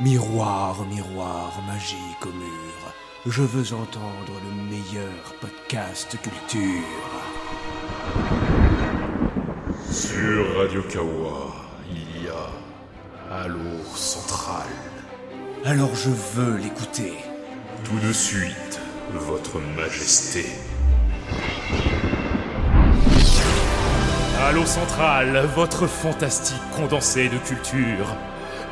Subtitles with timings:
[0.00, 2.94] Miroir, miroir, magique au mur,
[3.26, 6.86] je veux entendre le meilleur podcast culture.
[9.90, 11.52] Sur Radio Kawa,
[11.90, 14.68] il y a Halo Central.
[15.66, 17.12] Alors je veux l'écouter.
[17.84, 18.80] Tout de suite,
[19.12, 20.46] Votre Majesté.
[24.40, 28.16] Halo Central, votre fantastique condensé de culture.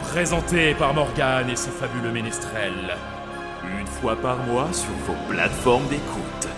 [0.02, 2.96] Présenté par Morgane et ses fabuleux ménestrels.
[3.78, 6.48] Une fois par mois sur vos plateformes d'écoute.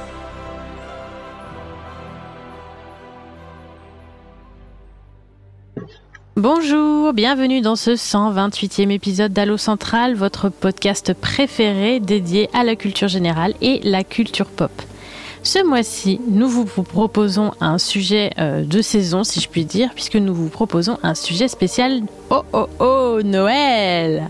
[6.36, 13.08] Bonjour, bienvenue dans ce 128e épisode d'Allo Central, votre podcast préféré dédié à la culture
[13.08, 14.70] générale et la culture pop.
[15.42, 20.16] Ce mois-ci, nous vous proposons un sujet euh, de saison, si je puis dire, puisque
[20.16, 22.02] nous vous proposons un sujet spécial.
[22.28, 24.28] Oh oh oh Noël!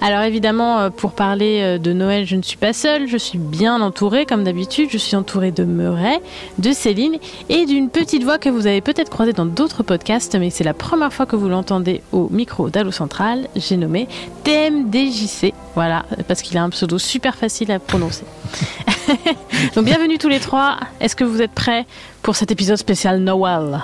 [0.00, 3.38] Alors évidemment, euh, pour parler euh, de Noël, je ne suis pas seule, je suis
[3.38, 6.20] bien entourée comme d'habitude, je suis entourée de Meuret,
[6.58, 7.18] de Céline
[7.50, 10.74] et d'une petite voix que vous avez peut-être croisée dans d'autres podcasts, mais c'est la
[10.74, 14.08] première fois que vous l'entendez au micro d'Allo Central, j'ai nommé
[14.44, 18.24] TMDJC, voilà, parce qu'il a un pseudo super facile à prononcer.
[19.74, 20.78] Donc bienvenue tous les trois.
[21.00, 21.86] Est-ce que vous êtes prêts
[22.22, 23.80] pour cet épisode spécial Noël?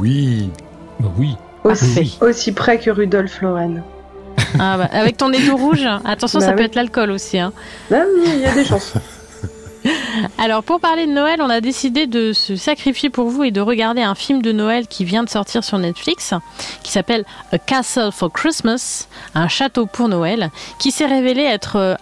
[0.00, 0.50] Oui.
[1.00, 1.36] Bah oui.
[1.64, 3.82] Aussi, aussi près que Rudolf Lauren.
[4.58, 7.38] Ah bah, Avec ton nez tout rouge, attention, Bah ça peut être l'alcool aussi.
[7.38, 7.52] hein.
[7.92, 8.94] Ah, il y a des chances.
[10.38, 13.60] Alors pour parler de Noël, on a décidé de se sacrifier pour vous et de
[13.60, 16.34] regarder un film de Noël qui vient de sortir sur Netflix,
[16.82, 21.94] qui s'appelle A Castle for Christmas, un château pour Noël, qui s'est révélé être euh,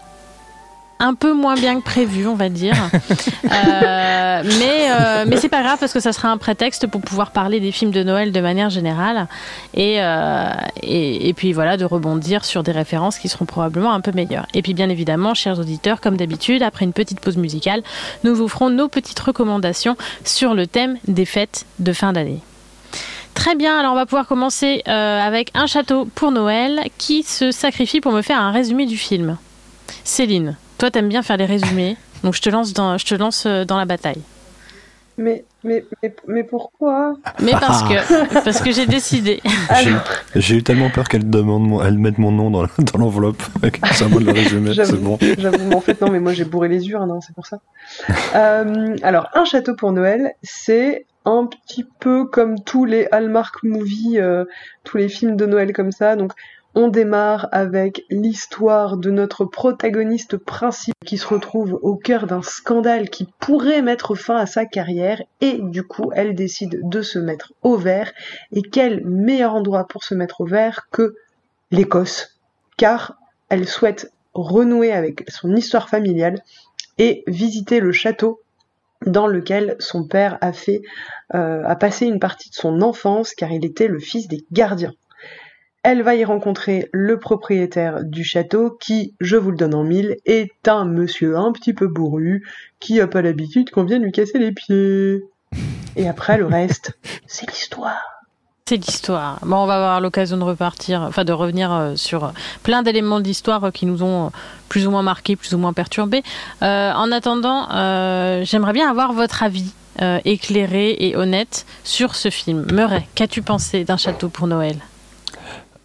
[0.99, 2.77] un peu moins bien que prévu, on va dire.
[3.47, 7.31] Euh, mais euh, mais c'est pas grave parce que ça sera un prétexte pour pouvoir
[7.31, 9.29] parler des films de Noël de manière générale
[9.73, 10.51] et, euh,
[10.83, 14.47] et, et puis voilà de rebondir sur des références qui seront probablement un peu meilleures.
[14.53, 17.83] Et puis bien évidemment, chers auditeurs, comme d'habitude, après une petite pause musicale,
[18.25, 22.41] nous vous ferons nos petites recommandations sur le thème des fêtes de fin d'année.
[23.35, 28.01] Très bien, alors on va pouvoir commencer avec un château pour Noël qui se sacrifie
[28.01, 29.39] pour me faire un résumé du film.
[30.05, 33.45] Céline, toi t'aimes bien faire les résumés, donc je te lance dans, je te lance
[33.47, 34.21] euh, dans la bataille.
[35.19, 39.41] Mais, mais, mais, mais pourquoi Mais parce que, parce que j'ai décidé.
[39.83, 39.95] J'ai
[40.35, 43.81] j'ai eu tellement peur qu'elle demande mon- elle mette mon nom dans, dans l'enveloppe avec
[43.81, 44.69] le symbole de résumé.
[44.69, 45.19] C'est J'avoue, bon.
[45.39, 47.61] j'avoue, mais en fait, non, mais moi j'ai bourré les urnes, hein, c'est pour ça.
[48.35, 54.19] Euh, alors, Un château pour Noël, c'est un petit peu comme tous les Hallmark movies,
[54.21, 54.45] euh,
[54.85, 56.15] tous les films de Noël comme ça.
[56.15, 56.33] Donc,
[56.79, 63.09] on démarre avec l'histoire de notre protagoniste principal qui se retrouve au cœur d'un scandale
[63.09, 67.55] qui pourrait mettre fin à sa carrière et du coup, elle décide de se mettre
[67.63, 68.13] au vert.
[68.53, 71.17] Et quel meilleur endroit pour se mettre au vert que
[71.71, 72.39] l'Écosse,
[72.77, 73.17] car
[73.49, 76.43] elle souhaite renouer avec son histoire familiale
[76.99, 78.43] et visiter le château
[79.07, 80.53] dans lequel son père a
[81.35, 84.93] euh, a passé une partie de son enfance car il était le fils des gardiens.
[85.89, 90.17] Elle va y rencontrer le propriétaire du château qui, je vous le donne en mille,
[90.27, 92.45] est un monsieur un petit peu bourru
[92.81, 95.23] qui a pas l'habitude qu'on vienne lui casser les pieds.
[95.95, 96.99] Et après le reste,
[97.29, 98.03] c'est l'histoire.
[98.69, 99.39] C'est l'histoire.
[99.43, 102.31] Bon, on va avoir l'occasion de repartir, enfin de revenir euh, sur euh,
[102.65, 104.33] plein d'éléments de l'histoire euh, qui nous ont
[104.69, 106.25] plus ou moins marqués, plus ou moins perturbés.
[106.63, 109.73] Euh, en attendant, euh, j'aimerais bien avoir votre avis
[110.03, 112.67] euh, éclairé et honnête sur ce film.
[112.73, 114.81] Murray, qu'as-tu pensé d'un château pour Noël?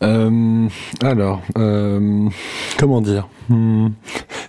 [0.04, 0.68] Euh,
[1.04, 2.28] alors, euh,
[2.78, 3.90] comment dire Hmm,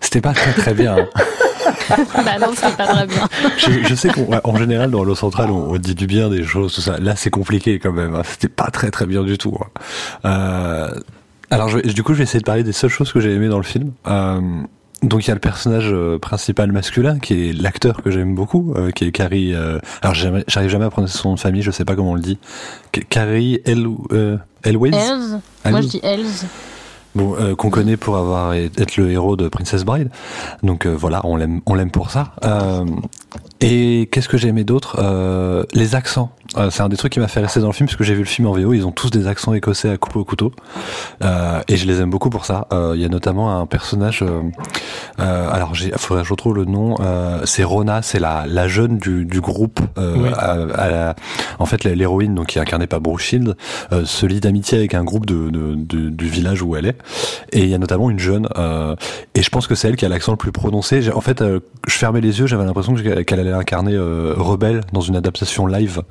[0.00, 0.96] C'était pas très très bien.
[0.98, 1.08] hein.
[2.24, 3.28] Bah non, c'est pas très bien.
[3.58, 6.74] Je, je sais qu'en général dans l'eau centrale on, on dit du bien des choses
[6.74, 6.98] tout ça.
[6.98, 8.14] Là c'est compliqué quand même.
[8.14, 8.22] hein.
[8.24, 9.56] C'était pas très très bien du tout.
[9.60, 9.68] hein.
[10.24, 11.00] Euh,
[11.50, 13.48] alors je du coup je vais essayer de parler des seules choses que j'ai aimées
[13.48, 13.92] dans le film.
[14.06, 14.40] Euh,
[15.02, 18.72] donc il y a le personnage euh, principal masculin qui est l'acteur que j'aime beaucoup,
[18.76, 19.54] euh, qui est Carrie.
[19.54, 22.14] euh, alors j'arrive jamais à prononcer son nom de famille, je sais pas comment on
[22.14, 22.38] le dit.
[23.08, 24.90] Carrie El, euh, Elwes.
[25.70, 26.44] Moi je dis Elves.
[27.14, 30.08] Bon, euh, qu'on connaît pour avoir être le héros de Princess Bride.
[30.62, 32.32] Donc euh, voilà, on l'aime, on l'aime pour ça.
[32.44, 32.84] Euh,
[33.60, 34.96] et qu'est-ce que j'ai aimé d'autre?
[34.98, 36.32] Euh, Les accents.
[36.58, 38.12] Euh, c'est un des trucs qui m'a fait rester dans le film parce que j'ai
[38.14, 38.72] vu le film en VO.
[38.74, 40.52] Ils ont tous des accents écossais à couper au couteau,
[41.22, 42.66] Euh, et je les aime beaucoup pour ça.
[42.72, 44.24] Euh, Il y a notamment un personnage.
[45.18, 46.96] alors, il faudrait que je retrouve le nom.
[47.00, 49.80] Euh, c'est Rona, c'est la, la jeune du, du groupe.
[49.98, 50.28] Euh, Oui.
[50.36, 51.14] à- à la-
[51.58, 53.56] en fait, l'héroïne, donc qui est incarnée par Brooke Shield,
[53.92, 56.96] euh, se lie d'amitié avec un groupe de, de- de- du village où elle est.
[57.52, 58.96] Et il y a notamment une jeune, euh,
[59.34, 61.10] et je pense que c'est elle qui a l'accent le plus prononcé.
[61.12, 65.00] En fait, euh, je fermais les yeux, j'avais l'impression qu'elle allait incarner euh, Rebelle dans
[65.00, 66.02] une adaptation live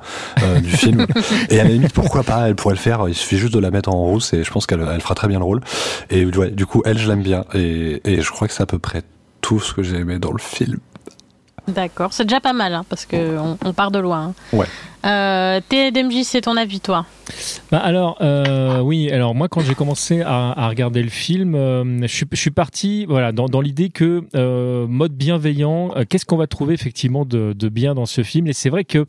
[0.61, 1.05] du film.
[1.49, 3.07] et à la limite, pourquoi pas Elle pourrait le faire.
[3.07, 5.27] Il suffit juste de la mettre en rousse, et je pense qu'elle elle fera très
[5.27, 5.61] bien le rôle.
[6.09, 8.67] Et ouais, du coup, elle, je l'aime bien, et, et je crois que c'est à
[8.67, 9.03] peu près
[9.41, 10.79] tout ce que j'ai aimé dans le film.
[11.67, 14.33] D'accord, c'est déjà pas mal, hein, parce qu'on on part de loin.
[14.53, 14.57] Hein.
[14.57, 14.65] Ouais.
[15.06, 17.06] Euh, TDMJ, c'est ton avis, toi
[17.71, 22.25] bah alors, euh, oui, alors moi, quand j'ai commencé à, regarder le film, euh, je,
[22.36, 27.53] suis, parti voilà, dans, l'idée que euh, mode bienveillant, qu'est-ce qu'on va trouver effectivement de,
[27.69, 28.48] bien dans ce film?
[28.48, 29.06] Et c'est vrai que,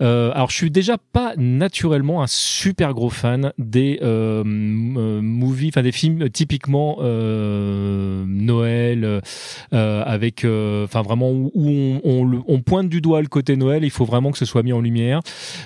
[0.00, 6.30] alors je suis déjà pas naturellement un super gros fan des movies, enfin des films
[6.30, 6.96] typiquement
[8.26, 9.20] Noël,
[9.72, 11.50] avec, enfin vraiment où,
[12.04, 14.72] on, on, pointe du doigt le côté Noël, il faut vraiment que ce soit mis
[14.72, 15.20] en lumière.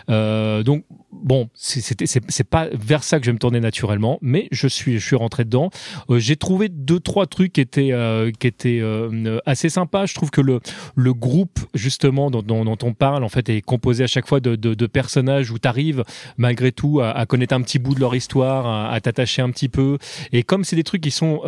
[0.08, 4.99] Donc bon, c'est pas vers ça que je vais me tourner naturellement, mais je suis,
[4.99, 5.70] je suis rentré dedans.
[6.08, 10.06] Euh, j'ai trouvé deux, trois trucs qui étaient, euh, qui étaient euh, assez sympas.
[10.06, 10.61] Je trouve que le,
[10.94, 14.56] le groupe, justement, dont, dont, on parle, en fait, est composé à chaque fois de,
[14.56, 16.05] de, personnages où tu arrives,
[16.37, 19.99] malgré tout, à, connaître un petit bout de leur histoire, à, t'attacher un petit peu.
[20.32, 21.40] Et comme c'est des trucs qui sont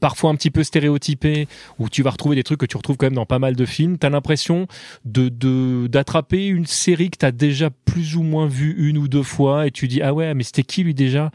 [0.00, 1.48] parfois un petit peu stéréotypés,
[1.78, 3.64] où tu vas retrouver des trucs que tu retrouves quand même dans pas mal de
[3.64, 4.66] films, tu as l'impression
[5.04, 5.30] de
[5.86, 9.66] d'attraper une série que tu as déjà plus ou moins vu une ou deux fois
[9.66, 11.30] et tu dis ah ouais mais c'était qui lui déjà?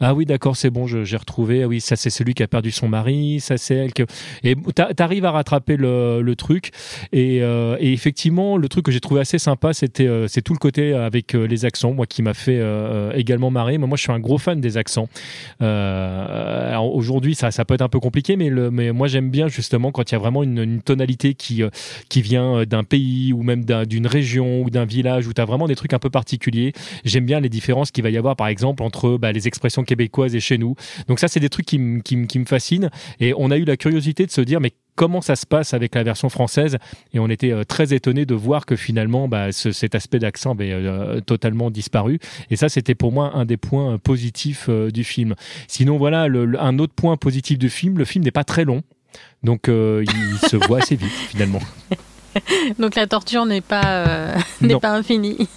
[0.00, 1.64] Ah oui, d'accord, c'est bon, j'ai retrouvé.
[1.64, 4.04] Ah oui, ça c'est celui qui a perdu son mari, ça c'est elle que.
[4.44, 4.54] Et
[4.96, 6.70] t'arrives à rattraper le, le truc.
[7.12, 10.52] Et, euh, et, effectivement, le truc que j'ai trouvé assez sympa, c'était euh, c'est tout
[10.52, 12.62] le côté avec euh, les accents, moi qui m'a fait
[13.14, 13.78] également marrer.
[13.78, 15.08] Moi, je suis un gros fan des accents.
[15.60, 19.90] Aujourd'hui, ça, ça peut être un peu compliqué, mais, le, mais moi j'aime bien justement
[19.90, 21.62] quand il y a vraiment une, une tonalité qui
[22.08, 25.66] qui vient d'un pays ou même d'une région ou d'un village où tu as vraiment
[25.66, 26.72] des trucs un peu particuliers.
[27.04, 30.34] J'aime bien les différences qu'il va y avoir, par exemple, entre bah, les expressions québécoise
[30.34, 30.74] et chez nous.
[31.08, 32.90] Donc ça, c'est des trucs qui, me fascinent.
[33.18, 35.94] Et on a eu la curiosité de se dire, mais comment ça se passe avec
[35.94, 36.76] la version française?
[37.14, 40.72] Et on était euh, très étonné de voir que finalement bah, cet aspect d'accent avait
[40.72, 42.18] euh, totalement disparu.
[42.50, 45.34] Et ça c'était pour moi un des points euh, positifs du film.
[45.68, 48.82] Sinon voilà un autre point positif du film le film n'est pas très long.
[49.44, 51.60] Donc il se voit assez vite finalement.
[52.78, 55.48] Donc la torture n'est pas n'est pas infinie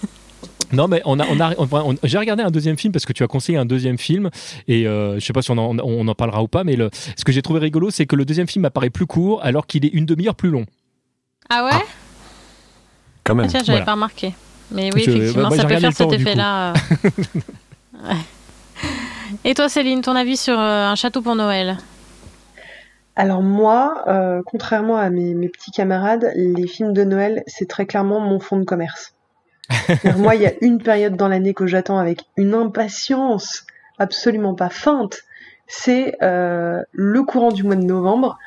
[0.72, 3.26] non, mais on a, on a, j'ai regardé un deuxième film parce que tu as
[3.26, 4.30] conseillé un deuxième film
[4.68, 6.90] et euh, je sais pas si on en, on en parlera ou pas, mais le,
[7.16, 9.84] ce que j'ai trouvé rigolo, c'est que le deuxième film apparaît plus court alors qu'il
[9.84, 10.64] est une demi-heure plus long.
[11.50, 11.84] Ah ouais?
[13.24, 13.46] Quand même.
[13.46, 14.34] Ah, tiens, j'avais pas remarqué.
[14.70, 16.72] Mais oui, effectivement, ça peut faire cet effet-là.
[16.72, 18.14] Euh.
[19.44, 21.76] Et toi, Céline, ton avis sur euh, un château pour Noël?
[23.14, 24.04] Alors moi,
[24.46, 28.56] contrairement à mes, mes, petits camarades, les films de Noël, c'est très clairement mon fonds
[28.56, 29.12] de commerce.
[30.16, 33.64] Moi, il y a une période dans l'année que j'attends avec une impatience
[33.98, 35.22] absolument pas feinte.
[35.66, 38.38] C'est euh, le courant du mois de novembre.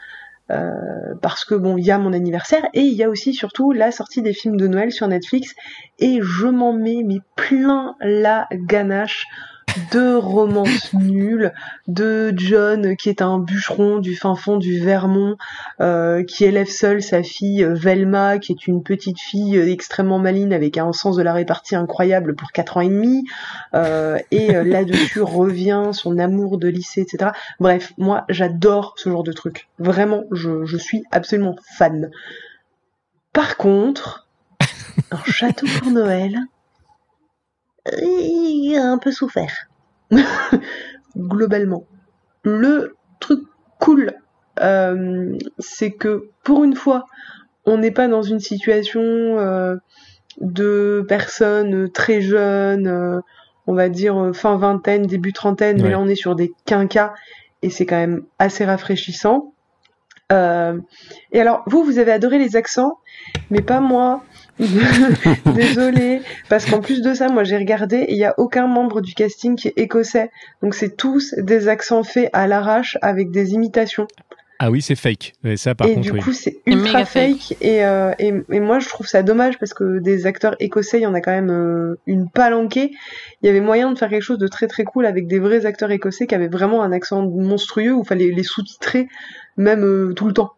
[0.51, 3.71] Euh, parce que bon, il y a mon anniversaire et il y a aussi surtout
[3.71, 5.55] la sortie des films de Noël sur Netflix
[5.97, 7.03] et je m'en mets
[7.35, 9.25] plein la ganache
[9.91, 11.53] de romances nulles,
[11.87, 15.35] de John qui est un bûcheron du fin fond du Vermont,
[15.81, 20.19] euh, qui élève seul sa fille euh, Velma, qui est une petite fille euh, extrêmement
[20.19, 23.25] maline avec un sens de la répartie incroyable pour 4 ans et demi,
[24.31, 27.31] et là-dessus revient son amour de lycée, etc.
[27.59, 29.67] Bref, moi j'adore ce genre de truc.
[29.79, 32.11] Vraiment, je, je suis absolument fan.
[33.33, 34.27] Par contre,
[35.11, 36.39] un château pour Noël,
[38.01, 39.67] il a un peu souffert.
[41.17, 41.85] Globalement.
[42.43, 43.41] Le truc
[43.79, 44.13] cool,
[44.61, 47.05] euh, c'est que pour une fois,
[47.65, 49.75] on n'est pas dans une situation euh,
[50.39, 53.19] de personnes très jeunes, euh,
[53.67, 57.13] on va dire fin vingtaine, début trentaine, mais là on est sur des quinquas
[57.63, 59.53] et c'est quand même assez rafraîchissant.
[60.29, 62.99] et alors, vous, vous avez adoré les accents,
[63.49, 64.23] mais pas moi.
[65.55, 69.01] Désolée, parce qu'en plus de ça, moi j'ai regardé et il n'y a aucun membre
[69.01, 70.31] du casting qui est écossais.
[70.61, 74.07] Donc c'est tous des accents faits à l'arrache avec des imitations.
[74.59, 75.33] Ah oui, c'est fake.
[75.43, 77.57] Et ça, par et du coup, c'est ultra fake.
[77.63, 81.05] Euh, et, et, moi, je trouve ça dommage parce que des acteurs écossais, il y
[81.05, 82.91] en a quand même euh, une palanquée.
[83.41, 85.65] Il y avait moyen de faire quelque chose de très très cool avec des vrais
[85.65, 89.09] acteurs écossais qui avaient vraiment un accent monstrueux où il fallait les sous-titrer
[89.57, 90.53] même euh, tout le temps.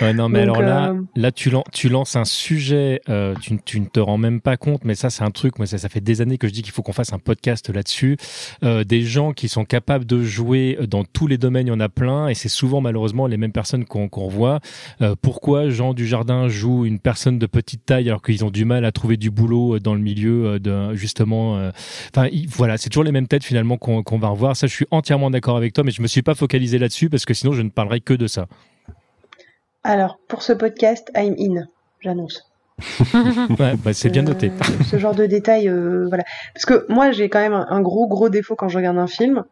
[0.00, 3.34] Ouais, non, mais Donc, alors là, euh, là tu, lan- tu lances un sujet, euh,
[3.40, 5.78] tu, tu ne te rends même pas compte, mais ça, c'est un truc, moi, ça,
[5.78, 8.16] ça fait des années que je dis qu'il faut qu'on fasse un podcast là-dessus.
[8.62, 11.80] Euh, des gens qui sont capables de jouer dans tous les domaines, il y en
[11.80, 14.60] a plein, et c'est souvent malheureusement les mêmes personnes qu'on qu'on revoit.
[15.02, 18.84] Euh, pourquoi Jean Dujardin joue une personne de petite taille alors qu'ils ont du mal
[18.84, 21.58] à trouver du boulot dans le milieu euh, de justement.
[21.58, 21.70] euh,
[22.14, 24.56] Enfin, il- voilà, c'est toujours les mêmes têtes finalement qu'on qu'on va revoir.
[24.56, 27.24] Ça, je suis entièrement d'accord avec toi, mais je me suis pas focalisé là-dessus parce
[27.24, 28.46] que sinon, je ne parlerai que de ça.
[29.86, 31.66] Alors, pour ce podcast, I'm in,
[32.00, 32.50] j'annonce.
[33.60, 34.48] Ouais, bah, c'est bien noté.
[34.48, 36.24] Euh, ce genre de détails, euh, voilà.
[36.54, 39.06] Parce que moi, j'ai quand même un, un gros, gros défaut quand je regarde un
[39.06, 39.44] film,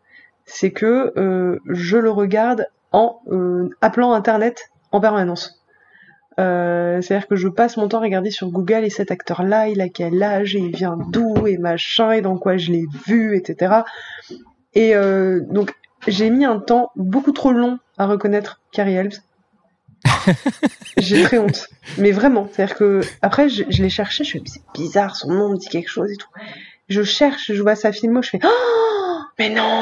[0.47, 3.21] c'est que euh, je le regarde en
[3.81, 5.63] appelant Internet en permanence.
[6.37, 9.89] C'est-à-dire que je passe mon temps à regarder sur Google et cet acteur-là, il a
[9.89, 13.83] quel âge, et il vient d'où, et machin, et dans quoi je l'ai vu, etc.
[14.75, 15.73] Et donc,
[16.07, 19.13] j'ai mis un temps beaucoup trop long à reconnaître Carrie Helms.
[20.99, 21.69] J'ai très honte.
[21.99, 25.49] Mais vraiment, c'est-à-dire que après je, je l'ai cherché, je fais c'est bizarre, son nom
[25.51, 26.29] me dit quelque chose et tout.
[26.89, 29.81] Je cherche, je vois sa filmo, je fais oh mais non.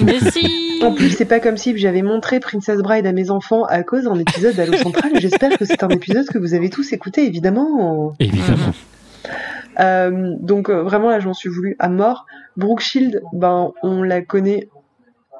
[0.04, 3.64] Mais si En plus, c'est pas comme si j'avais montré Princess Bride à mes enfants
[3.64, 5.12] à cause d'un épisode d'Allo Central.
[5.16, 8.14] J'espère que c'est un épisode que vous avez tous écouté, évidemment.
[8.20, 8.72] Évidemment.
[9.80, 12.26] Euh, donc euh, vraiment là, j'en suis voulu à mort.
[12.56, 14.68] Brooke Shield, ben on la connaît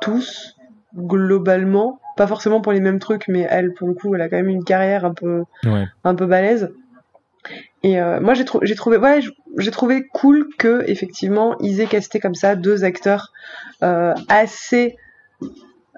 [0.00, 0.56] tous
[0.96, 4.36] globalement, pas forcément pour les mêmes trucs, mais elle, pour le coup, elle a quand
[4.36, 5.86] même une carrière un peu Ouais.
[6.04, 6.68] un peu balèze.
[7.82, 9.20] Et euh, moi j'ai trou- j'ai trouvé ouais,
[9.58, 13.32] j'ai trouvé cool que effectivement ils aient casté comme ça deux acteurs
[13.84, 14.96] euh, assez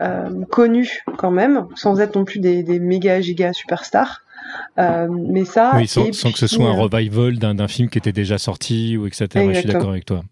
[0.03, 4.21] euh, connus quand même, sans être non plus des, des méga giga superstars.
[4.77, 8.13] Mais ça, Oui, sans, et sans que ce soit un revival d'un film qui était
[8.13, 9.27] déjà sorti ou etc.
[9.53, 10.23] Je suis d'accord avec toi.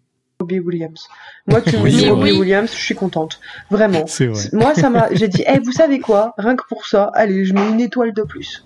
[0.41, 1.05] Robbie Williams.
[1.47, 2.31] Moi, tu me Oui, dis Robbie.
[2.31, 3.41] Williams, je suis contente.
[3.69, 4.07] Vraiment.
[4.07, 4.41] C'est vrai.
[4.53, 5.09] Moi, ça m'a.
[5.11, 6.33] J'ai dit, eh, vous savez quoi?
[6.37, 8.63] Rien que pour ça, allez, je mets une étoile de plus.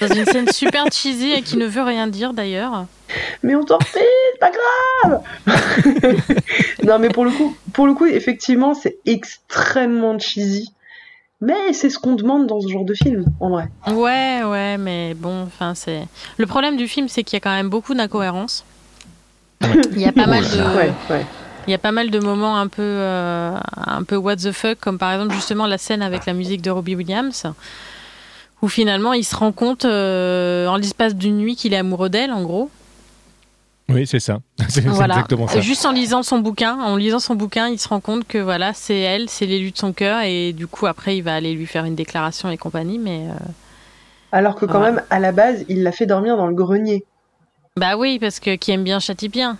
[0.00, 2.86] Dans une scène super cheesy et qui ne veut rien dire d'ailleurs.
[3.42, 4.50] Mais on t'en fait, c'est pas
[5.02, 5.22] grave.
[6.84, 10.72] non, mais pour le coup, pour le coup, effectivement, c'est extrêmement cheesy.
[11.40, 13.68] Mais c'est ce qu'on demande dans ce genre de film, en vrai.
[13.88, 16.06] Ouais, ouais, mais bon, enfin, c'est.
[16.38, 18.64] Le problème du film, c'est qu'il y a quand même beaucoup d'incohérences.
[19.62, 20.76] Il y a pas mal de.
[20.76, 21.26] Ouais, ouais.
[21.66, 24.78] Il y a pas mal de moments un peu, euh, un peu what the fuck,
[24.78, 27.44] comme par exemple justement la scène avec la musique de Robbie Williams,
[28.62, 32.30] où finalement il se rend compte euh, en l'espace d'une nuit qu'il est amoureux d'elle,
[32.30, 32.70] en gros.
[33.88, 34.38] Oui, c'est ça.
[34.68, 35.14] C'est Voilà.
[35.14, 35.60] exactement ça.
[35.60, 38.72] Juste en lisant son bouquin, en lisant son bouquin, il se rend compte que voilà,
[38.72, 41.66] c'est elle, c'est l'élu de son cœur, et du coup après il va aller lui
[41.66, 43.34] faire une déclaration et compagnie, mais euh,
[44.32, 47.04] Alors que quand même, à la base, il l'a fait dormir dans le grenier.
[47.78, 49.58] Bah oui, parce que qui aime bien châtie bien.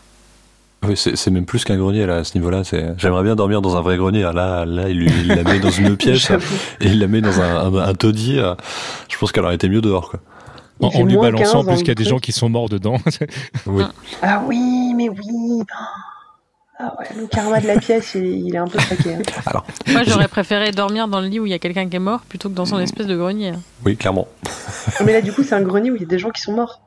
[0.86, 2.62] Oui, c'est même plus qu'un grenier là à ce niveau-là.
[2.98, 4.24] J'aimerais bien dormir dans un vrai grenier.
[4.24, 6.30] Ah, Là, là, il, lui- il la met dans une pièce
[6.80, 8.38] et il la met dans un, un, un taudis.
[8.38, 8.54] euh,
[9.08, 10.10] Je pense qu'elle aurait été mieux dehors.
[10.10, 10.20] Quoi.
[10.80, 12.48] En, en lui balançant, 15 dans plus le qu'il y a des gens qui sont
[12.48, 12.98] morts dedans.
[13.66, 13.82] Oui.
[14.22, 15.62] Ah oui, mais oui.
[16.78, 19.14] Ah ouais, le karma de la pièce, il, est- il est un peu craqué.
[19.14, 19.62] hein.
[19.92, 22.20] Moi j'aurais préféré dormir dans le lit où il y a quelqu'un qui est mort
[22.28, 23.52] plutôt que dans son espèce de grenier.
[23.84, 24.28] Oui, clairement.
[25.04, 26.52] Mais là, du coup, c'est un grenier où il y a des gens qui sont
[26.52, 26.82] morts.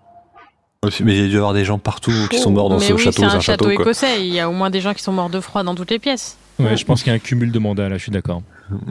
[1.03, 2.85] Mais il y a dû y avoir des gens partout qui sont morts dans mais
[2.85, 3.17] ce oui, château.
[3.19, 3.65] c'est un un château, château.
[3.65, 3.83] quoi.
[3.83, 5.91] écossais, il y a au moins des gens qui sont morts de froid dans toutes
[5.91, 6.37] les pièces.
[6.57, 8.41] ouais, je pense qu'il y a un cumul de mandats là, je suis d'accord.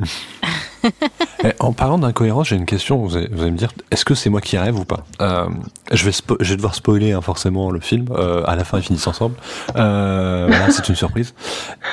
[1.45, 2.99] Eh, En parlant d'incohérence, j'ai une question.
[2.99, 5.05] Vous allez, vous allez me dire, est-ce que c'est moi qui rêve ou pas?
[5.21, 5.47] Euh,
[5.93, 8.07] je, vais spo- je vais devoir spoiler hein, forcément le film.
[8.11, 9.35] Euh, à la fin, ils finissent ensemble.
[9.77, 11.35] Euh, voilà, c'est une surprise.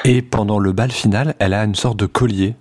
[0.03, 2.55] Et pendant le bal final, elle a une sorte de collier.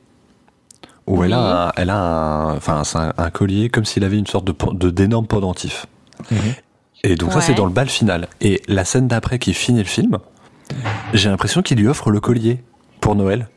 [1.06, 4.18] Où elle a, un, elle a un, enfin, c'est un, un collier comme s'il avait
[4.18, 5.86] une sorte de d'énorme pendentif.
[6.30, 6.38] Mhm.
[7.04, 8.28] Et donc ça, c'est dans le bal final.
[8.40, 10.18] Et la scène d'après qui finit le film,
[11.12, 12.62] j'ai l'impression qu'il lui offre le collier
[13.00, 13.48] pour Noël.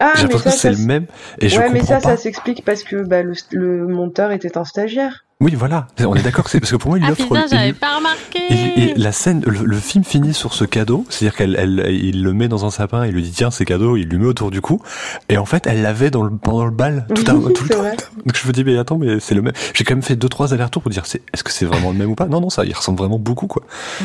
[0.00, 1.06] Ah, j'ai mais l'impression que c'est le même.
[1.40, 2.16] Et je ouais, mais comprends ça, pas.
[2.16, 5.24] ça s'explique parce que bah, le, le monteur était un stagiaire.
[5.40, 5.86] Oui, voilà.
[6.04, 7.26] On est d'accord que c'est parce que pour moi, il lui Ah offre.
[7.26, 11.06] putain, j'avais pas remarqué Et, et la scène, le, le film finit sur ce cadeau,
[11.08, 13.96] c'est-à-dire qu'elle, elle, il le met dans un sapin, il lui dit tiens c'est cadeau,
[13.96, 14.82] il lui met autour du cou,
[15.30, 17.68] et en fait elle l'avait dans le, pendant le bal tout, à- tout le c'est
[17.74, 17.78] temps.
[17.80, 17.96] vrai.
[18.26, 19.54] Donc je me dis mais attends mais c'est le même.
[19.72, 21.96] J'ai quand même fait deux trois allers-retours pour dire c'est, est-ce que c'est vraiment le
[21.96, 22.26] même ou pas?
[22.26, 23.62] Non non ça il ressemble vraiment beaucoup quoi.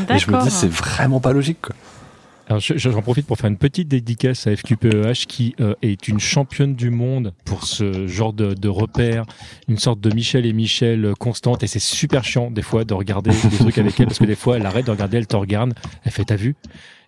[0.09, 1.75] Et je me dis c'est vraiment pas logique quoi.
[2.47, 6.19] Alors, je- j'en profite pour faire une petite dédicace à FQPEH qui euh, est une
[6.19, 9.25] championne du monde pour ce genre de, de repère,
[9.67, 12.93] une sorte de Michel et Michel euh, constante et c'est super chiant des fois de
[12.93, 15.35] regarder des trucs avec elle parce que des fois elle arrête de regarder, elle te
[15.35, 15.73] regarde,
[16.03, 16.55] elle fait t'as vu?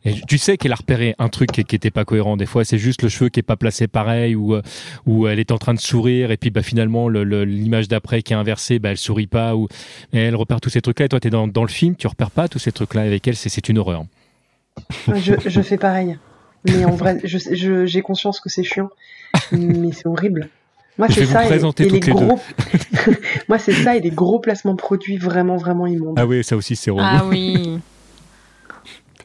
[0.06, 2.38] Et tu sais qu'elle a repéré un truc qui, qui était pas cohérent.
[2.38, 4.62] Des fois, c'est juste le cheveu qui est pas placé pareil, ou euh,
[5.06, 8.22] ou elle est en train de sourire et puis bah finalement le- le- l'image d'après
[8.24, 9.68] qui est inversée, bah elle sourit pas ou
[10.14, 11.06] et elle repère tous ces trucs-là.
[11.06, 13.36] Et toi, t'es dans dans le film, tu repères pas tous ces trucs-là avec elle.
[13.36, 14.06] C'est c'est une horreur.
[15.16, 16.18] Je, je fais pareil.
[16.66, 18.90] Mais en vrai, je- je- j'ai conscience que c'est chiant.
[19.52, 20.50] Mais c'est horrible.
[20.98, 21.50] Moi, c'est ça et,
[21.90, 22.40] les gros.
[23.48, 26.16] Moi, c'est ça et les gros placements produits vraiment, vraiment immondes.
[26.18, 27.04] Ah oui, ça aussi c'est relou.
[27.08, 27.80] Ah oui.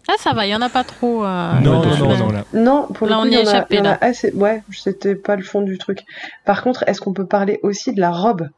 [0.09, 1.25] Ah, ça va, il y en a pas trop.
[1.25, 2.45] euh, non, non, non, non, là.
[2.53, 3.99] Non, pour le Là, coup, on y y, a, échappé, il y en a là.
[4.03, 4.33] assez.
[4.33, 6.01] Ouais, c'était pas le fond du truc.
[6.45, 8.49] Par contre, est-ce qu'on peut parler aussi de la robe?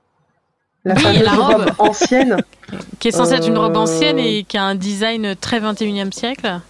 [0.87, 1.67] La Oui, fameuse la robe.
[1.79, 2.37] ancienne.
[2.99, 6.13] Qui est censée être une robe Euh, ancienne et qui a un design très 21e
[6.13, 6.61] siècle.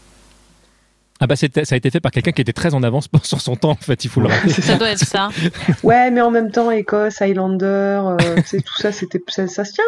[1.21, 3.55] Ah bah ça a été fait par quelqu'un qui était très en avance sur son
[3.57, 4.53] temps en fait, il faut le rappeler.
[4.53, 5.29] Ça doit être ça.
[5.83, 9.73] Ouais, mais en même temps, Écosse, Highlander, euh, c'est tout ça, c'était ça, ça se
[9.75, 9.85] tient.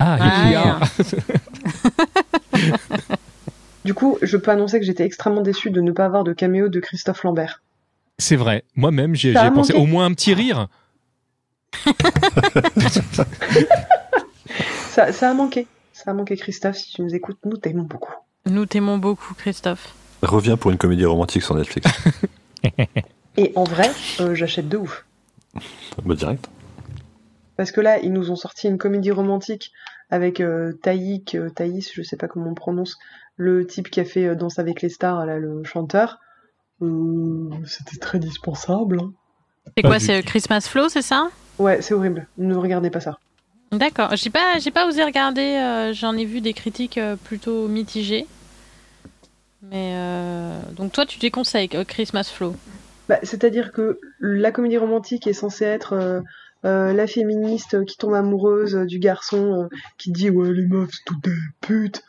[0.00, 2.56] Ah, Ah, ah,
[3.84, 6.68] Du coup, je peux annoncer que j'étais extrêmement déçu de ne pas avoir de caméo
[6.68, 7.62] de Christophe Lambert.
[8.18, 8.64] c'est vrai.
[8.74, 9.74] Moi-même j'ai pensé manqué.
[9.74, 10.68] au moins un petit rire.
[14.90, 15.66] Ça, ça a manqué.
[15.92, 16.76] Ça a manqué, Christophe.
[16.76, 18.14] Si tu nous écoutes, nous t'aimons beaucoup.
[18.46, 19.94] Nous t'aimons beaucoup, Christophe.
[20.22, 21.90] Reviens pour une comédie romantique sur Netflix.
[23.36, 25.04] Et en vrai, euh, j'achète de ouf.
[26.04, 26.48] bah, direct.
[27.56, 29.72] Parce que là, ils nous ont sorti une comédie romantique
[30.10, 32.98] avec euh, Taïk, euh, Thaïs, je sais pas comment on prononce,
[33.36, 36.18] le type qui a fait euh, Danse avec les stars, là, le chanteur.
[36.82, 39.00] Euh, C'était très dispensable.
[39.00, 39.12] hein.
[39.76, 41.28] C'est quoi du C'est Christmas Flow, c'est ça?
[41.58, 42.26] Ouais, c'est horrible.
[42.38, 43.18] Ne regardez pas ça.
[43.70, 44.16] D'accord.
[44.16, 45.42] J'ai pas, j'ai pas osé regarder.
[45.42, 48.26] euh, J'en ai vu des critiques euh, plutôt mitigées.
[49.62, 52.54] Mais euh, donc toi, tu déconseilles euh, Christmas Flow.
[53.08, 56.20] Bah, C'est-à-dire que la comédie romantique est censée être euh,
[56.64, 60.90] euh, la féministe qui tombe amoureuse euh, du garçon euh, qui dit ouais les meufs
[60.92, 62.02] c'est toutes des putes.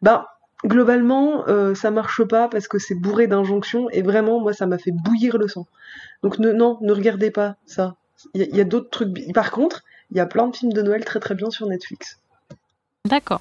[0.00, 0.28] Bah
[0.64, 4.78] globalement euh, ça marche pas parce que c'est bourré d'injonctions et vraiment moi ça m'a
[4.78, 5.66] fait bouillir le sang.
[6.22, 7.96] Donc non ne regardez pas ça.
[8.34, 9.32] Il y a, a d'autres trucs.
[9.32, 12.18] Par contre il y a plein de films de Noël très très bien sur Netflix.
[13.08, 13.40] D'accord.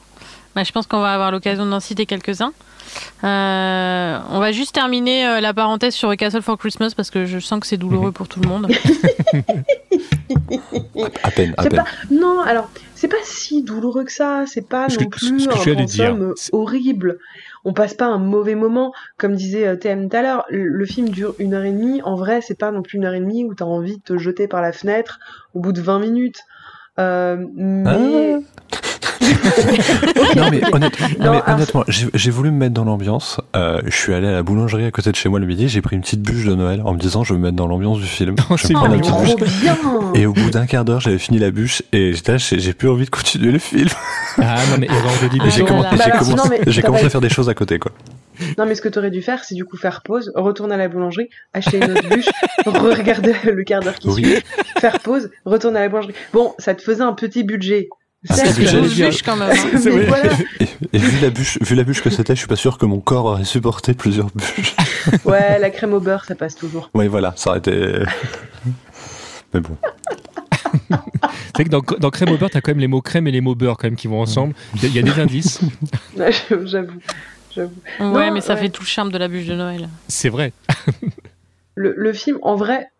[0.56, 2.52] Bah, je pense qu'on va avoir l'occasion d'en citer quelques-uns.
[3.24, 7.26] Euh, on va juste terminer euh, la parenthèse sur A Castle for Christmas parce que
[7.26, 8.68] je sens que c'est douloureux pour tout le monde.
[11.24, 11.80] À peine, à C'est peine.
[11.84, 16.02] pas non alors c'est pas si douloureux que ça c'est pas Ce non ce plus
[16.02, 17.20] un horrible
[17.64, 20.86] on passe pas un mauvais moment comme disait euh, TM tout à l'heure le le
[20.86, 23.20] film dure une heure et demie en vrai c'est pas non plus une heure et
[23.20, 25.20] demie où t'as envie de te jeter par la fenêtre
[25.54, 26.40] au bout de 20 minutes
[27.02, 28.38] Euh, mais
[30.36, 30.62] Non mais,
[31.20, 33.40] non, mais honnêtement, j'ai j'ai voulu me mettre dans l'ambiance.
[33.56, 35.68] Euh, je suis allé à la boulangerie à côté de chez moi le midi.
[35.68, 37.68] J'ai pris une petite bûche de Noël en me disant je vais me mettre dans
[37.68, 38.36] l'ambiance du film.
[38.50, 39.50] Oh, je oh, la petite bûche.
[40.16, 43.06] Et au bout d'un quart d'heure, j'avais fini la bûche et j'ai j'ai plus envie
[43.06, 43.90] de continuer le film.
[44.38, 44.88] Ah non mais
[45.50, 45.68] j'ai Bah
[46.82, 47.92] commencé, à faire des choses à côté quoi.
[48.58, 50.88] Non mais ce que t'aurais dû faire c'est du coup faire pause retourner à la
[50.88, 52.26] boulangerie acheter une autre bûche
[52.66, 54.24] re-regarder le quart d'heure qui Oui.
[54.26, 54.44] suit
[54.80, 57.90] faire pause retourner à la boulangerie bon ça te faisait un petit budget
[58.30, 59.50] Ah, c'est ce que bûche quand même.
[59.52, 59.80] hein.
[59.86, 62.56] Mais voilà Et, et vu la bûche, vu la bûche que c'était, je suis pas
[62.56, 64.76] sûr que mon corps aurait supporté plusieurs bûches.
[65.26, 66.92] Ouais, la crème au beurre, ça passe toujours.
[66.94, 68.04] Oui, voilà, ça aurait été.
[69.54, 69.76] Mais bon.
[71.58, 73.42] C'est que dans, dans crème au beurre, t'as quand même les mots crème et les
[73.42, 74.54] mots beurre quand même qui vont ensemble.
[74.76, 75.60] Il y a- il y, a des indices.
[76.66, 77.00] J'avoue.
[77.56, 77.76] J'avoue.
[78.00, 78.62] Ouais, Non, mais ça ouais.
[78.62, 79.90] fait tout le charme de la bûche de Noël.
[80.08, 80.54] C'est vrai.
[81.76, 82.92] Le, le film, en vrai,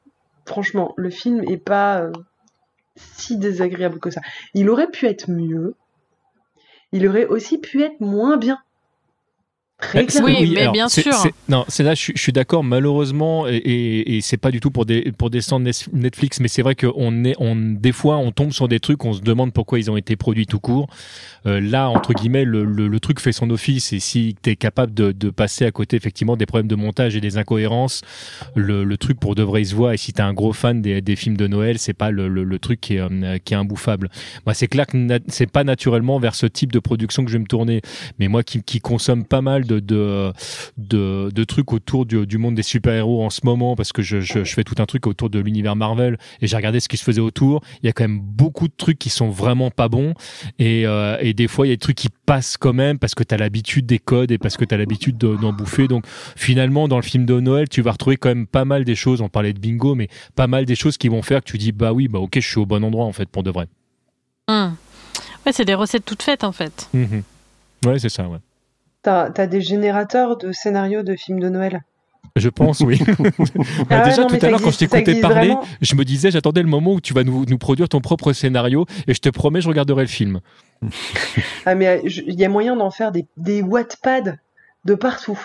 [0.46, 2.12] franchement, le film est pas euh,
[2.96, 4.22] si désagréable que ça.
[4.54, 5.76] Il aurait pu être mieux.
[6.94, 8.60] Il aurait aussi pu être moins bien.
[9.82, 10.28] Très clairement.
[10.40, 11.12] Oui, mais bien sûr.
[11.50, 12.64] Non, c'est là, je, suis- je suis d'accord.
[12.64, 16.40] Malheureusement, et, et, et c'est pas du tout pour des pour des stands Nes- Netflix,
[16.40, 19.22] mais c'est vrai qu'on est, on des fois, on tombe sur des trucs, on se
[19.22, 20.88] demande pourquoi ils ont été produits tout court.
[21.48, 24.56] Euh, là, entre guillemets, le, le, le truc fait son office, et si tu es
[24.56, 28.02] capable de, de passer à côté effectivement des problèmes de montage et des incohérences,
[28.56, 29.96] le, le truc pour de vrai il se voit.
[29.96, 32.44] Et si t'es un gros fan des, des films de Noël, c'est pas le, le,
[32.44, 34.10] le truc qui est euh, qui est imbouffable.
[34.46, 37.42] Moi, c'est clair que c'est pas naturellement vers ce type de production que je vais
[37.42, 37.82] me tourner.
[38.20, 40.34] Mais moi, qui, qui consomme pas mal de de,
[40.78, 44.20] de, de trucs autour du, du monde des super-héros en ce moment, parce que je,
[44.20, 46.98] je, je fais tout un truc autour de l'univers Marvel, et j'ai regardé ce qui
[46.98, 47.62] se faisait autour.
[47.82, 50.14] Il y a quand même beaucoup de trucs qui sont vraiment pas bons,
[50.60, 53.16] et, euh, et des fois, il y a des trucs qui passent quand même, parce
[53.16, 55.88] que tu as l'habitude des codes, et parce que tu as l'habitude de- d'en bouffer.
[55.88, 56.06] Donc,
[56.36, 59.22] finalement, dans le film de Noël, tu vas retrouver quand même pas mal des choses,
[59.22, 61.72] on parlait de bingo, mais pas mal des choses qui vont faire que tu dis,
[61.72, 63.68] bah oui, bah ok, je suis au bon endroit, en fait, pour de vrai.
[64.48, 64.76] Hum.
[65.46, 66.88] Ouais, c'est des recettes toutes faites en fait.
[66.94, 67.24] Mhm.
[67.86, 68.38] Ouais, c'est ça, ouais.
[69.04, 71.82] T'as t'as des générateurs de scénarios de films de Noël?
[72.36, 73.00] Je pense, oui.
[73.00, 73.30] Bah,
[73.90, 75.64] Ah déjà, non, tout à l'heure, quand je t'écoutais parler, vraiment.
[75.82, 78.86] je me disais, j'attendais le moment où tu vas nous, nous produire ton propre scénario
[79.08, 80.40] et je te promets, je regarderai le film.
[81.66, 84.40] Ah mais euh, il y a moyen d'en faire des, des Wattpad
[84.86, 85.40] de partout.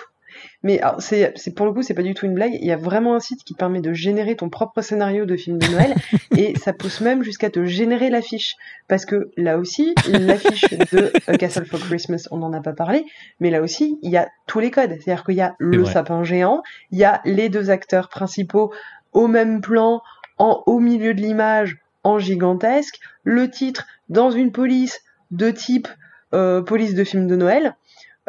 [0.63, 2.53] Mais c'est pour le coup, c'est pas du tout une blague.
[2.53, 5.57] Il y a vraiment un site qui permet de générer ton propre scénario de film
[5.57, 5.95] de Noël
[6.37, 8.55] et ça pousse même jusqu'à te générer l'affiche.
[8.87, 13.05] Parce que là aussi, l'affiche de A Castle for Christmas, on n'en a pas parlé,
[13.39, 14.95] mais là aussi, il y a tous les codes.
[14.99, 15.93] C'est-à-dire qu'il y a le vrai.
[15.93, 18.73] sapin géant, il y a les deux acteurs principaux
[19.13, 20.01] au même plan,
[20.37, 25.87] en au milieu de l'image, en gigantesque, le titre dans une police de type
[26.33, 27.75] euh, police de film de Noël.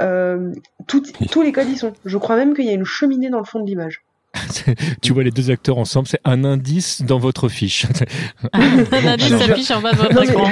[0.00, 0.52] Euh,
[0.86, 1.92] tout- tous les codes y sont.
[2.04, 4.00] Je crois même qu'il y a une cheminée dans le fond de l'image.
[5.02, 7.86] tu vois les deux acteurs ensemble, c'est un indice dans votre fiche.
[8.52, 10.50] Un indice s'affiche en bas de votre Non, écran.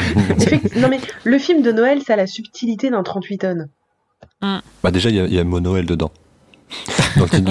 [0.76, 3.68] Non mais le film de Noël, ça a la subtilité d'un 38 tonnes.
[4.40, 6.10] Bah déjà, il y y a mot Noël dedans.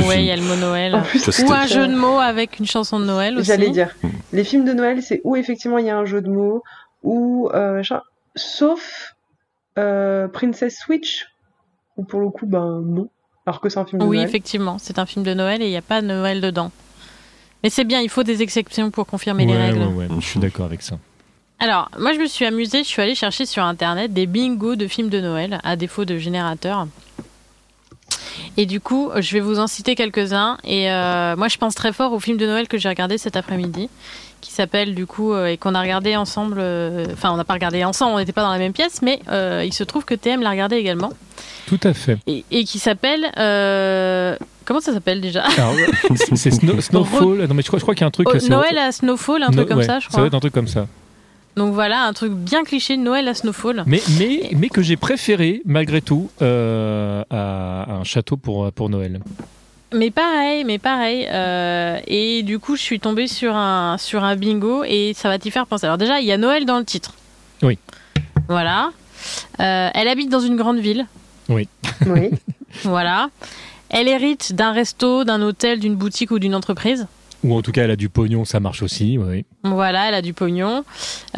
[0.08, 1.02] Ouais, il y a le mot Noël.
[1.08, 3.48] Plus, Ou un jeu de mots avec une chanson de Noël aussi.
[3.48, 3.96] J'allais dire.
[4.04, 4.10] Mm.
[4.34, 6.64] Les films de Noël, c'est où effectivement il y a un jeu de mots,
[7.04, 8.02] ou euh, machin.
[8.36, 9.14] Sauf
[9.78, 11.26] euh, Princess Switch,
[11.98, 13.10] où pour le coup, ben non.
[13.46, 14.28] Alors que c'est un film de Oui, Noël.
[14.30, 16.72] effectivement, c'est un film de Noël et il n'y a pas de Noël dedans.
[17.64, 19.80] Mais c'est bien, il faut des exceptions pour confirmer les Ouais, règles.
[19.86, 20.98] ouais, ouais, je suis d'accord avec ça.
[21.60, 24.88] Alors, moi je me suis amusée, je suis allée chercher sur internet des bingos de
[24.88, 26.88] films de Noël, à défaut de générateurs.
[28.58, 30.58] Et du coup, je vais vous en citer quelques-uns.
[30.64, 33.36] Et euh, moi je pense très fort au film de Noël que j'ai regardé cet
[33.36, 33.90] après-midi,
[34.42, 36.58] qui s'appelle du coup, euh, et qu'on a regardé ensemble.
[36.60, 39.20] euh, Enfin, on n'a pas regardé ensemble, on n'était pas dans la même pièce, mais
[39.66, 41.12] il se trouve que TM l'a regardé également.
[41.68, 42.18] Tout à fait.
[42.28, 43.24] Et, et qui s'appelle.
[44.66, 45.44] Comment ça s'appelle déjà?
[46.16, 47.46] C'est c'est Snow- Snowfall.
[47.48, 48.28] Non, mais je crois, je crois qu'il y a un truc.
[48.34, 50.20] Oh, Noël à Snowfall, un truc comme ouais, ça, je Ça crois.
[50.22, 50.88] doit être un truc comme ça.
[51.56, 53.84] Donc voilà, un truc bien cliché de Noël à Snowfall.
[53.86, 59.22] Mais, mais, mais que j'ai préféré, malgré tout, euh, à, un château pour, pour Noël.
[59.94, 61.26] Mais pareil, mais pareil.
[61.32, 65.40] euh, et du coup, je suis tombée sur un, sur un bingo et ça va
[65.40, 65.86] t'y faire penser.
[65.86, 67.14] Alors déjà, il y a Noël dans le titre.
[67.64, 67.78] Oui.
[68.50, 68.92] Voilà.
[69.60, 71.06] Euh, elle habite dans une grande ville.
[71.50, 71.68] Oui.
[72.84, 73.30] Voilà.
[73.90, 77.08] Elle hérite d'un resto, d'un hôtel, d'une boutique ou d'une entreprise.
[77.46, 79.20] Ou en tout cas, elle a du pognon, ça marche aussi.
[79.20, 79.46] Oui.
[79.64, 80.84] Voilà, elle a du pognon.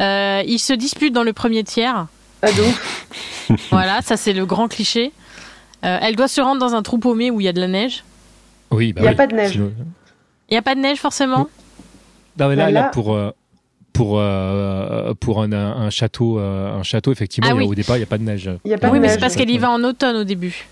[0.00, 2.06] Euh, ils se disputent dans le premier tiers.
[2.42, 3.06] Ah, de ouf.
[3.70, 5.12] Voilà, ça c'est le grand cliché.
[5.84, 7.68] Euh, elle doit se rendre dans un trou paumé où il y a de la
[7.68, 8.04] neige.
[8.70, 9.16] Oui, bah Il y a oui.
[9.16, 9.54] pas de neige.
[9.56, 11.48] Il n'y a pas de neige forcément?
[12.38, 13.30] Non, mais là, là, là- pour, euh,
[13.92, 17.64] pour, euh, pour un, château, un château, effectivement, Ah oui.
[17.64, 18.50] au départ, il n'y a pas de neige.
[18.64, 20.24] Il y a pas oui, de mais c'est parce qu'elle y va en automne au
[20.24, 20.68] début.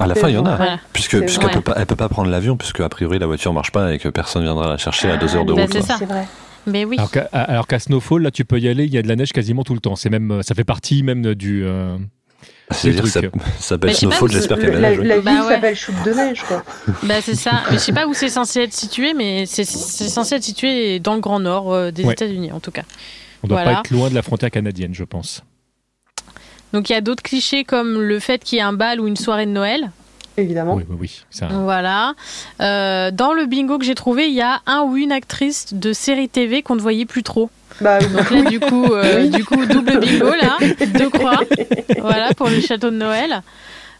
[0.00, 0.56] À la fin, il y en a.
[0.56, 0.80] Voilà.
[0.92, 1.54] Puisque, puisqu'elle vrai.
[1.54, 3.98] peut pas, elle peut pas prendre l'avion, puisque a priori la voiture marche pas et
[3.98, 5.72] que personne viendra la chercher à deux heures de bah, route.
[5.72, 5.96] c'est ça.
[5.98, 6.26] C'est vrai.
[6.66, 6.96] Mais oui.
[6.98, 9.16] Alors qu'à, alors qu'à Snowfall, là, tu peux y aller, il y a de la
[9.16, 9.96] neige quasiment tout le temps.
[9.96, 11.62] C'est même, ça fait partie même du.
[11.64, 11.96] euh,
[12.70, 13.20] C'est-à-dire ça,
[13.60, 15.48] s'appelle Snowfall, j'espère Le- qu'elle va la, la Bah ville ouais.
[15.54, 16.64] s'appelle chute de neige, quoi.
[17.04, 17.62] Bah c'est ça.
[17.70, 20.98] Mais je sais pas où c'est censé être situé, mais c'est c'est censé être situé
[21.00, 22.14] dans le Grand Nord euh, des Ouais.
[22.14, 22.82] États-Unis en tout cas.
[23.42, 23.74] on doit Voilà.
[23.74, 25.42] pas être loin de la frontière canadienne, je pense.
[26.74, 29.06] Donc il y a d'autres clichés comme le fait qu'il y ait un bal ou
[29.06, 29.90] une soirée de Noël.
[30.36, 30.74] Évidemment.
[30.74, 31.20] Oui, oui, oui.
[31.30, 32.14] Ça, Voilà.
[32.60, 35.92] Euh, dans le bingo que j'ai trouvé, il y a un ou une actrice de
[35.92, 37.48] série TV qu'on ne voyait plus trop.
[37.80, 40.58] Bah, Donc là du coup, euh, du coup double bingo là,
[40.98, 41.40] deux croix.
[42.00, 43.42] Voilà pour le château de Noël.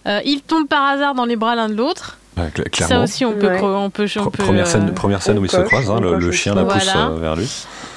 [0.07, 2.19] Euh, ils tombent par hasard dans les bras l'un de l'autre.
[2.37, 3.61] Ouais, cl- Ça aussi on peut, Ouais.
[3.63, 6.01] on peut, on Pre- peut, première scène, première scène on où ils se croisent, hein,
[6.01, 7.07] le, chien la pousse Voilà.
[7.11, 7.49] euh, vers lui.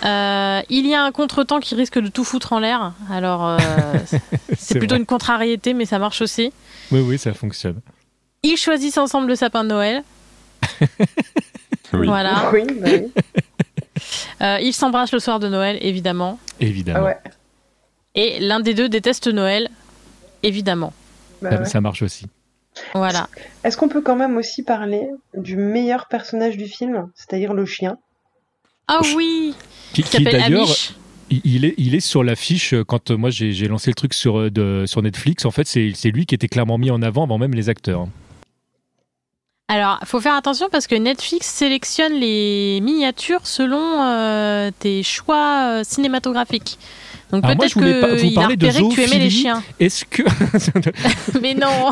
[0.05, 2.93] Euh, il y a un contretemps qui risque de tout foutre en l'air.
[3.11, 3.57] Alors, euh,
[4.57, 4.99] c'est plutôt vrai.
[4.99, 6.53] une contrariété, mais ça marche aussi.
[6.91, 7.79] Oui, oui, ça fonctionne.
[8.43, 10.03] Ils choisissent ensemble le sapin de Noël.
[11.93, 12.05] Oui.
[12.05, 12.51] Voilà.
[12.51, 13.11] Oui, bah oui.
[14.41, 16.37] Euh, ils s'embrassent le soir de Noël, évidemment.
[16.59, 16.99] Évidemment.
[17.01, 17.17] Ah ouais.
[18.13, 19.69] Et l'un des deux déteste Noël,
[20.43, 20.93] évidemment.
[21.41, 21.65] Bah Ça, ouais.
[21.65, 22.27] ça marche aussi.
[22.93, 23.27] Voilà.
[23.63, 27.97] Est-ce qu'on peut quand même aussi parler du meilleur personnage du film, c'est-à-dire le chien?
[28.87, 29.53] Ah oui
[29.93, 30.67] Qui, d'ailleurs,
[31.29, 34.13] il il est, il est sur l'affiche euh, quand euh, moi j'ai lancé le truc
[34.13, 35.45] sur, euh, de, sur Netflix.
[35.45, 38.07] En fait, c'est lui qui était clairement mis en avant avant même les acteurs.
[39.69, 45.83] Alors, faut faire attention parce que Netflix sélectionne les miniatures selon euh, tes choix euh,
[45.83, 46.79] cinématographiques.
[47.31, 49.61] Donc peut-être voulais pas- vous qu'il a repéré que tu aimais les chiens.
[49.81, 50.23] Est-ce que.
[51.41, 51.91] Mais non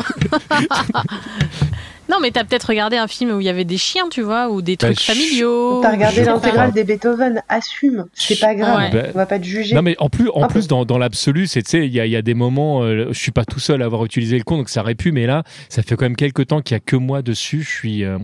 [2.08, 4.48] Non, mais t'as peut-être regardé un film où il y avait des chiens, tu vois,
[4.48, 5.80] ou des Bah, trucs je- familiaux.
[5.82, 9.10] T'as regardé l'intégrale des Beethoven, assume, c'est pas grave, Ouais.
[9.14, 9.74] on va pas te juger.
[9.74, 12.00] non, mais en plus, en Un plus dans, dans l'absolu, c'est, tu sais, il y
[12.00, 14.38] a, il y a des moments, euh, je suis pas tout seul à avoir utilisé
[14.38, 16.74] le compte, donc ça aurait pu, mais là, ça fait quand même quelques temps qu'il
[16.74, 17.62] y a que moi dessus.
[17.62, 18.04] Je suis.
[18.04, 18.18] euh,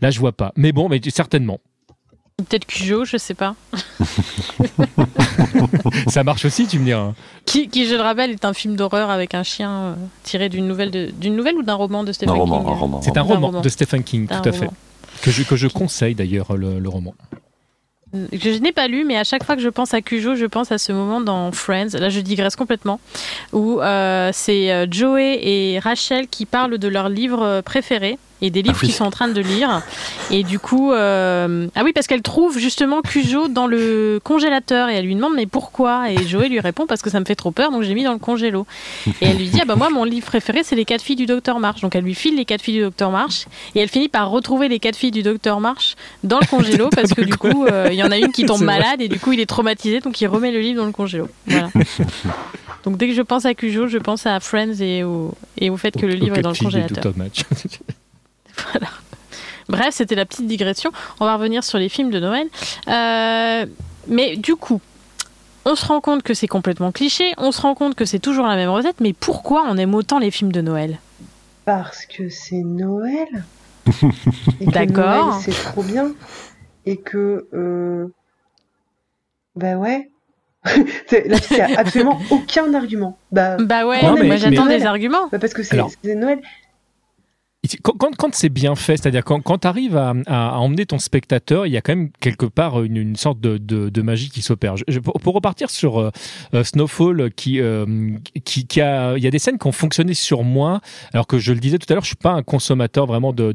[0.00, 0.52] là, je vois pas.
[0.56, 1.58] Mais bon, mais certainement.
[2.38, 3.56] Peut-être Cujo, je sais pas.
[6.08, 7.12] ça marche aussi, tu me diras.
[7.44, 10.68] Qui, qui, je le rappelle, est un film d'horreur avec un chien euh, tiré d'une
[10.68, 13.02] nouvelle, de- d'une nouvelle ou d'un roman de Stephen Un roman, King un roman.
[13.02, 13.60] C'est un Un roman, roman.
[13.60, 14.66] de Stephen King, tout à fait.
[14.66, 14.74] roman.
[15.22, 17.12] Que je, que je conseille d'ailleurs, le, le roman.
[18.12, 20.46] que je n'ai pas lu, mais à chaque fois que je pense à Cujo, je
[20.46, 21.98] pense à ce moment dans Friends.
[21.98, 23.00] Là, je digresse complètement,
[23.52, 28.16] où euh, c'est euh, Joey et Rachel qui parlent de leur livre préféré.
[28.40, 28.88] Et des livres Ah oui.
[28.88, 29.82] qu'ils sont en train de lire.
[30.30, 34.94] Et du coup, euh, ah oui, parce qu'elle trouve justement Cujo dans le congélateur et
[34.96, 36.10] elle lui demande mais pourquoi?
[36.10, 38.12] Et Joey lui répond parce que ça me fait trop peur, donc j'ai mis dans
[38.12, 38.66] le congélo.
[39.06, 41.26] Et elle lui dit ah bah moi mon livre préféré c'est les quatre filles du
[41.26, 41.80] docteur March.
[41.80, 44.68] Donc elle lui file les quatre filles du docteur March et elle finit par retrouver
[44.68, 47.96] les quatre filles du docteur March dans le congélo parce que du coup euh, il
[47.96, 50.26] y en a une qui tombe malade et du coup il est traumatisé donc il
[50.26, 51.28] remet le livre dans le congélo.
[51.46, 51.70] Voilà.
[52.84, 55.76] donc dès que je pense à Cujo, je pense à Friends et au, et au
[55.76, 57.12] fait que le livre est dans le congélateur.
[58.72, 58.88] Voilà.
[59.68, 60.90] Bref, c'était la petite digression.
[61.20, 62.46] On va revenir sur les films de Noël.
[62.88, 63.66] Euh,
[64.08, 64.80] mais du coup,
[65.66, 68.46] on se rend compte que c'est complètement cliché, on se rend compte que c'est toujours
[68.46, 70.98] la même recette, mais pourquoi on aime autant les films de Noël?
[71.66, 73.44] Parce que c'est Noël.
[74.60, 75.38] Et que D'accord.
[75.42, 76.12] C'est trop bien.
[76.86, 77.46] Et que.
[77.52, 78.06] Euh...
[79.56, 80.08] Bah ouais.
[81.06, 83.18] C'est- Là, il n'y a absolument aucun argument.
[83.32, 85.28] Bah, Bah ouais, Non, mais mais- moi j'attends mais- des arguments.
[85.30, 85.76] bah parce que c'est
[86.14, 86.40] Noël.
[87.82, 91.80] Quand, c'est bien fait, c'est-à-dire quand, tu arrives à, emmener ton spectateur, il y a
[91.80, 94.76] quand même quelque part une, sorte de, magie qui s'opère.
[95.02, 96.10] Pour, repartir sur euh,
[96.54, 100.80] euh, Snowfall, euh, il y a des scènes qui ont fonctionné sur moi,
[101.12, 103.52] alors que je le disais tout à l'heure, je suis pas un consommateur vraiment de,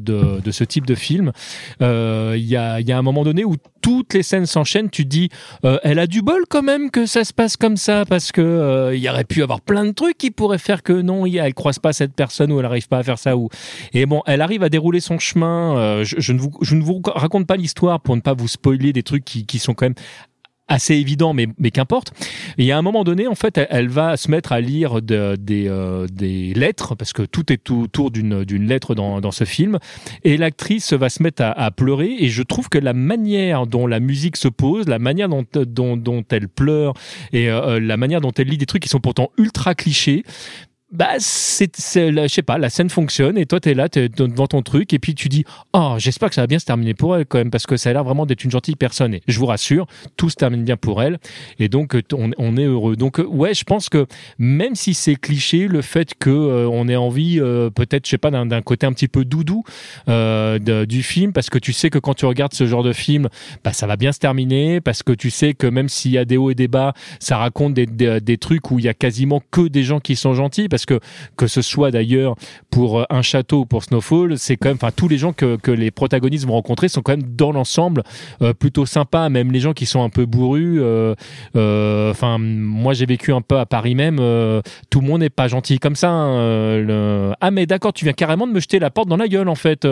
[0.50, 1.32] ce type de film.
[1.80, 5.30] Il y, a, un moment donné où toutes les scènes s'enchaînent, tu te dis,
[5.82, 9.00] elle a du bol quand même que ça se passe comme ça, parce que il
[9.00, 11.94] y aurait pu avoir plein de trucs qui pourraient faire que non, elle croise pas
[11.94, 13.48] cette personne ou elle n'arrive pas à faire ça ou
[13.94, 15.78] et bon, elle arrive à dérouler son chemin.
[15.78, 19.58] euh, je, ne vous, raconte pas l'histoire pour ne pas vous spoiler des trucs qui,
[19.58, 19.94] sont quand même
[20.66, 22.12] assez évidents, mais, mais qu'importe.
[22.58, 26.54] Et à un moment donné, en fait, elle, va se mettre à lire euh, des
[26.54, 29.78] lettres, parce que tout est autour d'une lettre dans, ce film.
[30.24, 32.16] Et l'actrice va se mettre à, pleurer.
[32.18, 36.48] Et je trouve que la manière dont la musique se pose, la manière dont elle
[36.48, 36.94] pleure,
[37.32, 40.24] et euh, la manière dont elle lit des trucs qui sont pourtant ultra clichés,
[40.94, 44.62] bah c'est je sais pas la scène fonctionne et toi t'es là t'es devant ton
[44.62, 47.26] truc et puis tu dis oh j'espère que ça va bien se terminer pour elle
[47.26, 49.46] quand même parce que ça a l'air vraiment d'être une gentille personne et je vous
[49.46, 51.18] rassure tout se termine bien pour elle.
[51.58, 52.96] Et donc euh, on, on est heureux.
[52.96, 54.06] Donc euh, ouais je pense que
[54.38, 57.40] même si c'est cliché le fait que euh, on ait envie
[57.74, 59.64] peut-être je sais pas d'un d'un côté un petit peu doudou
[60.06, 63.28] du film parce que tu sais que quand tu regardes ce genre de film
[63.64, 66.24] bah ça va bien se terminer parce que tu sais que même s'il y a
[66.24, 68.94] des hauts et des bas ça raconte des, des, des trucs où il y a
[68.94, 72.36] quasiment que des gens qui sont gentils parce que ce soit d'ailleurs
[72.70, 75.58] pour euh, un château ou pour Snowfall c'est quand même enfin tous les gens que,
[75.70, 78.02] les protagonistes vont rencontrer sont quand même dans l'ensemble
[78.42, 81.14] euh, plutôt sympas même les gens qui sont un peu bourrus euh,
[82.10, 84.16] enfin moi j'ai vécu un peu à Paris même
[84.90, 88.46] tout le monde n'est pas gentil comme ça hein, ah mais d'accord tu viens carrément
[88.46, 89.86] de me jeter la porte dans la gueule en fait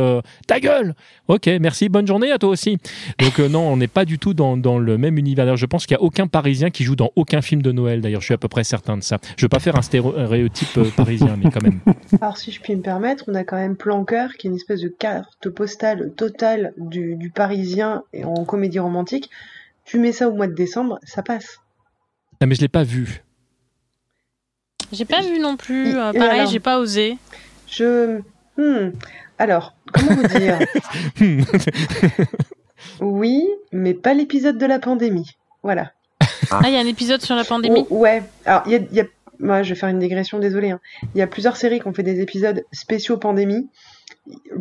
[0.47, 0.95] ta gueule!
[1.29, 2.79] Ok merci bonne journée à toi aussi.
[3.19, 5.57] Donc non on n'est pas du tout dans, le même univers.
[5.57, 8.01] Je pense qu'il n'y a aucun parisien qui joue dans aucun film de Noël.
[8.01, 9.19] D'ailleurs je suis à peu près certain de ça.
[9.37, 11.81] Je veux pas faire un stéréotype parisien mais quand même
[12.21, 14.81] Alors, si je puis me permettre, on a quand même Planqueur, qui est une espèce
[14.81, 19.31] de carte postale totale du, du parisien et en comédie romantique.
[19.85, 21.59] Tu mets ça au mois de décembre, ça passe.
[22.41, 23.23] ah, mais je l'ai pas vu
[24.93, 25.91] J'ai pas vu non plus.
[25.91, 27.17] Et- euh, pareil, j'ai pas osé.
[27.69, 28.21] Je.
[28.59, 28.93] Hmm.
[29.39, 30.59] Alors, comment vous dire
[33.01, 35.31] Oui, mais pas l'épisode de la pandémie.
[35.63, 35.93] Voilà.
[36.51, 37.87] Ah, il y a un épisode sur la pandémie?
[37.91, 38.23] Oh, ouais.
[38.45, 39.07] Alors, il y a, il y a-
[39.43, 40.71] Moi, je vais faire une digression, désolé.
[40.71, 40.81] hein.
[41.15, 43.69] Il y a plusieurs séries qui ont fait des épisodes spéciaux pandémie.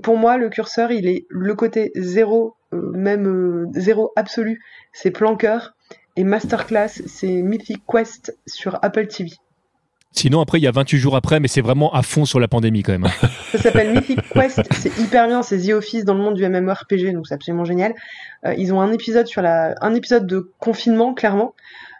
[0.01, 4.59] Pour moi, le curseur, il est le côté zéro, euh, même euh, zéro absolu,
[4.91, 5.75] c'est Planqueur.
[6.17, 9.29] Et Masterclass, c'est Mythic Quest sur Apple TV.
[10.11, 12.49] sinon après il y a 28 jours après mais c'est vraiment à fond sur la
[12.49, 13.27] pandémie quand même hein.
[13.53, 17.13] Ça s'appelle Mythic Quest, c'est hyper bien, c'est The Office dans le monde du MMORPG,
[17.13, 17.93] donc c'est absolument génial.
[18.45, 21.53] Euh, ils ont un épisode sur la, un épisode de confinement, clairement,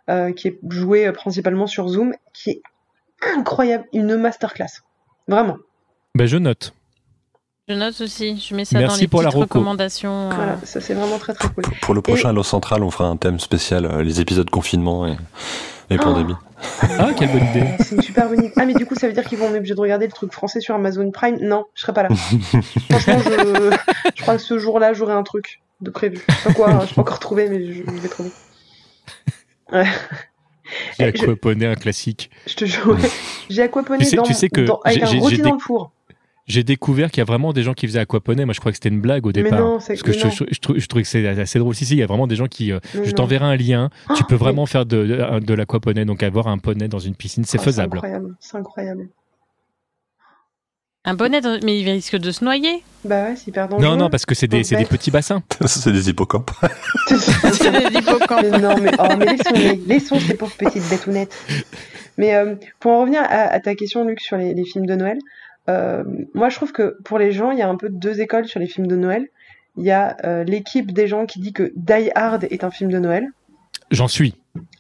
[0.10, 2.62] euh, qui est joué principalement sur Zoom, qui est
[3.36, 4.82] incroyable, une masterclass.
[5.28, 5.58] Vraiment.
[6.16, 6.74] ben je note
[7.70, 8.38] Je note aussi.
[8.40, 9.42] Je mets ça Merci dans les pour petites reco.
[9.60, 10.30] recommandations.
[10.32, 11.64] euh, Voilà, ça c'est vraiment très très cool.
[11.82, 15.16] Pour le prochain Lost Central, on fera un thème spécial, euh, les épisodes confinement et,
[15.90, 16.36] et pandémie.
[17.00, 18.54] ah quelle bonne idée Euh, C'est une super bonne idée.
[18.58, 20.32] Ah, mais du coup, ça veut dire qu'ils vont être obligés de regarder le truc
[20.34, 21.38] français sur Amazon Prime?
[21.42, 22.10] Non, je serai pas là.
[22.90, 23.78] Franchement, je,
[24.16, 26.24] je crois que ce jour-là, j'aurai un truc de prévu.
[26.28, 28.32] Je sais pas quoi, hein, je peux encore trouver, mais je, je vais trouver.
[29.72, 29.88] Ouais.
[31.00, 32.98] J'ai Eh, je- aquaponé un classique Je te jure,
[33.50, 35.60] j'ai aquaponé Tu sais- dans, tu sais que dans- avec j'ai- un rôti dans le
[35.60, 35.92] four.
[36.48, 38.44] J'ai découvert qu'il y a vraiment des gens qui faisaient aquaponer.
[38.46, 39.60] Moi, je crois que c'était une blague au Mais départ.
[39.60, 41.76] non, c'est parce que je, je, je je trouvais que c'est assez drôle.
[41.76, 42.72] Si, si, il y a vraiment des gens qui.
[42.74, 43.90] euh, je t'enverrai un lien.
[44.08, 46.04] tu Oh, peux mais- vraiment faire de, de, de l'aquaponie.
[46.04, 47.98] Donc, avoir un poney dans une piscine, c'est Oh, faisable.
[47.98, 49.08] incroyable, c'est incroyable.
[51.04, 52.84] Un bonnet, dans- mais il risque de se noyer.
[53.04, 53.84] Bah ouais, c'est hyper dangereux.
[53.90, 55.42] Non, non, parce que c'est des, c'est des petits bassins.
[55.66, 56.52] c'est des hippocampes.
[57.08, 58.44] C'est des hippocampes.
[58.44, 61.36] mais non, mais, oh, mais laissons-les, laissons ces pauvres petites bétounettes.
[62.18, 64.96] Mais euh, pour en revenir à, à ta question, Luc, sur les, les films de
[64.96, 65.18] Noël,
[65.70, 68.46] Euh, moi, je trouve que pour les gens, il y a un peu deux écoles
[68.48, 69.28] sur les films de Noël.
[69.78, 72.92] Il y a euh, l'équipe des gens qui dit que Die Hard est un film
[72.92, 73.26] de Noël.
[73.92, 74.34] J'en suis.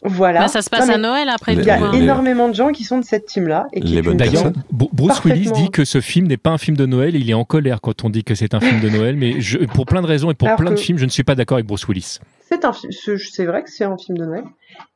[0.04, 0.42] Voilà.
[0.42, 1.92] Bah, ça se passe Non, à Noël après Il y a Les- hein.
[1.94, 3.68] énormément de gens qui sont de cette team-là.
[3.72, 6.50] et qui Les est bonnes une D'ailleurs, Bruce Willis dit que ce film n'est pas
[6.50, 7.16] un film de Noël.
[7.16, 9.16] Il est en colère quand on dit que c'est un film de Noël.
[9.16, 11.24] Mais je, pour plein de raisons et pour Alors plein de films, je ne suis
[11.24, 12.18] pas d'accord avec Bruce Willis.
[12.50, 14.44] C'est un c'est vrai que c'est un film de Noël.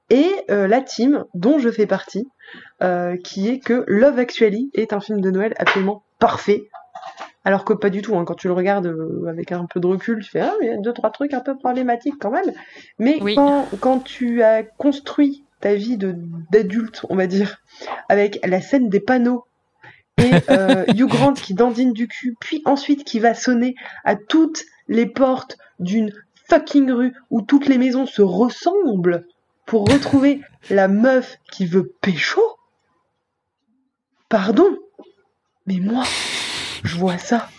[0.09, 2.27] Et euh, la team dont je fais partie,
[2.83, 6.63] euh, qui est que Love Actually est un film de Noël absolument parfait.
[7.45, 8.25] Alors que pas du tout, hein.
[8.25, 10.71] quand tu le regardes euh, avec un peu de recul, tu fais ah il y
[10.71, 12.51] a deux trois trucs un peu problématiques quand même.
[12.97, 13.35] Mais Oui.
[13.35, 15.97] quand, quand tu as construit ta vie
[16.51, 17.61] d'adulte, on va dire,
[18.09, 19.45] avec la scène des panneaux
[20.17, 24.63] et euh, Hugh Grant qui dandine du cul, puis ensuite qui va sonner à toutes
[24.87, 26.11] les portes d'une
[26.49, 29.25] fucking rue où toutes les maisons se ressemblent
[29.65, 32.41] pour retrouver la meuf qui veut pécho
[34.29, 34.75] Pardon
[35.67, 36.03] Mais moi,
[36.85, 37.49] je vois ça.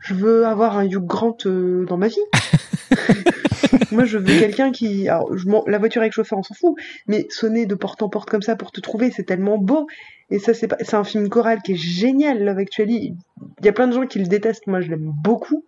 [0.00, 2.16] Je veux avoir un Hugh Grant euh, dans ma vie.
[3.92, 5.08] moi, je veux quelqu'un qui...
[5.08, 6.74] Alors, je la voiture avec chauffeur, on s'en fout.
[7.06, 9.86] Mais sonner de porte en porte comme ça pour te trouver, c'est tellement beau.
[10.30, 10.76] Et ça, c'est pas...
[10.80, 13.14] c'est un film choral qui est génial, Love Actually.
[13.60, 14.66] Il y a plein de gens qui le détestent.
[14.66, 15.64] Moi, je l'aime beaucoup.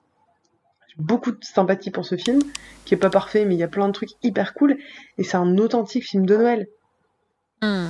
[0.89, 2.41] J'ai beaucoup de sympathie pour ce film,
[2.85, 4.79] qui est pas parfait, mais il y a plein de trucs hyper cool.
[5.19, 6.69] Et c'est un authentique film de Noël.
[7.61, 7.89] Hmm.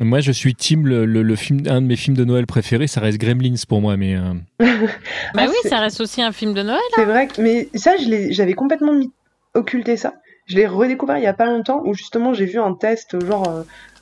[0.00, 2.86] Moi, je suis team le, le- le film, un de mes films de Noël préférés,
[2.86, 3.96] ça reste Gremlins pour moi.
[3.98, 4.66] Mais euh, Bah
[5.36, 6.80] Ah, oui, c'est- ça reste aussi un film de Noël.
[6.94, 7.92] C'est vrai que, mais ça,
[8.30, 9.12] j'avais complètement mis,
[9.54, 10.14] occulté ça.
[10.46, 13.46] Je l'ai redécouvert il y a pas longtemps où justement j'ai vu un test genre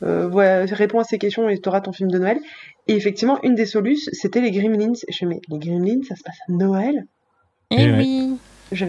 [0.02, 2.38] euh, euh, réponds à ces questions et tu auras ton film de Noël.
[2.86, 4.92] Et effectivement, une des solutions, c'était les Gremlins.
[5.10, 7.04] Je me mais les Gremlins, ça se passe à Noël
[7.70, 8.28] Eh Eh ouais.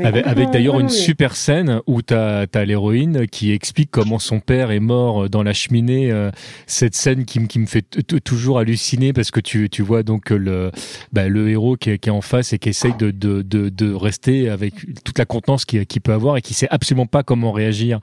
[0.03, 4.79] Avec, d'ailleurs une super scène où tu as, l'héroïne qui explique comment son père est
[4.79, 6.11] mort dans la cheminée.
[6.11, 6.31] euh,
[6.67, 7.85] cette scène qui, qui me fait
[8.23, 10.71] toujours halluciner parce que tu, tu vois donc le,
[11.13, 13.69] bah, le héros qui est, qui est en face et qui essaye de, de, de,
[13.69, 17.51] de rester avec toute la contenance qu'il peut avoir et qui sait absolument pas comment
[17.51, 17.99] réagir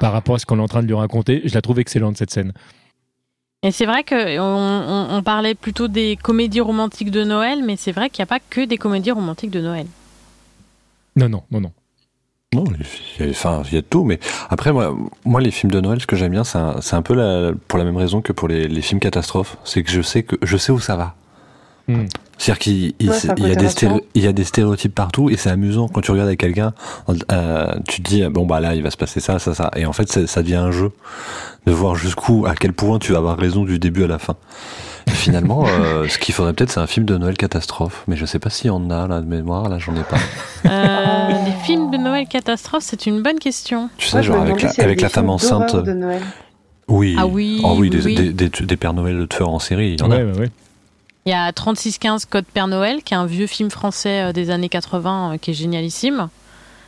[0.00, 1.42] par rapport à ce qu'on est en train de lui raconter.
[1.44, 2.52] Je la trouve excellente cette scène.
[3.64, 7.74] Et c'est vrai que on, on- on parlait plutôt des comédies romantiques de Noël, mais
[7.76, 9.86] c'est vrai qu'il n'y a pas que des comédies romantiques de Noël.
[11.18, 11.72] Non, non, non, non.
[12.54, 12.64] Non,
[13.20, 15.70] il y a, enfin, il y a de tout, mais après, moi, moi, les films
[15.70, 17.96] de Noël, ce que j'aime bien, c'est un, c'est un peu la, pour la même
[17.98, 19.58] raison que pour les, les films catastrophes.
[19.64, 21.14] C'est que je sais que je sais où ça va.
[21.88, 22.04] Hmm.
[22.38, 23.16] C'est-à-dire qu'il il- Ouais,
[24.14, 26.72] y, y a des stéréotypes partout et c'est amusant quand tu regardes avec quelqu'un,
[27.32, 29.86] euh, tu te dis bon bah là il va se passer ça, ça, ça, et
[29.86, 30.92] en fait ça devient un jeu
[31.66, 34.36] de voir jusqu'où, à quel point tu vas avoir raison du début à la fin.
[35.12, 38.38] Finalement, euh, ce qu'il faudrait peut-être c'est un film de Noël catastrophe, mais je sais
[38.38, 40.16] pas s'il y en a là de mémoire, là j'en ai pas.
[40.66, 43.90] Euh, les films de Noël catastrophes, c'est une bonne question.
[43.98, 45.74] Tu sais Moi, genre avec la, avait avec la femme enceinte.
[45.76, 46.22] de Noël.
[46.88, 47.16] Oui.
[47.18, 48.14] Ah oui, Oh oui, oui, des, oui.
[48.14, 50.24] Des, des, des Pères Noël de tueurs en série, il y en Ouais, a.
[50.24, 50.50] ouais, ouais.
[51.26, 54.50] Il y a 3615 Code Père Noël, qui est un vieux film français euh, des
[54.50, 56.28] années 80 euh, qui est génialissime.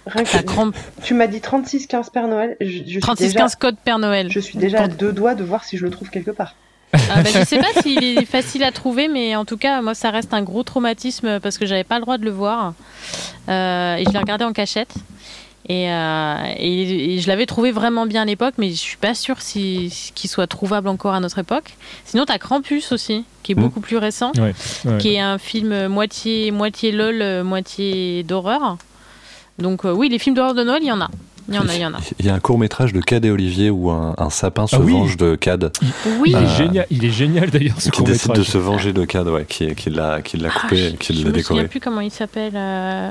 [0.06, 2.56] Rien que- crampe- Tu m'as dit 36-15 Père Noël.
[2.60, 4.28] Je, je suis déjà, 3615 Code Père Noël.
[4.30, 6.54] je suis déjà à deux doigts de voir si je le trouve quelque part.
[6.92, 9.94] Ah, bah, je sais pas s'il est facile à trouver, mais en tout cas, moi,
[9.94, 12.74] ça reste un gros traumatisme parce que j'avais pas le droit de le voir.
[13.48, 14.92] Euh, et je l'ai regardé en cachette.
[15.68, 19.14] Et, euh, et- et je l'avais trouvé vraiment bien à l'époque, mais je suis pas
[19.14, 21.76] sûre si, qu'il soit trouvable encore à notre époque.
[22.04, 23.62] Sinon, t'as Krampus aussi, qui est Mhm.
[23.62, 24.52] beaucoup plus récent, Ouais,
[24.84, 24.98] ouais.
[24.98, 28.78] qui est un film moitié, moitié lol, moitié d'horreur.
[29.58, 31.10] Donc, euh, oui, les films d'horreur de Noël, il y en a.
[31.50, 31.98] Il y en a, il y en a.
[32.20, 34.76] Il y a un court métrage de Cad et Olivier où un, un sapin se
[34.76, 34.92] Ah oui.
[34.92, 35.72] venge de Cad,
[36.20, 38.92] Oui, Il, Euh, est génial, il est génial d'ailleurs ce qui décide de se venger
[38.92, 41.34] de Cad, ouais, qui, qui l'a qui l'a Ah, coupé, je- qui je l'a me
[41.42, 41.68] souviens décoré.
[41.68, 42.52] plus comment il s'appelle.
[42.56, 43.10] euh,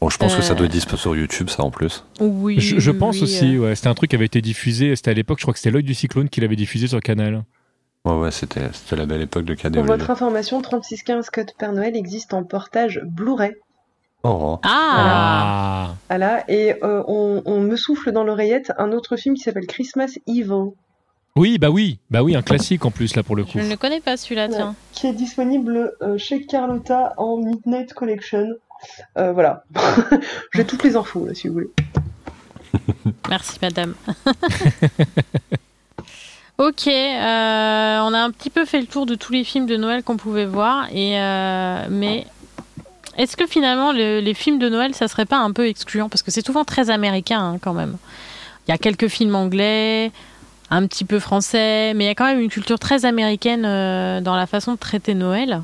[0.00, 2.04] Bon, je pense que ça Euh, doit être dispo sur YouTube, ça en plus.
[2.20, 4.94] Oui, Je, je pense oui, aussi, euh, ouais, c'était un truc qui avait été diffusé,
[4.96, 7.44] c'était à l'époque, je crois que c'était l'œil du cyclone qui l'avait diffusé sur Canal.
[8.04, 9.96] Ouais, ouais, c'était c'était la belle époque de Cad et Pour Olivier.
[9.96, 13.52] votre information, 36-15 Code Père Noël existe en portage Blu-ray.
[14.26, 19.42] Oh, Ah, Voilà, et euh, on, on me souffle dans l'oreillette un autre film qui
[19.42, 20.70] s'appelle Christmas Evil,
[21.36, 23.50] Oui, bah oui, bah oui, un classique en plus là pour le coup.
[23.58, 24.54] Je ne le connais pas celui-là, Ouais.
[24.54, 24.74] tiens.
[24.92, 28.46] qui est disponible euh, chez Carlotta en Midnight Collection.
[29.18, 29.64] Euh, voilà,
[30.54, 31.70] j'ai toutes les infos là, si vous voulez.
[33.28, 33.94] Merci, madame.
[36.58, 39.76] ok, euh, on a un petit peu fait le tour de tous les films de
[39.76, 42.26] Noël qu'on pouvait voir, et euh, mais
[43.16, 46.08] est-ce que finalement le- les films de Noël, ça serait pas un peu excluant?
[46.08, 47.96] Parce que c'est souvent très américain hein, quand même.
[48.66, 50.10] Il y a quelques films anglais,
[50.70, 54.20] un petit peu français, mais il y a quand même une culture très américaine euh,
[54.20, 55.62] dans la façon de traiter Noël.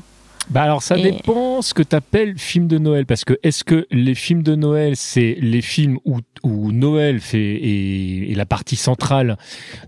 [0.51, 3.63] Bah alors ça Et- dépend ce que tu appelles film de Noël parce que est-ce
[3.63, 8.45] que les films de Noël c'est les films où, où Noël fait est, est la
[8.45, 9.37] partie centrale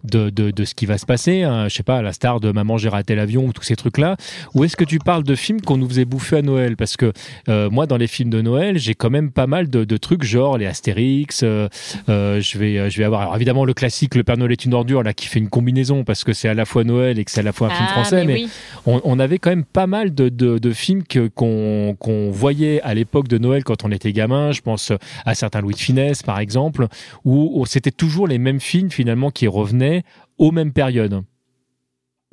[0.06, 2.52] de, de, de ce qui va se passer hein, je sais pas la star de
[2.52, 4.16] Maman j'ai raté l'avion ou tous ces trucs là
[4.54, 6.78] ou est-ce que tu parles de films qu'on nous faisait bouffer à Noël?
[6.78, 7.12] Parce que
[7.50, 10.24] euh, moi dans les films de Noël j'ai quand même pas mal de, de trucs
[10.24, 11.68] genre les Astérix euh,
[12.08, 14.74] euh, je vais je vais avoir alors évidemment le classique le Père Noël est une
[14.74, 17.32] ordure là qui fait une combinaison parce que c'est à la fois Noël et que
[17.32, 18.50] c'est à la fois un film Ah, français mais oui.
[18.86, 21.04] on, on avait quand même pas mal de, de, de films
[21.36, 24.52] qu'on qu'on voyait à l'époque de Noël quand on était gamin.
[24.52, 24.92] Je pense
[25.26, 26.88] à certains Louis de Finesse, par exemple,
[27.26, 30.04] où, où c'était toujours les mêmes films finalement qui revenaient
[30.38, 31.22] aux mêmes périodes.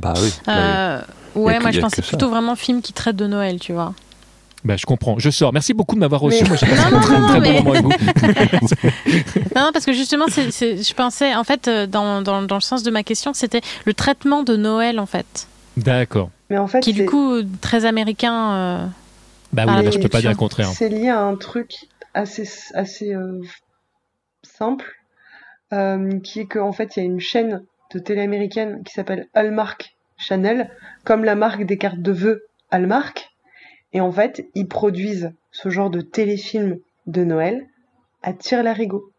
[0.02, 0.30] Bah oui.
[0.46, 1.00] bah Euh,
[1.36, 3.94] Y ouais, que- moi je pensais plutôt vraiment film qui traite de Noël, tu vois.
[4.62, 5.18] Ben, je comprends.
[5.18, 5.54] Je sors.
[5.54, 6.42] Merci beaucoup de m'avoir reçu.
[6.42, 7.90] Mais- Moi, j'ai passé Non, un très, non, très bon mais- moment avec vous.
[9.56, 12.56] Non, non, parce que justement, c'est, c'est- je pensais, en fait, euh, dans, dans, dans
[12.56, 16.30] le sens de ma question, c'était le traitement de Noël, en fait, D'accord.
[16.50, 18.52] Mais en fait, qui du coup très américain.
[18.52, 18.86] euh,
[19.52, 20.66] Bah Ah, oui, je peux pas dire le contraire.
[20.68, 21.74] C'est lié à un truc
[22.14, 23.40] assez, assez euh,
[24.42, 24.90] simple,
[25.72, 27.62] euh, qui est qu'en fait, il y a une chaîne
[27.94, 30.70] de télé américaine qui s'appelle Hallmark Channel,
[31.04, 33.30] comme la marque des cartes de vœux Hallmark.
[33.92, 37.66] Et en fait, ils produisent ce genre de téléfilm de Noël
[38.22, 39.10] à tire-larigot.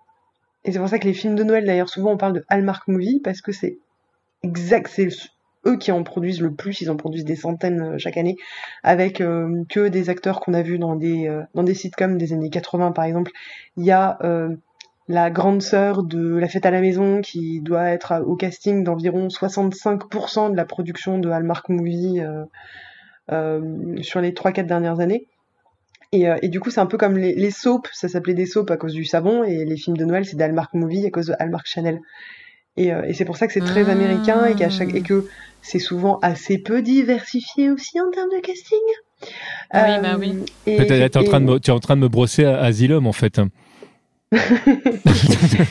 [0.63, 2.87] Et c'est pour ça que les films de Noël, d'ailleurs, souvent on parle de Hallmark
[2.87, 3.79] Movie, parce que c'est
[4.43, 5.09] exact, c'est
[5.65, 8.37] eux qui en produisent le plus, ils en produisent des centaines euh, chaque année,
[8.83, 12.33] avec euh, que des acteurs qu'on a vus dans des, euh, dans des sitcoms des
[12.33, 13.31] années 80 par exemple.
[13.77, 14.17] Il y a
[15.07, 19.27] la grande sœur de La fête à la maison qui doit être au casting d'environ
[19.27, 22.21] 65% de la production de Hallmark Movie
[23.27, 25.27] sur les 3-4 dernières années.
[26.13, 28.77] Et, du coup, c'est un peu comme les, les soaps, ça s'appelait des soaps à
[28.77, 31.33] cause du savon, et les films de Noël, c'est des Hallmark Movie à cause de
[31.39, 31.99] Hallmark Channel.
[32.77, 33.91] Et, euh, et c'est pour ça que c'est très Ah.
[33.91, 35.25] américain et, qu'à chaque, et que
[35.61, 38.79] c'est souvent assez peu diversifié aussi en termes de casting.
[39.21, 39.29] Oui,
[40.01, 40.39] bah oui.
[40.65, 40.77] et-
[41.15, 43.39] en train de me, tu es en train de me brosser à Asylum en fait.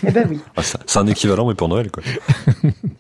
[0.07, 2.03] Eh ben oui, Ah, C'est un équivalent, mais pour Noël, quoi.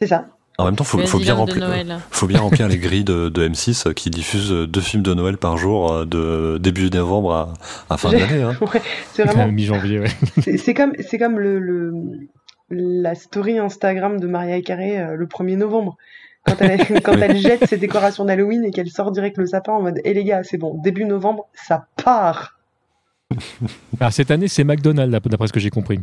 [0.00, 0.26] c'est ça.
[0.58, 1.66] En même temps, faut, faut bien remplir.
[1.68, 1.98] Noël.
[2.10, 5.14] Faut bien remplir les grilles de, de M6 euh, qui diffusent euh, deux films de
[5.14, 7.54] Noël par jour euh, de début novembre à,
[7.88, 8.42] à fin d'année.
[8.42, 8.54] Hein.
[8.60, 8.82] Ouais,
[9.14, 10.08] c'est vraiment Mi-janvier, ouais.
[10.42, 11.94] C'est c'est comme, c'est comme le, le-
[12.70, 15.96] la story Instagram de Maria Carré euh, le 1er novembre.
[16.46, 17.20] Quand elle, quand Oui.
[17.22, 20.24] elle jette ses décorations d'Halloween et qu'elle sort direct le sapin en mode Eh les
[20.24, 22.58] gars, c'est bon, début novembre, ça part
[24.00, 26.00] Alors cette année, c'est McDonald's, d'après ce que j'ai compris.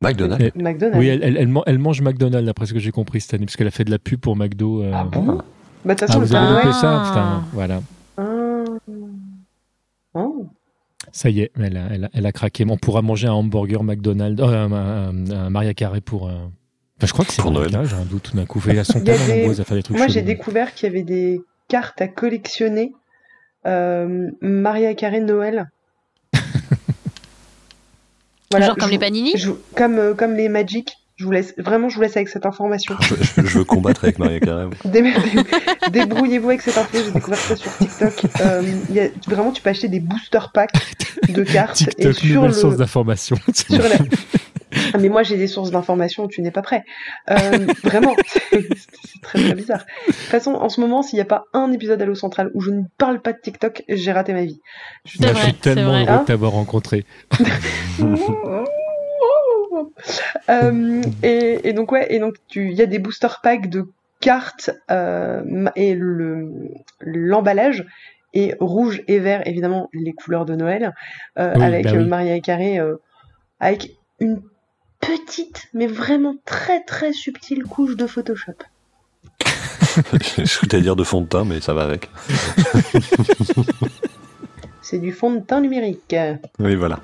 [0.00, 0.52] McDonald's.
[0.94, 3.46] Oui, elle, elle, elle man- elle mange McDonald's, d'après ce que j'ai compris cette année,
[3.46, 4.82] parce qu'elle a fait de la pub pour McDo.
[4.84, 4.92] euh.
[4.94, 5.38] Ah bon
[5.84, 7.08] Bah de toute Ah, façon, le vous avez loupé ça Ah.
[7.08, 7.80] Putain, voilà.
[8.16, 8.64] Ah.
[10.14, 10.46] Oh.
[11.18, 12.64] Ça y est, elle a, elle a, elle a craqué.
[12.68, 16.28] On pourra manger un hamburger McDonald's, euh, un, un- un Maria Carré pour.
[16.28, 16.32] euh,
[16.96, 17.72] enfin, je crois que c'est Pour Noël.
[17.86, 18.62] J'ai un doute tout d'un coup.
[18.68, 21.02] Il y a tellement des- à faire des trucs Moi, j'ai découvert qu'il y avait
[21.02, 22.92] des cartes à collectionner.
[23.66, 25.68] Euh, Maria Carré Noël.
[28.52, 30.96] Genre comme les panini je comme, euh, comme les Magic.
[31.18, 32.94] Je vous laisse, vraiment, je vous laisse avec cette information.
[33.00, 34.38] Je, je- je veux combattre avec Maria
[34.84, 35.02] dé-
[35.90, 38.12] Débrouillez-vous avec cette info, j'ai découvert ça sur TikTok.
[38.40, 40.70] Euh, il y a, vraiment, tu peux acheter des booster packs
[41.28, 42.56] de cartes et TikTok, sur nouvelle le.
[42.56, 43.36] source d'information.
[43.52, 43.96] sur la-
[44.94, 46.84] Ah, mais moi, j'ai des sources d'informations où tu n'es pas prêt.
[47.30, 48.14] Euh, vraiment,
[48.52, 48.68] c'est
[49.22, 49.84] très très bizarre.
[50.06, 52.60] De toute façon, en ce moment, s'il n'y a pas un épisode Allo Central où
[52.60, 54.60] je ne parle pas de TikTok, j'ai raté ma vie.
[55.04, 57.04] Je C'est Bah, vrai, je suis tellement heureux Hein de t'avoir rencontré.
[60.50, 63.86] Euh, et, et donc ouais, et donc tu, il y a des booster packs de
[64.20, 66.50] cartes euh, et le
[67.00, 67.86] l'emballage
[68.34, 70.94] est rouge et vert, évidemment les couleurs de Noël,
[71.38, 72.04] euh, Oui, avec bah oui.
[72.04, 72.96] Maria Carré, euh,
[73.60, 74.42] avec une
[75.00, 78.52] petite, mais vraiment très très subtile couche de Photoshop.
[80.38, 82.10] je voulais dire de fond de teint, mais ça va avec.
[84.82, 86.16] C'est du fond de teint numérique.
[86.58, 87.00] Oui, voilà.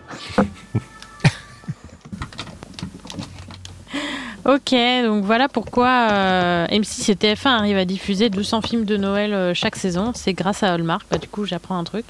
[4.47, 4.75] Ok,
[5.05, 9.55] donc voilà pourquoi euh, M6 et TF1 arrivent à diffuser 200 films de Noël euh,
[9.55, 10.13] chaque saison.
[10.15, 11.07] C'est grâce à Hallmark.
[11.11, 12.05] Bah, du coup, j'apprends un truc.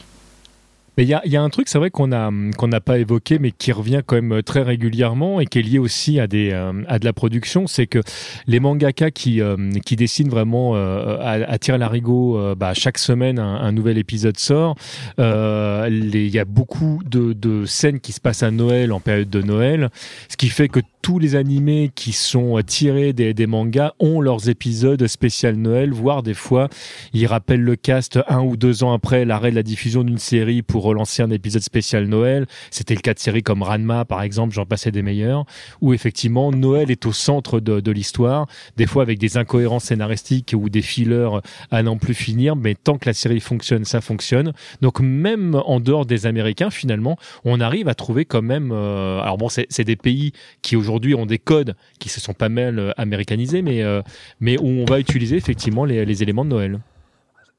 [0.97, 2.99] Mais il y a, y a un truc, c'est vrai qu'on a qu'on n'a pas
[2.99, 6.51] évoqué, mais qui revient quand même très régulièrement et qui est lié aussi à des
[6.53, 8.01] euh, à de la production, c'est que
[8.47, 12.99] les mangaka qui euh, qui dessinent vraiment euh, à, à tir larigot, euh, bah, chaque
[12.99, 14.77] semaine un, nouvel épisode sort.
[15.19, 19.31] Euh, Il y a beaucoup de, de scènes qui se passent à Noël en période
[19.31, 19.91] de Noël,
[20.29, 24.49] ce qui fait que tous les animés qui sont tirés des, des mangas ont leurs
[24.49, 26.69] épisodes spécial Noël, voire des fois
[27.13, 30.63] ils rappellent le cast un ou deux ans après l'arrêt de la diffusion d'une série
[30.63, 32.47] pour relancer un épisode spécial Noël.
[32.71, 35.45] C'était le cas de séries comme Ranma, par exemple, j'en passais des meilleurs,
[35.81, 40.69] où effectivement Noël est au centre de, l'histoire, des fois avec des incohérences scénaristiques ou
[40.69, 44.53] des fillers à n'en plus finir, mais tant que la série fonctionne, ça fonctionne.
[44.81, 48.73] Donc même en dehors des Américains, finalement, on arrive à trouver quand même.
[48.73, 50.33] euh, alors bon, c'est des pays
[50.63, 54.03] qui aujourd'hui ont des codes qui se sont pas mal euh, américanisés, mais euh,
[54.41, 56.81] mais où on va utiliser effectivement les éléments de Noël.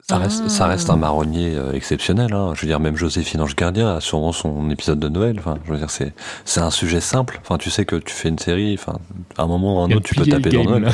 [0.08, 0.68] Ça reste, ça Ah.
[0.68, 2.32] reste un marronnier euh, exceptionnel.
[2.32, 2.52] Hein.
[2.54, 5.38] Je veux dire, même Joséphine Ange Gardien a sûrement son épisode de Noël.
[5.40, 6.14] Enfin, je veux dire, c'est
[6.46, 7.40] c'est un sujet simple.
[7.42, 8.76] Enfin, tu sais que tu fais une série.
[8.80, 9.00] Enfin,
[9.36, 10.90] à un moment ou à un autre, tu peux taper dans Noël.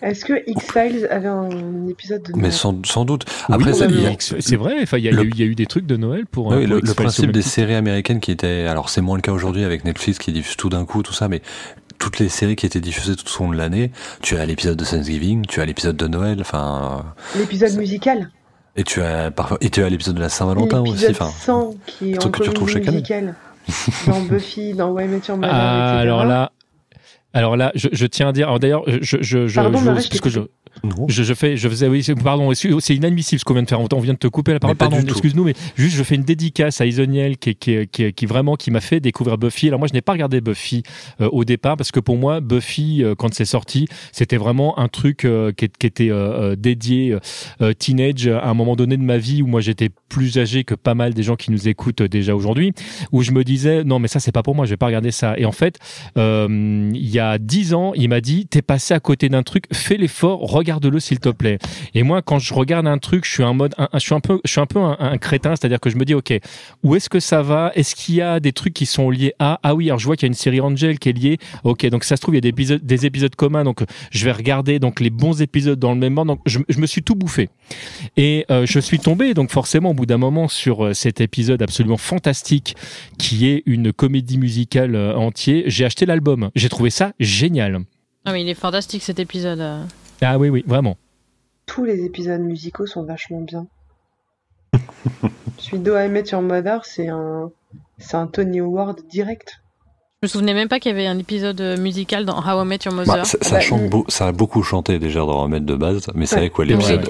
[0.00, 3.26] Est-ce que X-Files avait un épisode de Mais Noël sans, sans doute.
[3.50, 4.76] Oui, Après, a- a- c'est vrai.
[4.82, 6.46] Enfin, il y, y a eu- il y a eu des trucs de Noël pour.
[6.46, 9.32] Oui, pour le, le principe des séries américaines qui étaient, alors c'est moins le cas
[9.32, 11.42] aujourd'hui avec Netflix qui diffuse tout d'un coup, tout ça, mais
[12.00, 13.92] toutes les séries qui étaient diffusées tout au long de l'année,
[14.22, 17.04] tu as l'épisode de Thanksgiving, tu as l'épisode de Noël, enfin,
[17.36, 18.30] L'épisode musical.
[18.74, 21.28] et tu as parfois, et tu as l'épisode de la Saint-Valentin aussi, enfin.
[21.30, 23.02] 100 qui est en truc que tu retrouves chaque année.
[24.06, 26.00] dans Buffy, dans Why I Met Your Mother, Ah, etc.
[26.02, 26.52] alors là,
[27.32, 28.48] alors là, je, je tiens à dire.
[28.48, 30.40] Alors d'ailleurs, je, je, je, Pardon, je- je parce t'ai que je,
[30.84, 31.06] Non.
[31.08, 33.80] je, je fais, je faisais, oui, pardon, c'est inadmissible ce qu'on vient de faire.
[33.80, 34.76] On vient de te couper la parole.
[34.76, 38.56] Pardon, excuse-nous, mais juste, je fais une dédicace à Isoniel qui, qui, qui, qui vraiment
[38.56, 39.68] qui m'a fait découvrir Buffy.
[39.68, 40.82] Alors moi, je n'ai pas regardé Buffy
[41.20, 44.88] euh, au départ parce que pour moi, Buffy, euh, quand c'est sorti, c'était vraiment un
[44.88, 47.16] truc euh, qui, était euh, euh, dédié
[47.60, 50.74] euh, teenage à un moment donné de ma vie où moi j'étais plus âgé que
[50.74, 52.72] pas mal des gens qui nous écoutent déjà aujourd'hui,
[53.12, 55.10] où je me disais non mais ça c'est pas pour moi, je vais pas regarder
[55.10, 55.34] ça.
[55.38, 55.78] Et en fait,
[56.16, 59.64] euh, il y a dix ans, il m'a dit t'es passé à côté d'un truc,
[59.72, 61.58] fais l'effort, regarde-le s'il te plaît.
[61.94, 64.20] Et moi, quand je regarde un truc, je suis un mode, un- je suis un
[64.20, 66.32] peu, je suis un peu un, crétin, c'est-à-dire que je me dis ok,
[66.84, 67.72] où est-ce que ça va?
[67.74, 70.16] Est-ce qu'il y a des trucs qui sont liés à Ah oui, alors je vois
[70.16, 71.38] qu'il y a une série Angel qui est liée.
[71.64, 74.24] Ok, donc ça se trouve il y a des épisodes, des épisodes communs, donc je
[74.24, 76.34] vais regarder donc les bons épisodes dans le même ordre.
[76.34, 77.48] Donc je, je me suis tout bouffé.
[78.16, 81.62] Et euh, je suis tombé donc forcément au bout d'un moment sur euh, cet épisode
[81.62, 82.76] absolument fantastique
[83.18, 85.64] qui est une comédie musicale euh, entière.
[85.66, 86.50] J'ai acheté l'album.
[86.54, 87.80] J'ai trouvé ça génial.
[88.24, 89.60] Ah mais il est fantastique cet épisode.
[90.22, 90.26] Euh.
[90.28, 90.96] Ah oui oui vraiment.
[91.66, 93.66] Tous les épisodes musicaux sont vachement bien.
[95.58, 97.50] Celui de How I Met Your Mother, c'est un,
[97.98, 99.60] c'est un Tony Award direct.
[100.22, 102.66] Je me souvenais même pas qu'il y avait un épisode euh, musical dans How I
[102.66, 103.14] Met Your Mother.
[103.18, 106.08] Bah, ça, ça Bah, chante beau- ça a beaucoup chanté déjà dans Remède de base,
[106.14, 106.40] mais c'est Ouais.
[106.42, 107.08] vrai quoi, l'épisode,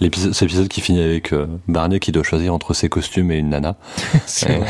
[0.00, 3.38] l'épisode, cet épisode qui finit avec euh, Barney qui doit choisir entre ses costumes et
[3.38, 3.76] une nana,
[4.42, 4.60] vrai.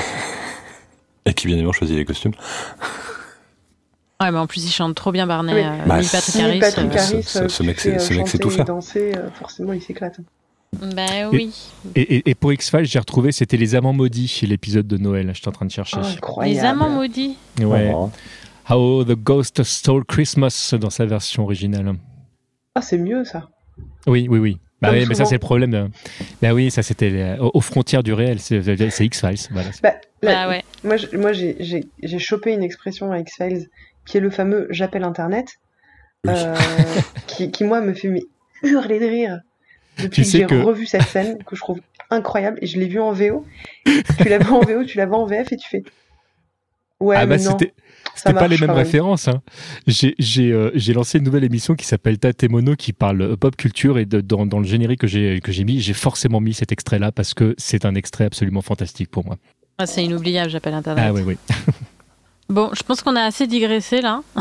[1.26, 2.32] et qui bien évidemment choisit les costumes.
[4.20, 5.54] Ouais, mais en plus il chante trop bien Barney.
[5.54, 5.60] Oui.
[5.62, 6.58] euh, Bah, Patrick Si Harris.
[6.58, 8.64] Patrick euh, Harris, ce- euh, ce mec euh, ce mec sait tout et faire.
[8.64, 10.18] danser, euh, forcément il s'éclate.
[10.94, 11.54] Bah oui.
[11.94, 15.30] Et, et- et pour X-Files, j'ai retrouvé, c'était Les Amants Maudits, l'épisode de Noël.
[15.34, 15.96] J'étais en train de chercher.
[16.02, 16.58] Ah, incroyable.
[16.60, 17.36] Les amants maudits.
[17.60, 17.92] Ouais.
[17.94, 18.10] Oh.
[18.68, 21.94] How the Ghost Stole Christmas dans sa version originale.
[22.74, 23.48] Ah, c'est mieux ça.
[24.06, 24.58] Oui, oui, oui.
[24.82, 25.70] Bah Comme oui, mais ça c'est le problème.
[25.70, 25.88] de-
[26.42, 28.38] Bah oui, ça c'était euh, aux, frontières du réel.
[28.38, 28.60] C'est
[28.90, 29.38] c'est X-Files.
[29.50, 29.70] Voilà.
[29.82, 30.62] Bah, Bah ouais.
[30.84, 33.68] Moi, j'ai chopé une expression à X-Files
[34.08, 35.46] qui est le fameux j'appelle Internet,
[36.24, 36.32] Oui.
[36.34, 36.54] euh,
[37.26, 38.22] qui, qui, moi, me fait mais,
[38.62, 39.40] hurler de rire
[39.98, 41.80] depuis Tu que j'ai que- revu cette scène que je trouve
[42.10, 43.44] incroyable et je l'ai vue en VO.
[43.84, 45.82] Tu la vois en VO, tu la vois en VF et tu fais.
[47.00, 49.28] Ouais, ah bah mais non, c'était pas les mêmes références.
[49.28, 49.40] Hein.
[49.86, 53.98] J'ai j'ai euh, j'ai lancé une nouvelle émission qui s'appelle Tatemono qui parle pop culture
[53.98, 56.72] et de- dans, dans le générique que j'ai que j'ai mis, j'ai forcément mis cet
[56.72, 59.36] extrait là parce que c'est un extrait absolument fantastique pour moi.
[59.78, 61.04] Ah, c'est inoubliable, j'appelle Internet.
[61.06, 61.36] Ah oui oui.
[62.48, 64.22] Bon, je pense qu'on a assez digressé là.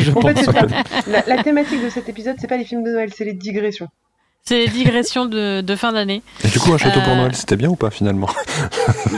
[0.00, 1.06] Je En fait, pense.
[1.06, 3.88] La, la thématique de cet épisode, c'est pas les films de Noël, c'est les digressions.
[4.44, 6.20] C'est les digressions de, de fin d'année.
[6.44, 8.28] Et du coup, un château pour Euh, Noël, c'était bien ou pas finalement?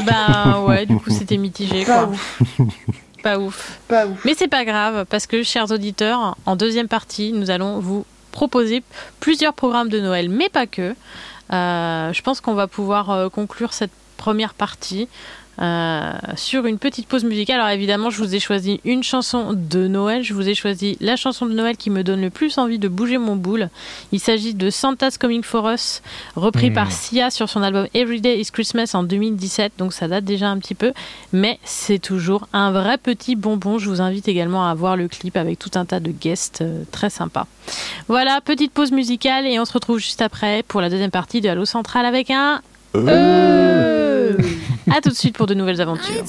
[0.06, 2.08] Bah ouais, du coup c'était mitigé Pas quoi.
[2.10, 2.40] ouf,
[3.22, 3.78] Pas ouf.
[3.88, 4.22] pas ouf.
[4.26, 8.82] Mais c'est pas grave parce que, chers auditeurs, en deuxième partie, nous allons vous proposer
[9.20, 10.94] plusieurs programmes de Noël, mais pas que.
[11.52, 15.08] Euh, je pense qu'on va pouvoir euh, conclure cette première partie
[15.60, 17.60] euh, sur une petite pause musicale.
[17.60, 20.22] Alors évidemment, je vous ai choisi une chanson de Noël.
[20.22, 22.88] Je vous ai choisi la chanson de Noël qui me donne le plus envie de
[22.88, 23.68] bouger mon boule.
[24.12, 26.02] Il s'agit de Santa's Coming for Us,
[26.36, 26.74] repris Mm.
[26.74, 29.72] par Sia sur son album Every Day is Christmas en 2017.
[29.78, 30.92] Donc ça date déjà un petit peu,
[31.32, 33.78] mais c'est toujours un vrai petit bonbon.
[33.78, 36.82] Je vous invite également à voir le clip avec tout un tas de guests euh,
[36.90, 37.46] très sympas.
[38.08, 41.48] Voilà, petite pause musicale et on se retrouve juste après pour la deuxième partie de
[41.48, 42.60] Halo Central avec un
[42.94, 44.03] euh.
[44.90, 46.24] À tout de suite pour de nouvelles aventures.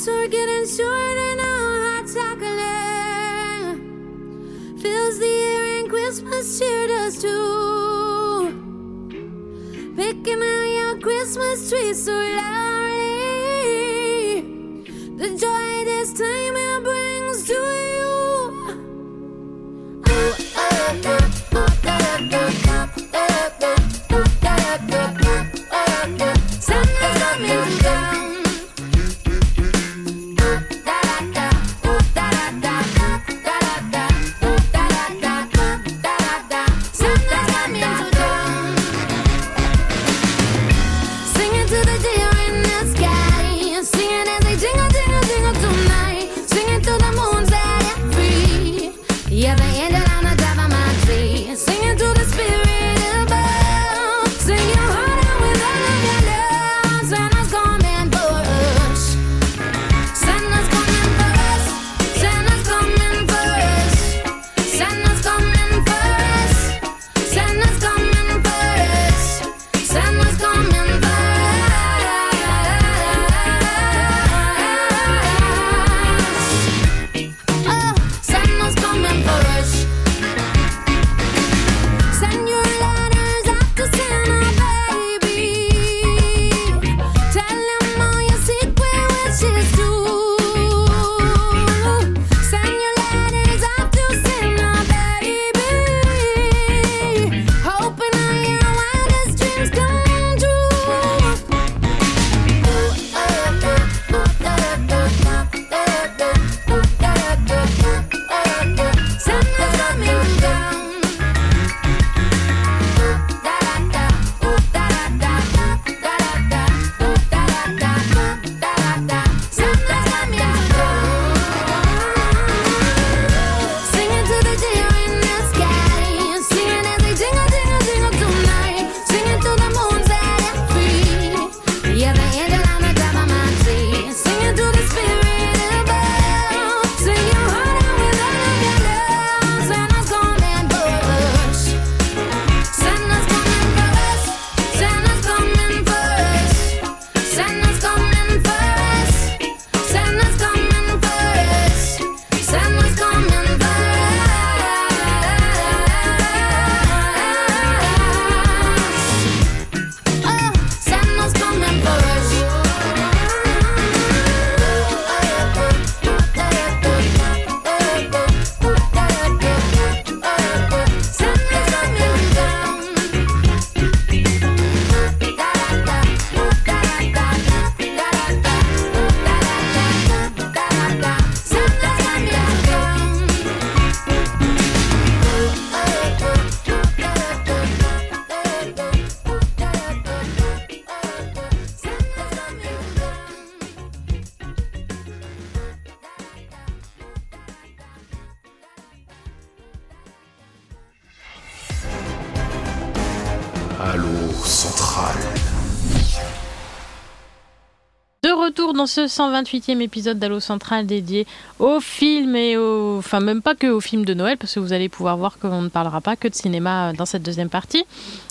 [209.07, 211.25] Ce 128e épisode d'Allo Central dédié
[211.59, 212.97] aux films et aux...
[212.97, 215.61] Enfin, même pas que aux films de Noël, parce que vous allez pouvoir voir qu'on
[215.61, 217.85] ne parlera pas que de cinéma dans cette deuxième partie,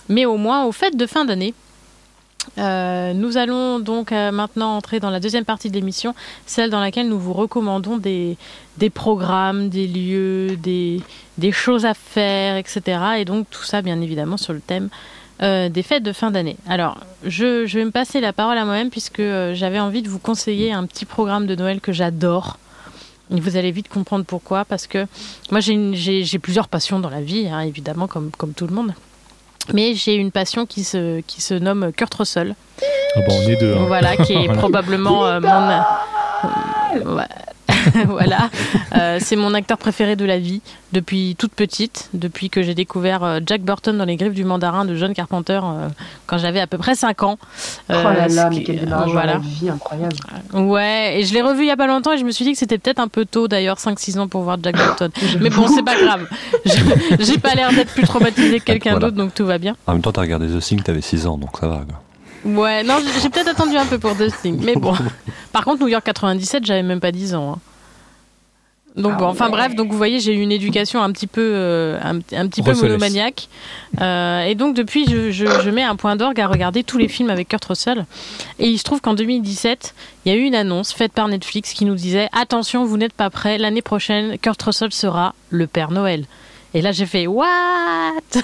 [0.09, 1.55] mais au moins aux fêtes de fin d'année.
[2.59, 6.15] Euh, nous allons donc euh, maintenant entrer dans la deuxième partie de l'émission,
[6.45, 8.37] celle dans laquelle nous vous recommandons des,
[8.93, 13.01] programmes, des lieux, des choses à faire, etc.
[13.19, 14.91] Et donc tout ça, bien évidemment, sur le thème
[15.43, 16.57] euh, des fêtes de fin d'année.
[16.69, 20.09] Alors, je, je vais me passer la parole à moi-même puisque euh, j'avais envie de
[20.09, 22.59] vous conseiller un petit programme de Noël que j'adore.
[23.35, 25.07] Et Vous allez vite comprendre pourquoi, parce que
[25.51, 28.67] moi j'ai une- j'ai j'ai plusieurs passions dans la vie, hein, évidemment, comme, comme tout
[28.67, 28.93] le monde.
[29.73, 32.55] Mais j'ai une passion qui se, qui se nomme Kurt Russell.
[33.17, 33.75] Ah bon, on est deux.
[33.75, 33.85] hein.
[33.87, 35.49] Voilà, qui est probablement euh, mon.
[35.49, 37.25] Euh, ouais.
[38.07, 38.51] voilà,
[38.97, 40.61] Euh, c'est mon acteur préféré de la vie
[40.93, 44.85] depuis toute petite, depuis que j'ai découvert euh, Jack Burton dans Les Griffes du Mandarin
[44.85, 45.89] de John Carpenter euh,
[46.27, 47.37] quand j'avais à peu près 5 ans.
[47.89, 49.39] Oh là Euh, là, mais quel démarrage voilà.
[49.39, 50.15] vie incroyable.
[50.53, 52.53] Ouais, et je l'ai revu il y a pas longtemps et je me suis dit
[52.53, 55.11] que c'était peut-être un peu tôt d'ailleurs, 5-6 ans pour voir Jack Burton.
[55.41, 56.29] Mais bon, c'est pas grave.
[56.65, 59.07] Je- J'ai pas l'air d'être plus traumatisé que quelqu'un Voilà.
[59.07, 59.75] d'autre, donc tout va bien.
[59.89, 61.85] En même temps, t'as regardé The Thing, t'avais 6 ans, donc ça va.
[62.45, 62.53] Quoi.
[62.63, 64.95] Ouais, non, j'ai j'ai peut-être attendu un peu pour The Thing, mais bon.
[65.53, 67.55] Par contre, New York 97, j'avais même pas 10 ans.
[67.55, 67.59] hein.
[68.97, 69.51] Donc Ah bon, enfin ouais.
[69.51, 72.63] bref, donc vous voyez, j'ai eu une éducation un petit peu, euh, un, un petit
[72.63, 73.49] peu monomaniaque.
[74.01, 77.09] Euh, et donc depuis, je, je- je mets un point d'orgue à regarder tous les
[77.09, 78.07] films avec Kurt Russell.
[78.61, 81.73] Et il se trouve qu'en 2017, il y a eu une annonce faite par Netflix
[81.73, 85.91] qui nous disait attention, vous n'êtes pas prêts, l'année prochaine, Kurt Russell sera le Père
[85.91, 86.25] Noël.
[86.73, 87.45] Et là, j'ai fait what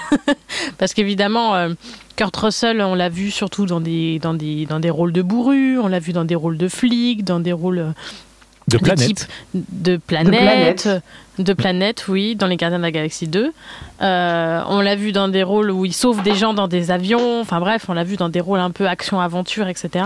[0.77, 1.69] Parce qu'évidemment, euh,
[2.17, 5.79] Kurt Russell, on l'a vu surtout dans des, dans, des, dans des rôles de bourru,
[5.79, 7.93] on l'a vu dans des rôles de flic, dans des rôles
[8.71, 9.27] De planète.
[9.53, 11.03] de planète, planète.
[11.39, 13.51] de planète, oui, dans les Gardiens de la Galaxie 2.
[14.01, 17.41] Euh, on l'a vu dans des rôles où il sauve des gens dans des avions.
[17.41, 20.05] Enfin bref, on l'a vu dans des rôles un peu action-aventure, etc.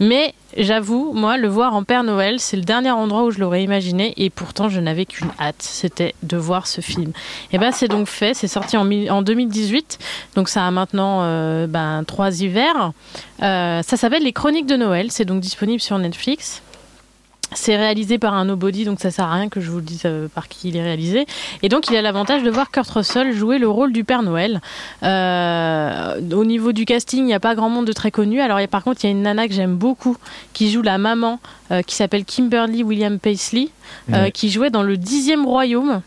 [0.00, 3.62] Mais j'avoue, moi, le voir en Père Noël, c'est le dernier endroit où je l'aurais
[3.62, 4.14] imaginé.
[4.16, 7.12] Et pourtant, je n'avais qu'une hâte, c'était de voir ce film.
[7.52, 8.34] Et ben, c'est donc fait.
[8.34, 9.98] C'est sorti en 2018.
[10.36, 12.92] Donc ça a maintenant euh, ben, trois hivers.
[13.42, 15.10] Euh, ça s'appelle Les Chroniques de Noël.
[15.10, 16.62] C'est donc disponible sur Netflix.
[17.54, 20.02] C'est réalisé par un nobody, donc ça sert à rien que je vous le dise
[20.04, 21.26] euh, par qui il est réalisé.
[21.62, 24.60] Et donc il a l'avantage de voir Kurt Russell jouer le rôle du Père Noël.
[25.02, 28.40] Euh, au niveau du casting, il n'y a pas grand monde de très connu.
[28.40, 30.16] Alors par contre, il y a une nana que j'aime beaucoup
[30.52, 31.40] qui joue la maman,
[31.70, 33.68] euh, qui s'appelle Kimberly William Paisley,
[34.32, 36.02] qui jouait dans le dixième royaume.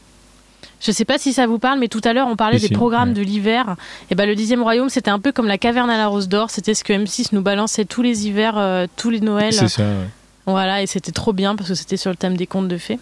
[0.79, 3.09] Je sais pas si ça vous parle, mais tout à l'heure on parlait des programmes
[3.09, 3.15] ouais.
[3.15, 3.75] de l'hiver.
[4.11, 6.49] Et ben le dixième royaume, c'était un peu comme la caverne à la rose d'or.
[6.51, 9.53] C'était ce que M6 nous balançait tous les hivers, euh, tous les Noëls.
[9.53, 9.83] C'est ça.
[9.83, 10.07] ouais.
[10.47, 12.99] Voilà, et c'était trop bien parce que c'était sur le thème des contes de fées.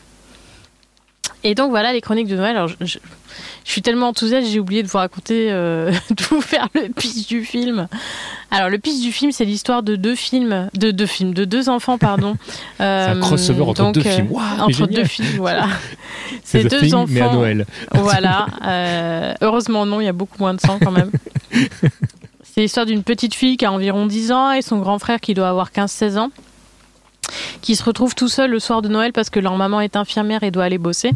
[1.43, 2.56] Et donc voilà les chroniques de Noël.
[2.58, 2.98] Alors, je, je-
[3.66, 7.28] je suis tellement enthousiaste, j'ai oublié de vous raconter, euh, de vous faire le pitch
[7.28, 7.88] du film.
[8.50, 11.70] Alors le pitch du film, c'est l'histoire de deux films, de deux films, de deux
[11.70, 12.36] enfants, pardon.
[12.78, 14.28] C'est un Euh, crossover entre donc, deux euh, films.
[14.32, 15.68] Mais entre deux films, voilà.
[16.43, 17.36] C'est deux Thing, mais à enfants.
[17.36, 17.66] Noël.
[17.93, 18.48] Voilà.
[18.66, 21.12] euh, heureusement, non, il y a beaucoup moins de sang quand même.
[22.43, 25.34] C'est l'histoire d'une petite fille qui a environ 10 ans et son grand frère qui
[25.34, 26.32] doit avoir 15-16 ans
[27.61, 30.43] qui se retrouve tout seul le soir de Noël parce que leur maman est infirmière
[30.43, 31.11] et doit aller bosser.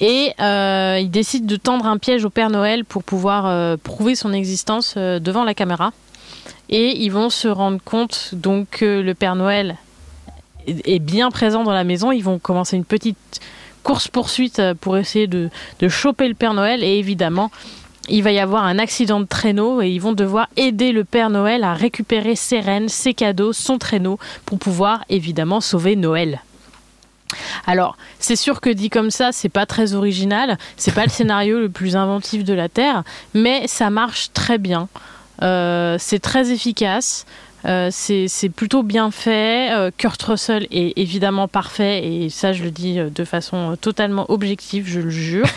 [0.00, 4.14] Et euh, ils décident de tendre un piège au Père Noël pour pouvoir euh, prouver
[4.14, 5.92] son existence euh, devant la caméra.
[6.68, 9.76] Et ils vont se rendre compte donc que le Père Noël
[10.66, 12.12] est est bien présent dans la maison.
[12.12, 13.40] Ils vont commencer une petite
[13.82, 16.82] course-poursuite euh, pour essayer de, de choper le Père Noël.
[16.82, 17.50] Et évidemment,
[18.08, 21.30] il va y avoir un accident de traîneau et ils vont devoir aider le Père
[21.30, 26.40] Noël à récupérer ses rennes, ses cadeaux, son traîneau pour pouvoir évidemment sauver Noël.
[27.66, 31.58] Alors, c'est sûr que dit comme ça, c'est pas très original, c'est pas le scénario
[31.58, 33.02] le plus inventif de la Terre,
[33.34, 34.88] mais ça marche très bien.
[35.42, 37.26] Euh, c'est très efficace.
[37.66, 39.72] Euh, c'est c'est plutôt bien fait.
[39.72, 44.30] Euh, Kurt Russell est évidemment parfait et ça, je le dis euh, de façon totalement
[44.30, 45.46] objective, je le jure.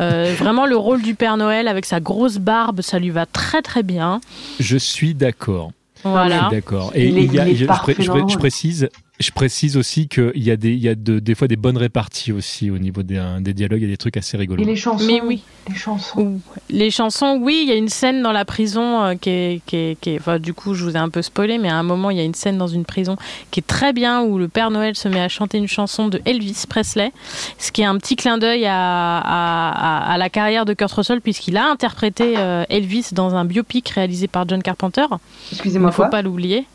[0.00, 3.62] Euh, vraiment, le rôle du Père Noël avec sa grosse barbe, ça lui va très
[3.62, 4.20] très bien.
[4.60, 5.72] Je suis d'accord.
[6.04, 6.42] Je Voilà.
[6.42, 6.92] suis d'accord.
[6.94, 8.32] Et Il y a- il est je, je parfait pré- je dans pré- le je
[8.34, 8.38] rôle.
[8.38, 8.88] précise,
[9.20, 11.76] je précise aussi qu'il y a, des, il y a de- des fois des bonnes
[11.76, 13.80] réparties aussi au niveau des, euh, des dialogues.
[13.80, 14.62] Il y a des trucs assez rigolos.
[14.62, 15.42] Et les chansons Mais oui.
[15.68, 16.40] Les chansons.
[16.70, 19.76] Les chansons, oui, il y a une scène dans la prison euh, qui est, qui
[19.76, 21.82] est- qui est- enfin, du coup, je vous ai un peu spoilé, mais à un
[21.82, 23.16] moment, il y a une scène dans une prison
[23.50, 26.20] qui est très bien où le Père Noël se met à chanter une chanson de
[26.24, 27.12] Elvis Presley,
[27.58, 30.92] ce qui est un petit clin d'œil à, à- à- à la carrière de Kurt
[30.92, 35.06] Russell puisqu'il a interprété euh, Elvis dans un biopic réalisé par John Carpenter.
[35.10, 35.18] Il
[35.54, 36.10] Excusez-moi ne faut quoi?
[36.10, 36.66] pas l'oublier.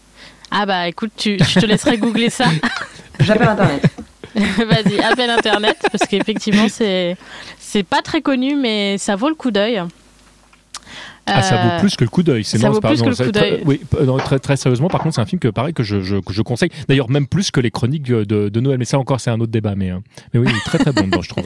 [0.56, 2.45] Ah bah écoute, tu, je te laisserai googler ça.
[3.20, 3.86] J'appelle Internet.
[4.36, 7.16] Vas-y, appelle Internet, parce qu'effectivement, c'est,
[7.60, 9.82] c'est pas très connu, mais ça vaut le coup d'œil.
[11.26, 12.43] Ah, ça Euh, vaut plus que le coup d'œil.
[12.43, 13.62] C'est ça vaut plus que le c'est coup très- d'œil.
[13.66, 16.01] Oui, euh, non, très, très sérieusement, par contre, c'est un film que pareil que je,
[16.01, 16.70] je, que je conseille.
[16.89, 18.78] D'ailleurs, même plus que les chroniques de, de Noël.
[18.78, 19.74] Mais ça encore, c'est un autre débat.
[19.76, 19.99] Mais, euh,
[20.34, 21.45] mais oui, très très bon je trouve.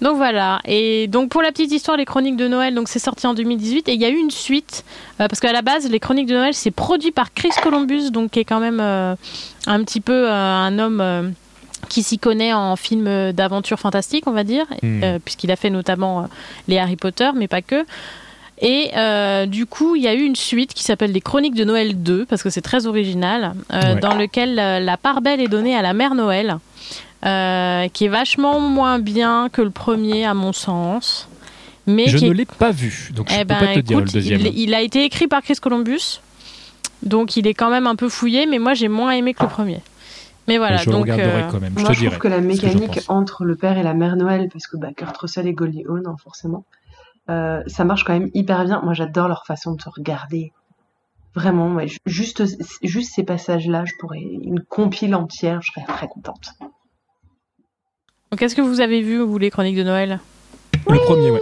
[0.00, 0.60] Donc voilà.
[0.64, 3.88] Et donc pour la petite histoire, les Chroniques de Noël, donc c'est sorti en 2018
[3.88, 4.84] et il y a eu une suite
[5.20, 8.32] euh, parce qu'à la base, les Chroniques de Noël, c'est produit par Chris Columbus, donc
[8.32, 9.14] qui est quand même euh,
[9.66, 11.32] un petit peu euh, un homme.
[11.88, 15.18] qui s'y connaît en films d'aventure fantastique, on va dire, Hmm.
[15.24, 16.28] puisqu'il a fait notamment
[16.68, 17.84] les Harry Potter, mais pas que.
[18.60, 21.64] Et euh, du coup, il y a eu une suite qui s'appelle Les Chroniques de
[21.64, 24.00] Noël 2, parce que c'est très original, euh, Ouais.
[24.00, 26.58] dans lequel euh, la part belle est donnée à la mère Noël,
[27.24, 31.28] euh, qui est vachement moins bien que le premier, à mon sens.
[31.86, 33.80] Mais je qui ne est- l'ai pas vu, donc je Eh peux ben, pas te
[33.80, 34.40] dire le deuxième.
[34.40, 36.20] Il, il a été écrit par Chris Columbus,
[37.02, 39.48] donc il est quand même un peu fouillé, mais moi j'ai moins aimé que le
[39.48, 39.80] premier.
[40.48, 41.72] Mais voilà, Mais je donc regarderai euh, quand même.
[41.76, 42.10] Je Moi, te je dirai.
[42.12, 44.88] trouve que la que mécanique entre le père et la mère Noël, parce que bah,
[44.96, 46.64] Kurt Russell et Goldie Hawn, hein, forcément,
[47.30, 48.80] euh, ça marche quand même hyper bien.
[48.82, 50.52] Moi, j'adore leur façon de se regarder.
[51.36, 52.42] Vraiment, ouais, juste,
[52.82, 56.50] juste ces passages-là, je pourrais une compile entière, je serais très contente.
[58.32, 60.18] Donc, qu'est-ce que vous avez vu, vous, les Chroniques de Noël?
[60.88, 61.40] Le premier, ouais.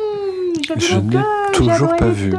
[0.77, 1.17] Je n'ai
[1.55, 2.33] toujours pas vu.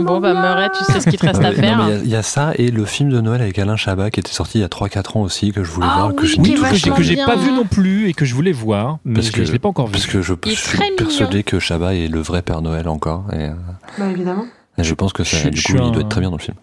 [0.00, 1.80] Bon, bah Murray, tu sais ce qu'il te reste à faire.
[1.88, 4.10] il y a- il y, a ça et le film de Noël avec Alain Chabat
[4.10, 6.22] qui était sorti il y a 3-4 ans aussi que je voulais Ah voir que
[6.22, 7.16] oui, je qui n'ai est toujours que j'ai vachement pas vu.
[7.26, 7.44] pas bien.
[7.46, 9.68] vu non plus et que je voulais voir, mais Parce je, que- je l'ai pas
[9.68, 9.92] encore vu.
[9.92, 10.96] Parce que je, suis mignon.
[10.96, 13.52] persuadé que Chabat est le vrai Père Noël encore et, euh,
[13.98, 14.46] Bah, évidemment.
[14.78, 16.30] et je pense que ça, Je du je coup il un- doit être très bien
[16.30, 16.56] dans le film.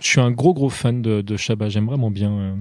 [0.00, 2.30] Je suis un gros gros fan de, de Chabat, j'aime vraiment bien.
[2.30, 2.52] euh.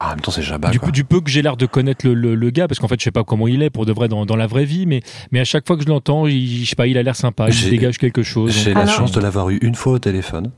[0.00, 0.86] Ah, en même temps c'est Chabat du, quoi.
[0.86, 2.98] peu, du peu que j'ai l'air de connaître le, le, le gars, parce qu'en fait
[3.00, 5.02] je sais pas comment il est pour de vrai dans, dans la vraie vie, mais,
[5.32, 7.48] mais à chaque fois que je l'entends, il, je sais pas, il a l'air sympa,
[7.48, 8.52] il J'ai- dégage quelque chose.
[8.52, 10.52] J'ai la Alors- chance de l'avoir eu une fois au téléphone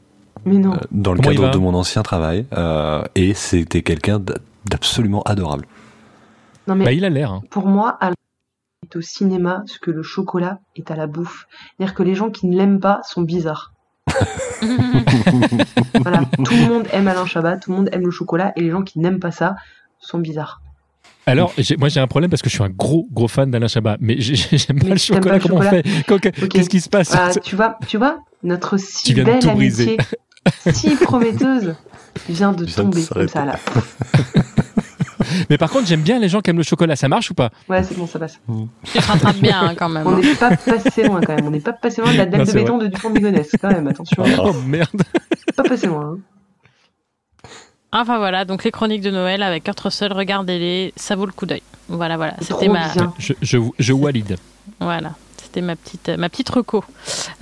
[0.45, 0.75] Mais non.
[0.75, 4.21] euh, dans le Comment cadre de mon ancien travail euh, et c'était quelqu'un
[4.67, 5.65] d'absolument adorable.
[6.69, 7.33] non mais Bah, il a l'air.
[7.33, 7.43] hein.
[7.51, 8.15] pour moi, Alain
[8.85, 11.47] est au cinéma ce que le chocolat est à la bouffe.
[11.79, 13.73] C'est-à-dire que les gens qui ne l'aiment pas sont bizarres.
[16.03, 18.71] Voilà, tout le monde aime Alain Chabat, tout le monde aime le chocolat, et les
[18.71, 19.57] gens qui n'aiment pas ça
[19.99, 20.61] sont bizarres.
[21.27, 23.97] Alors, moi j'ai un problème parce que je suis un gros gros fan d'Alain Chabat,
[24.01, 25.39] mais j'ai- j'aime pas le chocolat.
[25.39, 25.85] Comment on fait?
[26.49, 27.15] Qu'est-ce qui se passe?
[27.15, 29.97] Ah, tu vois, tu vois, notre si Tu belle amitié,
[30.73, 31.75] si prometteuse,
[32.29, 33.57] vient de Vient de tomber comme ça là.
[35.49, 36.97] Mais par contre, j'aime bien les gens qui aiment le chocolat.
[36.97, 37.51] Ça marche ou pas?
[37.69, 38.39] Ouais, c'est bon, ça passe.
[38.85, 40.07] Tu te rattrapes bien hein, quand même.
[40.07, 41.47] On n'est pas passé loin quand même.
[41.47, 43.51] On n'est pas passé loin de la dalle Non, de béton de Dupont de Ligonnès.
[43.61, 44.23] Quand même, attention.
[44.43, 45.03] Oh merde
[45.57, 46.17] Pas passé loin.
[46.17, 46.19] hein.
[47.93, 51.45] Enfin voilà, donc les Chroniques de Noël avec Kurt Russell, regardez-les, ça vaut le coup
[51.47, 51.63] d'œil.
[51.89, 53.13] Voilà, voilà, c'était ma, bien.
[53.19, 54.37] Je, je, je valide.
[54.79, 56.85] voilà, c'était ma petite, ma petite reco.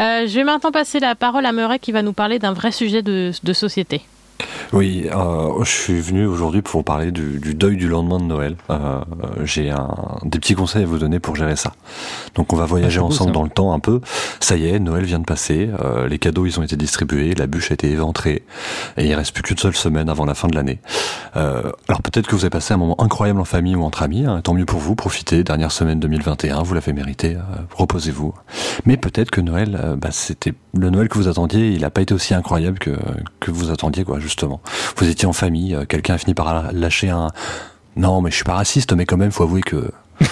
[0.01, 2.73] Euh, je vais maintenant passer la parole à Murray qui va nous parler d'un vrai
[2.73, 4.01] sujet de, de société.
[4.73, 8.25] Oui, euh, je suis venu aujourd'hui pour vous parler du, du deuil du lendemain de
[8.25, 8.57] Noël.
[8.71, 9.01] Euh,
[9.45, 9.73] J'ai
[10.25, 11.73] des petits conseils à vous donner pour gérer ça.
[12.35, 14.01] Donc on va voyager Ah, beau, ensemble dans le temps un peu.
[14.41, 17.47] Ça y est, Noël vient de passer, euh, les cadeaux ils ont été distribués, la
[17.47, 18.43] bûche a été éventrée,
[18.99, 20.81] et il reste plus qu'une seule semaine avant la fin de l'année.
[21.35, 24.41] Alors peut-être que vous avez passé un moment incroyable en famille ou entre amis, hein,
[24.43, 27.37] tant mieux pour vous, profitez, dernière semaine 2021, vous l'avez mérité,
[27.77, 28.35] reposez-vous.
[28.87, 32.13] Mais peut-être que Noël, bah, c'était le Noël que vous attendiez, il n'a pas été
[32.13, 32.91] aussi incroyable que,
[33.41, 34.61] que vous attendiez, quoi, justement.
[34.97, 37.29] Vous étiez en famille, euh, quelqu'un a fini par lâcher un
[37.99, 39.91] non, mais je suis pas raciste, mais quand même, faut avouer que.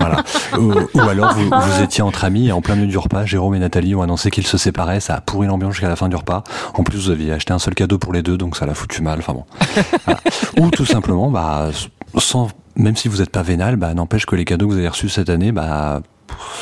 [0.00, 0.24] voilà.
[0.58, 3.54] Ou, ou alors vous, vous étiez entre amis et en plein milieu du repas, Jérôme
[3.54, 6.16] et Nathalie ont annoncé qu'ils se séparaient, ça a pourri l'ambiance jusqu'à la fin du
[6.16, 6.42] repas.
[6.74, 9.00] En plus, vous aviez acheté un seul cadeau pour les deux, donc ça l'a foutu
[9.00, 9.20] mal.
[9.20, 9.44] Enfin bon.
[10.04, 10.20] Voilà.
[10.58, 11.70] Ou tout simplement, bah,
[12.18, 14.88] sans, même si vous n'êtes pas vénal, bah, n'empêche que les cadeaux que vous avez
[14.88, 16.02] reçus cette année, bah,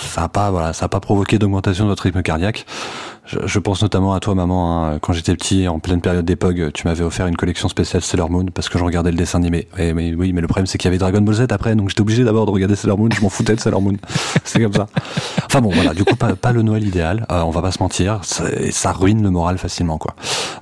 [0.03, 2.67] ça a pas, voilà, ça a pas provoqué d'augmentation de votre rythme cardiaque.
[3.45, 4.87] Je, pense notamment à toi, maman.
[4.87, 4.99] hein.
[5.01, 8.47] Quand j'étais petit, en pleine période d'EPOG, tu m'avais offert une collection spéciale Sailor Moon
[8.53, 9.69] parce que je regardais le dessin animé.
[9.79, 11.89] Oui, mais, oui, mais le problème c'est qu'il y avait Dragon Ball Z après, donc
[11.89, 13.09] j'étais obligé d'abord de regarder Sailor Moon.
[13.15, 13.97] Je m'en foutais de Sailor Moon.
[14.45, 14.87] C'est comme ça.
[15.47, 15.95] Enfin bon, voilà.
[15.95, 17.27] Du coup, pas, pas le Noël idéal.
[17.31, 18.21] Euh, on va pas se mentir.
[18.23, 20.15] Ça, ça ruine le moral facilement, quoi.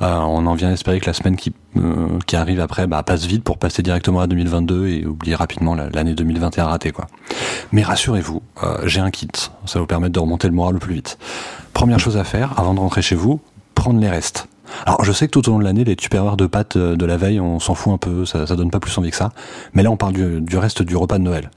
[0.03, 3.03] Euh, on en vient à espérer que la semaine qui euh, qui arrive après bah,
[3.05, 7.07] passe vite pour passer directement à 2022 et oublier rapidement la- l'année 2021 ratée, quoi.
[7.73, 9.29] Mais rassurez-vous, euh, j'ai un kit.
[9.71, 11.17] Ça vous permettre de remonter le moral le plus vite.
[11.73, 13.41] Première chose à faire, avant de rentrer chez vous,
[13.77, 14.49] prendre les restes.
[14.85, 17.05] Alors, je sais que tout au long de l'année, les tupperwares de pâtes euh, de
[17.07, 19.31] la veille, on s'en fout un peu, ça, ça donne pas plus envie que ça.
[19.73, 21.51] Mais là, on parle du, du reste du repas de Noël.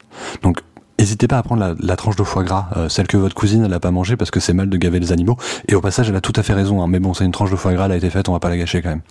[0.44, 0.60] Donc,
[1.04, 3.66] n'hésitez pas à prendre la, la tranche de foie gras, euh, celle que votre cousine,
[3.66, 5.38] elle a pas mangée parce que c'est mal de gaver les animaux.
[5.68, 6.82] Et au passage, elle a tout à fait raison.
[6.82, 6.88] hein.
[6.88, 8.50] Mais bon, c'est une tranche de foie gras, elle a été faite, on va pas
[8.50, 9.02] la gâcher quand même.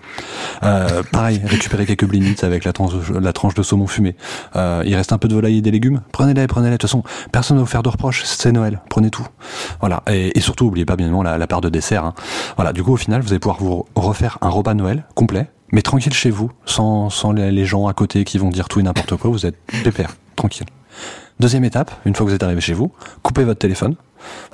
[0.65, 4.17] Euh, pareil, récupérez quelques blinites avec la tranche, la tranche de saumon fumé.
[4.57, 6.01] Euh, il reste un peu de volaille et des légumes.
[6.13, 6.73] Prenez-les, prenez-les.
[6.73, 8.23] De toute façon, personne ne vous faire de reproches.
[8.25, 8.81] C'est Noël.
[8.89, 9.27] Prenez tout.
[9.81, 10.03] Voilà.
[10.11, 12.05] Et, et surtout, oubliez pas bien évidemment la, la part de dessert.
[12.05, 12.15] hein.
[12.57, 12.73] Voilà.
[12.73, 16.15] Du coup, au final, vous allez pouvoir vous refaire un repas Noël complet, mais tranquille
[16.15, 19.31] chez vous, sans, sans les, gens à côté qui vont dire tout et n'importe quoi.
[19.31, 20.67] Vous êtes pépère, tranquille.
[21.43, 23.97] Deuxième étape, une fois que vous êtes arrivé chez vous, coupez votre téléphone.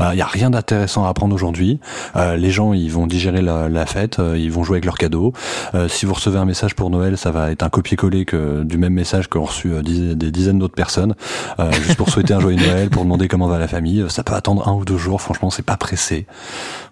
[0.01, 1.81] Il y a rien d'intéressant à apprendre aujourd'hui.
[2.17, 5.35] Euh, les gens, ils vont digérer la, fête, euh, ils vont jouer avec leurs cadeaux.
[5.75, 8.25] Euh, si vous recevez un message pour Noël, ça va être un copier-coller
[8.65, 11.15] du même message qu'ont reçu euh, des dizaines d'autres personnes,
[11.83, 14.07] juste pour souhaiter un joyeux Noël, pour demander comment va la famille.
[14.09, 15.21] Ça peut attendre un ou deux jours.
[15.21, 16.27] Franchement, c'est pas pressé.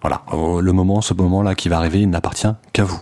[0.01, 3.01] Voilà, le moment, ce moment-là qui va arriver, il n'appartient qu'à vous.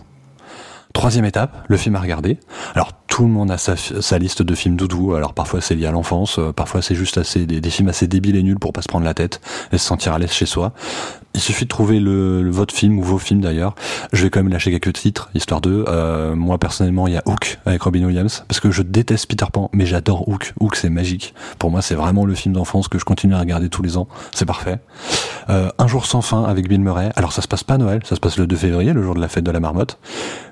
[0.94, 2.38] Troisième étape, le film à regarder.
[2.74, 5.14] Alors tout le monde a sa, sa liste de films doudou.
[5.14, 8.36] Alors parfois c'est lié à l'enfance, euh, parfois c'est juste assez des, films assez débiles
[8.36, 9.40] et nuls pour pas se prendre la tête
[9.72, 10.72] et se sentir à l'aise chez soi.
[11.34, 13.74] Il suffit de trouver le, le- votre film ou vos films d'ailleurs.
[14.12, 15.84] Je vais quand même lâcher quelques titres histoire de.
[15.86, 19.46] Euh, moi personnellement il y a Hook avec Robin Williams parce que je déteste Peter
[19.52, 20.54] Pan mais j'adore Hook.
[20.60, 21.34] Hook c'est magique.
[21.58, 24.08] Pour moi c'est vraiment le film d'enfance que je continue à regarder tous les ans.
[24.34, 24.78] C'est parfait.
[25.50, 27.10] Euh, un jour sans fin avec Bill Murray.
[27.16, 29.14] Alors ça se passe pas à Noël, ça se passe le 2 février, le jour
[29.14, 29.98] de la fête de la marmotte.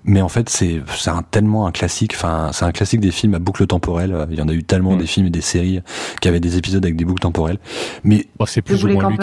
[0.05, 2.13] Mais en fait, c'est c'est un tellement un classique.
[2.15, 4.27] Enfin, c'est un classique des films à boucle temporelle.
[4.31, 4.99] Il y en a eu tellement Mm.
[4.99, 5.81] des films et des séries
[6.21, 7.59] qui avaient des épisodes avec des boucles temporelles.
[8.05, 9.17] Mais Bon, c'est plus ou moins lui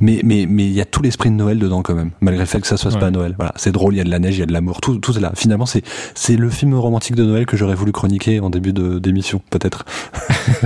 [0.00, 2.46] mais mais mais il y a tout l'esprit de Noël dedans quand même, malgré le
[2.46, 3.00] fait que ça se passe Ouais.
[3.00, 3.34] pas à Noël.
[3.38, 3.94] Voilà, c'est drôle.
[3.94, 5.32] Il y a de la neige, il y a de l'amour, tout tout est là.
[5.34, 5.82] Finalement, c'est
[6.14, 9.84] c'est le film romantique de Noël que j'aurais voulu chroniquer en début de d'émission, peut-être.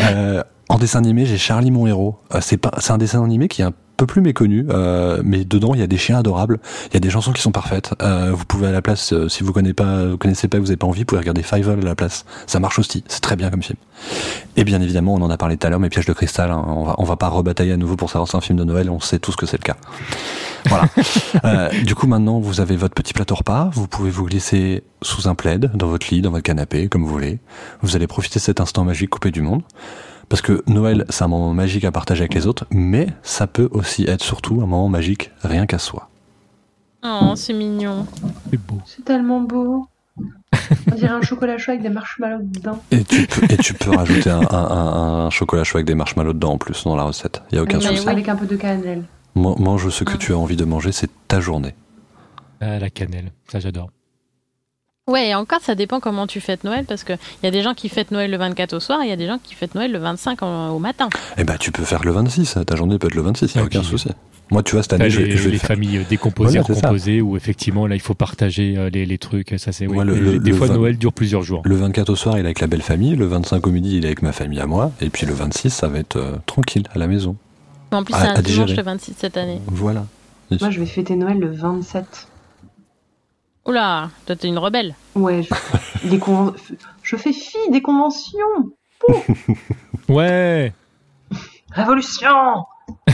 [0.00, 2.18] Euh, en dessin animé, j'ai Charlie mon héros.
[2.34, 5.44] Euh, c'est pas, c'est un dessin animé qui est un peu plus méconnu, euh, mais
[5.44, 7.94] dedans il y a des chiens adorables, il y a des chansons qui sont parfaites.
[8.00, 10.70] Euh, vous pouvez à la place, euh, si vous connaissez pas, vous connaissez pas, vous
[10.70, 12.24] avez pas envie, vous pouvez regarder Fievel à la place.
[12.46, 13.76] Ça marche aussi, c'est très bien comme film.
[14.56, 16.64] Et bien évidemment, on en a parlé tout à l'heure, mais Pièges de cristal, hein,
[16.68, 18.64] on va on va pas rebatailler à nouveau pour savoir si c'est un film de
[18.64, 19.76] Noël, on sait tous que c'est le cas.
[20.66, 20.84] Voilà.
[21.44, 23.70] Euh, du coup, maintenant, vous avez votre petit plateau repas.
[23.72, 27.10] Vous pouvez vous glisser sous un plaid, dans votre lit, dans votre canapé, comme vous
[27.10, 27.38] voulez.
[27.82, 29.62] Vous allez profiter de cet instant magique coupé du monde.
[30.28, 33.68] Parce que Noël, c'est un moment magique à partager avec les autres, mais ça peut
[33.72, 36.08] aussi être surtout un moment magique rien qu'à soi.
[37.04, 38.06] Oh, c'est mignon.
[38.50, 38.78] C'est beau.
[38.84, 39.86] C'est tellement beau.
[40.90, 42.82] On dirait un chocolat chaud avec des marshmallows dedans.
[42.90, 45.94] Et tu peux, et tu peux rajouter un, un- un- un chocolat chaud avec des
[45.94, 47.42] marshmallows dedans en plus dans la recette.
[47.52, 48.00] Il y a aucun souci.
[48.04, 48.08] oui.
[48.08, 49.04] Avec un peu de cannelle.
[49.34, 50.18] Man- Mange ce que Mm.
[50.18, 51.74] tu as envie de manger, c'est ta journée.
[52.60, 53.90] Ah, la cannelle, ça j'adore.
[55.08, 57.74] Ouais, et encore, ça dépend comment tu fêtes Noël, parce qu'il y a des gens
[57.74, 59.74] qui fêtent Noël le 24 au soir, et il y a des gens qui fêtent
[59.74, 61.08] Noël le 25 en- au matin.
[61.38, 62.58] Eh ben, tu peux faire le 26.
[62.66, 64.08] Ta journée peut être le 26, il n'y a aucun souci.
[64.50, 65.68] Moi, tu vois, cette année, je, les, vais- je vais les faire.
[65.68, 69.54] familles décomposées, Voilà, recomposées, où effectivement là il faut partager euh, les, les trucs.
[69.58, 69.98] Ça c'est oui.
[70.02, 71.60] Le- des le fois Noël dure plusieurs jours.
[71.66, 73.14] Le 24 au soir, il est avec la belle famille.
[73.14, 74.90] Le 25 au midi, il est avec ma famille à moi.
[75.02, 77.36] Et puis le 26, ça va être euh, tranquille à la maison.
[77.92, 79.60] En plus, c'est un dimanche le 26 cette année.
[79.66, 80.06] Voilà.
[80.60, 82.04] Moi, je vais fêter Noël le 27.
[83.68, 84.94] Oula, toi t'es une rebelle.
[85.14, 86.54] Ouais, je, des conven-
[87.02, 88.38] je fais fi des conventions.
[90.08, 90.72] Ouais.
[91.72, 92.64] Révolution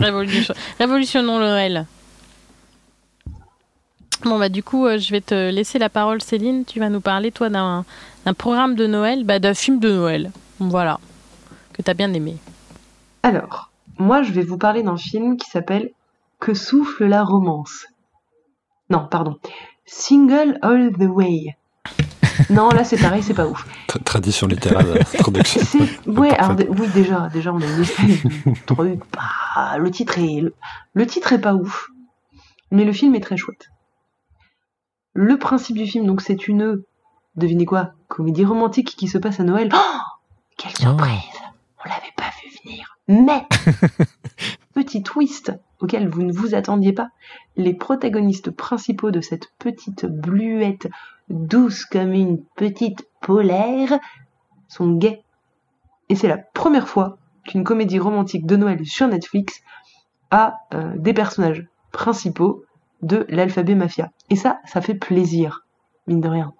[0.00, 0.54] Révolution.
[0.78, 1.86] Révolutionnons le Noël.
[4.24, 7.02] Bon bah du coup euh, je vais te laisser la parole Céline, tu vas nous
[7.02, 7.84] parler toi d'un
[8.24, 10.98] d'un programme de Noël, bah, d'un film de Noël, voilà,
[11.74, 12.38] que t'as bien aimé.
[13.22, 15.90] Alors, moi, je vais vous parler d'un film qui s'appelle
[16.40, 17.86] Que souffle la romance.
[18.90, 19.38] Non, pardon.
[19.84, 21.56] Single All the Way.
[22.50, 23.66] Non, là, c'est pareil, c'est pas ouf.
[23.88, 25.60] Tra- Tradition littérale, introduction.
[25.64, 29.00] C'est- Ouais, alors, oui, déjà, déjà, on a une truc.
[29.14, 30.54] bah, le titre est, le,
[30.94, 31.88] le titre est pas ouf,
[32.70, 33.68] mais le film est très chouette.
[35.14, 36.82] Le principe du film, donc, c'est une,
[37.36, 39.70] devinez quoi, comédie romantique qui se passe à Noël.
[39.74, 39.78] Oh
[40.58, 41.40] Quelle surprise
[41.84, 42.98] On l'avait pas vu venir.
[43.08, 43.46] Mais
[44.74, 47.08] petit twist auquel vous ne vous attendiez pas,
[47.56, 50.88] les protagonistes principaux de cette petite bluette
[51.28, 53.98] douce comme une petite polaire
[54.68, 55.22] sont gays.
[56.08, 59.60] Et c'est la première fois qu'une comédie romantique de Noël sur Netflix
[60.30, 62.64] a euh, des personnages principaux
[63.02, 64.10] de l'alphabet mafia.
[64.30, 65.66] Et ça, ça fait plaisir,
[66.06, 66.52] mine de rien.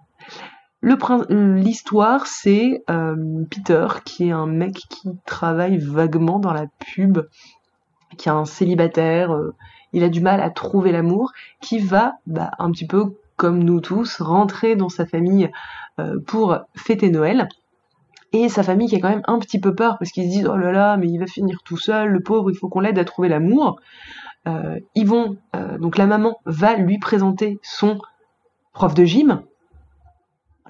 [1.28, 3.16] L'histoire, c'est euh,
[3.50, 7.18] Peter, qui est un mec qui travaille vaguement dans la pub,
[8.16, 9.54] qui est un célibataire, euh,
[9.92, 13.80] il a du mal à trouver l'amour, qui va, bah, un petit peu comme nous
[13.80, 15.50] tous, rentrer dans sa famille
[15.98, 17.48] euh, pour fêter Noël.
[18.32, 20.48] Et sa famille qui a quand même un petit peu peur parce qu'ils se disent
[20.48, 22.98] oh là là mais il va finir tout seul le pauvre il faut qu'on l'aide
[22.98, 23.78] à trouver l'amour.
[24.48, 25.36] Euh, ils vont
[25.78, 27.98] donc la maman va lui présenter son
[28.72, 29.42] prof de gym.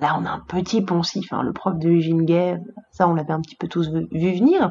[0.00, 2.60] Là on a un petit poncif hein, le prof de gym gay
[2.90, 4.70] ça on l'avait un petit peu tous vu venir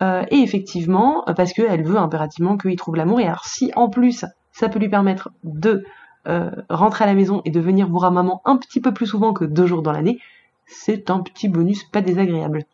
[0.00, 3.88] Euh, et effectivement euh, parce qu'elle veut impérativement qu'il trouve l'amour et alors si en
[3.88, 5.84] plus ça peut lui permettre de
[6.28, 9.32] euh, rentrer à la maison et de venir voir maman un petit peu plus souvent
[9.32, 10.20] que deux jours dans l'année
[10.66, 12.64] c'est un petit bonus pas désagréable.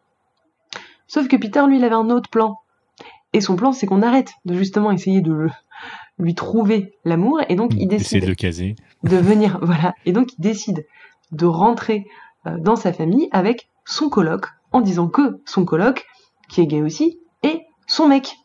[1.06, 2.58] Sauf que Peter, lui, il avait un autre plan.
[3.32, 5.50] Et son plan, c'est qu'on arrête de justement essayer de le-
[6.18, 8.76] lui trouver l'amour, et donc il décide de le caser.
[9.02, 10.86] de venir, voilà, et donc il décide
[11.32, 12.06] de rentrer
[12.46, 16.04] euh, dans sa famille avec son coloc, en disant que son coloc,
[16.54, 18.36] qui est gay aussi, est son mec.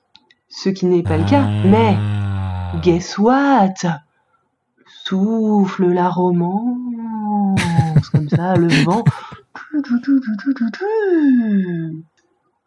[0.48, 2.78] Ce qui n'est pas le cas, mais Ah.
[2.82, 3.70] guess what?
[5.06, 7.60] Souffle la romance,
[8.12, 9.04] comme ça, le vent.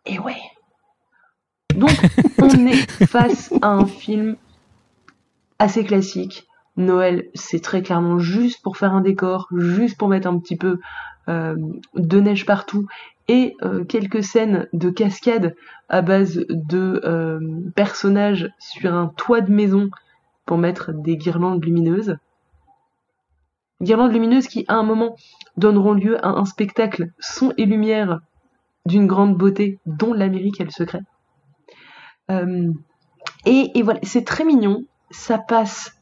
[0.06, 0.36] Et ouais.
[1.74, 1.90] Donc,
[2.40, 4.36] on est face à un film
[5.58, 6.46] assez classique.
[6.76, 10.78] Noël, c'est très clairement juste pour faire un décor, juste pour mettre un petit peu
[11.28, 12.86] de neige partout
[13.28, 15.54] et euh, quelques scènes de cascade
[15.88, 17.40] à base de euh,
[17.74, 19.90] personnages sur un toit de maison
[20.44, 22.16] pour mettre des guirlandes lumineuses.
[23.80, 25.16] Guirlandes lumineuses qui, à un moment,
[25.56, 28.20] donneront lieu à un spectacle son et lumière
[28.86, 31.00] d'une grande beauté dont l'Amérique est le secret.
[32.30, 32.72] Euh,
[33.46, 36.00] et, et voilà, c'est très mignon, ça passe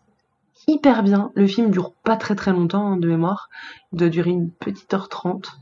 [0.66, 1.30] hyper bien.
[1.34, 3.48] Le film dure pas très très longtemps hein, de mémoire,
[3.92, 5.60] il doit durer une petite heure trente.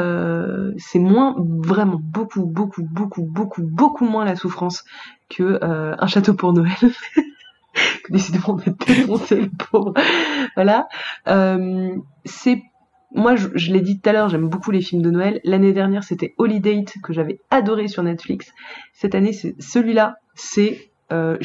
[0.00, 4.84] Euh, c'est moins, vraiment beaucoup, beaucoup, beaucoup, beaucoup, beaucoup moins la souffrance
[5.28, 6.72] que euh, un château pour Noël.
[8.10, 9.94] décidément on a défoncé le pauvre.
[10.56, 10.88] Voilà.
[11.28, 11.94] Euh,
[12.24, 12.62] c'est
[13.14, 15.40] moi, je, l'ai dit tout à l'heure, j'aime beaucoup les films de Noël.
[15.42, 18.52] L'année dernière, c'était Holiday que j'avais adoré sur Netflix.
[18.92, 21.38] Cette année, c'est celui-là, c'est euh,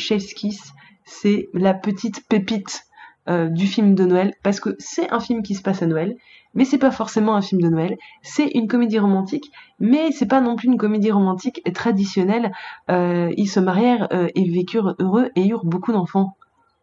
[1.05, 2.83] c'est la petite pépite
[3.29, 6.15] euh, du film de Noël parce que c'est un film qui se passe à Noël,
[6.53, 7.97] mais c'est pas forcément un film de Noël.
[8.21, 9.49] C'est une comédie romantique,
[9.79, 12.51] mais c'est pas non plus une comédie romantique traditionnelle.
[12.91, 16.35] Euh, ils se marièrent euh, et vécurent heureux et eurent beaucoup d'enfants.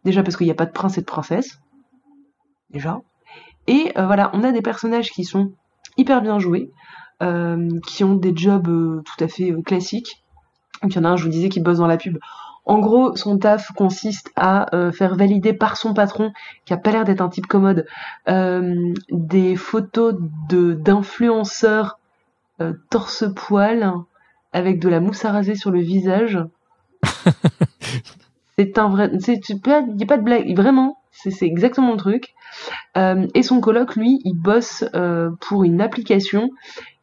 [0.05, 1.61] Déjà parce qu'il n'y a pas de prince et de princesse.
[2.71, 3.03] Déjà.
[3.67, 5.53] Et voilà, on a des personnages qui sont
[5.99, 6.71] hyper bien joués,
[7.21, 8.65] qui ont des jobs
[9.05, 10.25] tout à fait classiques.
[10.83, 12.19] Donc il y en a un, je vous disais, qui bosse dans la pub.
[12.67, 16.33] En gros, son taf consiste à euh, faire valider par son patron,
[16.65, 17.87] qui a pas l'air d'être un type commode,
[18.29, 20.15] euh, des photos
[20.49, 21.99] de d'influenceurs
[22.61, 23.93] euh, torse-poil
[24.53, 26.39] avec de la mousse à raser sur le visage.
[28.59, 32.35] c'est un vrai, c'est y a pas de blague, vraiment, c'est exactement le truc.
[32.97, 34.85] Et son coloc, lui, il bosse
[35.41, 36.51] pour une application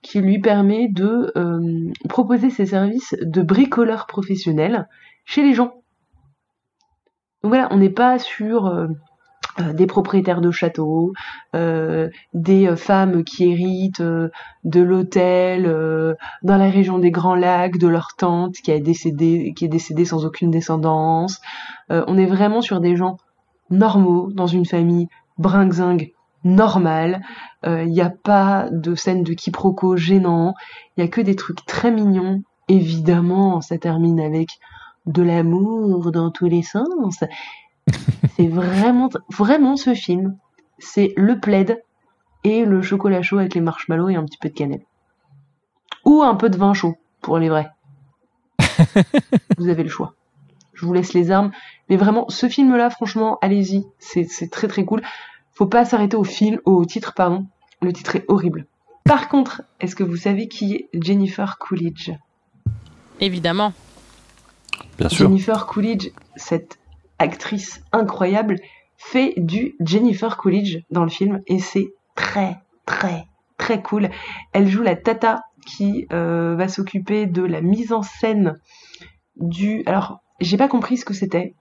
[0.02, 1.34] qui lui permet de
[2.10, 4.88] proposer ses services de bricoleur professionnel
[5.28, 5.74] chez les gens.
[7.44, 8.88] Donc voilà, on n'est pas sur euh,
[9.60, 11.14] euh, des propriétaires de châteaux,
[11.54, 15.66] euh, des femmes qui héritent de l'hôtel
[16.42, 21.40] dans la région des Grands Lacs de leur tante qui est décédée sans aucune descendance.
[21.90, 23.18] On est vraiment sur des gens
[23.70, 25.08] normaux dans une famille
[25.38, 26.12] bringue
[26.44, 27.22] normale.
[27.66, 30.54] Il n'y a pas de scène de quiproquo gênant.
[30.96, 32.42] Il y a que des trucs très mignons.
[32.70, 34.50] Évidemment, ça termine avec
[35.08, 37.24] de l'amour dans tous les sens.
[38.36, 40.38] c'est vraiment, vraiment ce film.
[40.80, 41.82] C'est le plaid
[42.44, 44.86] et le chocolat chaud avec les marshmallows et un petit peu de cannelle.
[46.06, 47.72] Ou un peu de vin chaud, pour les vrais.
[49.58, 50.14] vous avez le choix.
[50.74, 51.52] Je vous laisse les armes.
[51.90, 53.86] Mais vraiment, ce film-là, franchement, allez-y.
[53.98, 55.02] C'est, c'est très très cool.
[55.54, 57.48] Faut pas s'arrêter au film, au titre, pardon.
[57.82, 58.68] Le titre est horrible.
[59.04, 62.12] Par contre, est-ce que vous savez qui est Jennifer Coolidge?
[63.20, 63.74] Évidemment.
[65.10, 66.80] Jennifer Coolidge, cette
[67.20, 68.60] actrice incroyable,
[68.98, 73.28] fait du Jennifer Coolidge dans le film et c'est très très
[73.58, 74.10] très cool.
[74.54, 78.60] Elle joue la tata qui euh, va s'occuper de la mise en scène
[79.36, 79.84] du.
[79.86, 81.54] Alors, j'ai pas compris ce que c'était.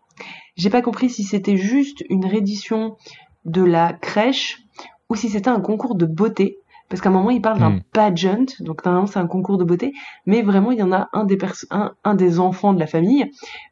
[0.57, 2.97] J'ai pas compris si c'était juste une réédition
[3.45, 4.63] de la crèche
[5.09, 6.59] ou si c'était un concours de beauté.
[6.89, 7.81] Parce qu'à un moment, il parle d'un Hmm.
[7.93, 9.93] pageant, donc normalement c'est un concours de beauté,
[10.27, 12.87] mais vraiment il y en a un des, pers- un, un des enfants de la
[12.87, 13.31] famille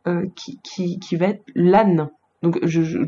[0.08, 2.10] euh, qui, qui, qui va être l'âne.
[2.42, 2.98] Donc je je-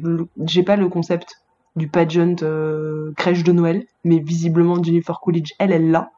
[0.44, 1.42] j'ai pas le concept
[1.74, 6.11] du pageant euh, crèche de Noël, mais visiblement Jennifer Coolidge, elle, elle l'a.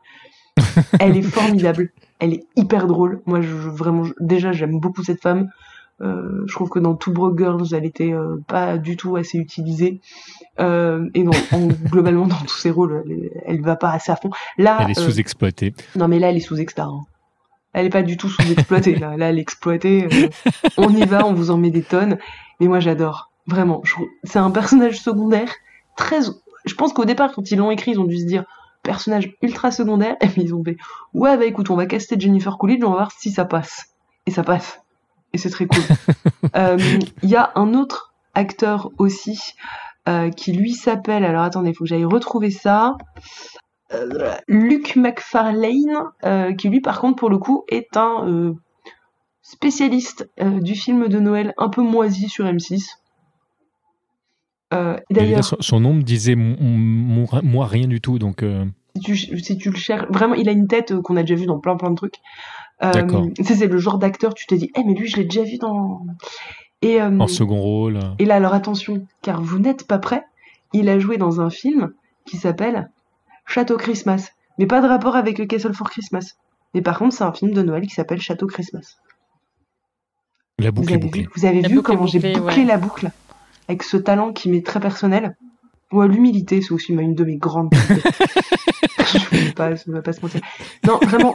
[0.98, 3.22] elle est formidable, elle est hyper drôle.
[3.26, 5.48] Moi, je, je- vraiment, je- déjà, j'aime beaucoup cette femme.
[6.00, 9.36] Euh, je trouve que dans Two Broke Girls, elle était euh, pas du tout assez
[9.38, 10.00] utilisée.
[10.60, 14.16] Euh, et non, en- globalement, dans tous ses rôles, elle, elle va pas assez à
[14.16, 14.30] fond.
[14.58, 15.74] Là, Elle est sous-exploitée.
[15.96, 16.84] non, mais là, elle est sous-extra.
[16.84, 17.00] hein.
[17.72, 18.96] Elle est pas du tout sous-exploitée.
[18.96, 19.16] là.
[19.16, 20.08] là, elle est exploitée.
[20.76, 22.18] on y va, on vous en met des tonnes.
[22.60, 23.30] Mais moi, j'adore.
[23.46, 23.82] Vraiment.
[24.24, 25.50] C'est un personnage secondaire
[25.96, 26.18] très.
[26.64, 28.44] Je pense qu'au départ, quand ils l'ont écrit, ils ont dû se dire
[28.82, 30.16] personnage ultra secondaire.
[30.22, 30.76] Et puis ils ont fait
[31.14, 33.86] ouais, bah écoute, on va caster Jennifer Coolidge, on va voir si ça passe.
[34.26, 34.80] Et ça passe.
[35.32, 35.82] Et c'est très cool.
[36.56, 36.78] Euh,
[37.22, 39.38] Il y a un autre acteur aussi
[40.08, 41.24] euh, qui lui s'appelle.
[41.24, 42.96] Alors attendez, il faut que j'aille retrouver ça.
[43.92, 48.54] Euh, Luke McFarlane, qui lui par contre pour le coup est un
[49.42, 52.98] spécialiste du film de Noël un peu moisi sur M6.
[54.74, 58.64] Euh, Et D'ailleurs, Son, son nom me disait moi rien du tout, donc euh,
[58.96, 61.36] Si tu, si tu le cherches, vraiment, il a une tête euh, qu'on a déjà
[61.36, 62.16] vu dans plein plein de trucs.
[62.82, 63.26] Euh, D'accord.
[63.42, 65.58] c'est c'est le genre d'acteur, tu te dis, eh mais lui, je l'ai déjà vu
[65.58, 66.02] dans.
[66.82, 67.98] Et, euh, En second rôle.
[68.20, 70.22] et là, alors attention, car vous n'êtes pas prêts,
[70.72, 71.92] il a joué dans un film
[72.24, 72.88] qui s'appelle
[73.46, 74.28] Château Christmas.
[74.58, 76.34] Mais pas de rapport avec le Castle for Christmas.
[76.74, 78.96] Mais par contre, c'est un film de Noël qui s'appelle Château Christmas.
[80.58, 81.22] La Vous boucle est avez bouclée.
[81.22, 82.64] vu, vous avez La vu comment j'ai bouclé ouais.
[82.64, 83.10] la boucle
[83.68, 85.36] avec ce talent qui m'est très personnel.
[85.92, 87.72] Ouais, l'humilité, c'est aussi une de mes grandes
[89.12, 89.70] je ne vais pas,
[90.02, 90.40] pas se mentir.
[90.86, 91.34] Non, vraiment,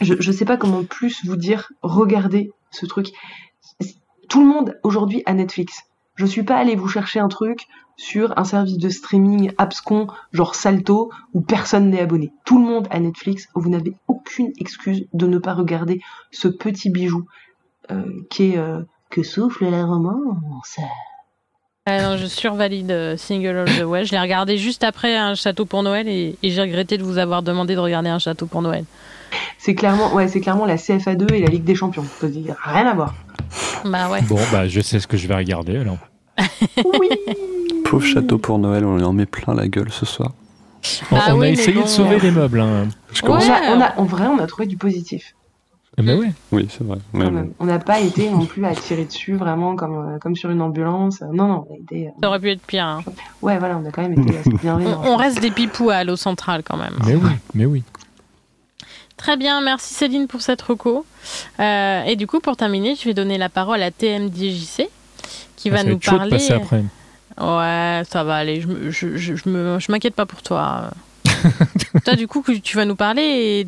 [0.00, 3.08] je, je sais pas comment plus vous dire, regardez ce truc.
[4.28, 5.84] Tout le monde aujourd'hui a Netflix.
[6.16, 7.66] Je suis pas allé vous chercher un truc
[7.96, 12.32] sur un service de streaming abscon, genre Salto, où personne n'est abonné.
[12.44, 13.48] Tout le monde a Netflix.
[13.54, 17.24] Vous n'avez aucune excuse de ne pas regarder ce petit bijou
[17.90, 20.78] euh, qui est euh, que souffle la romance.
[21.90, 24.04] Ah non, je survalide euh, Single All the Way.
[24.04, 27.16] Je l'ai regardé juste après un château pour Noël et, et j'ai regretté de vous
[27.18, 28.84] avoir demandé de regarder un château pour Noël.
[29.58, 32.04] C'est clairement, ouais, c'est clairement la CFA2 et la Ligue des Champions.
[32.22, 33.14] Rien à voir.
[33.84, 34.20] Bah ouais.
[34.22, 35.98] Bon, bah, je sais ce que je vais regarder alors.
[36.98, 37.08] Oui.
[37.84, 40.32] Pauvre château pour Noël, on lui en met plein la gueule ce soir.
[41.10, 42.60] On, Ah on oui, a essayé bon, de sauver euh, les meubles.
[42.60, 42.88] Hein.
[43.12, 43.54] Je On commence- Ouais.
[43.54, 45.34] a, on a, en vrai, on a trouvé du positif.
[45.98, 46.30] Eh ben ouais.
[46.52, 46.98] Oui, c'est vrai.
[47.12, 47.24] Mais.
[47.58, 50.62] On n'a pas été non plus à tirer dessus vraiment comme, euh, comme sur une
[50.62, 51.20] ambulance.
[51.32, 52.06] Non, non, on a été.
[52.06, 52.84] euh, Ça aurait pu être pire.
[52.86, 53.02] hein.
[53.42, 55.02] Ouais, voilà, on a quand même été assez On, bienveillants.
[55.04, 56.94] on reste des pipous à Allo Central quand même.
[57.06, 57.82] Mais oui, mais oui.
[59.16, 61.04] Très bien, merci Céline pour cette reco.
[61.58, 64.88] Euh, et du coup, pour terminer, je vais donner la parole à TMDJC
[65.56, 66.30] qui Ah, va ça nous être chaud de parler.
[66.30, 66.84] passer après.
[67.40, 68.60] Ouais, ça va aller.
[68.60, 70.90] Je, je, je, je m'inquiète pas pour toi.
[72.04, 73.66] toi, du coup, que tu vas nous parler, et,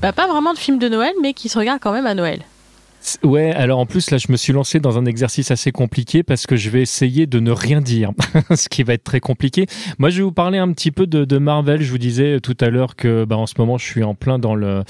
[0.00, 2.42] bah, pas vraiment de film de Noël, mais qui se regarde quand même à Noël.
[3.22, 6.46] Ouais, alors en plus là je me suis lancé dans un exercice assez compliqué parce
[6.46, 8.12] que je vais essayer de ne rien dire,
[8.54, 9.66] ce qui va être très compliqué.
[9.98, 11.82] Moi je vais vous parler un petit peu de, Marvel.
[11.82, 14.38] Je vous disais tout à l'heure que bah, en ce moment je suis en plein
[14.38, 14.82] dans le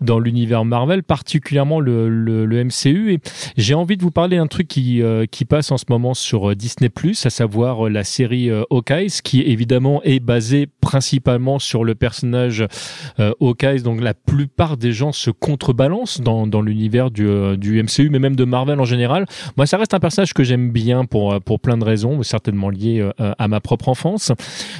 [0.00, 3.20] dans l'univers Marvel, particulièrement le, le, le MCU et
[3.56, 6.50] j'ai envie de vous parler d'un truc qui euh, qui passe en ce moment sur
[6.50, 6.90] euh, Disney+,
[7.24, 12.66] à savoir euh, la série euh, Hawkeye, qui évidemment est basée principalement sur le personnage
[13.18, 13.82] euh, Hawkeye.
[13.82, 18.18] Donc la plupart des gens se contrebalancent dans, dans l'univers du, euh, du MCU, mais
[18.18, 19.26] même de Marvel en général.
[19.56, 22.70] Moi, ça reste un personnage que j'aime bien pour, euh, pour plein de raisons, certainement
[22.70, 24.32] liées euh, à ma propre enfance.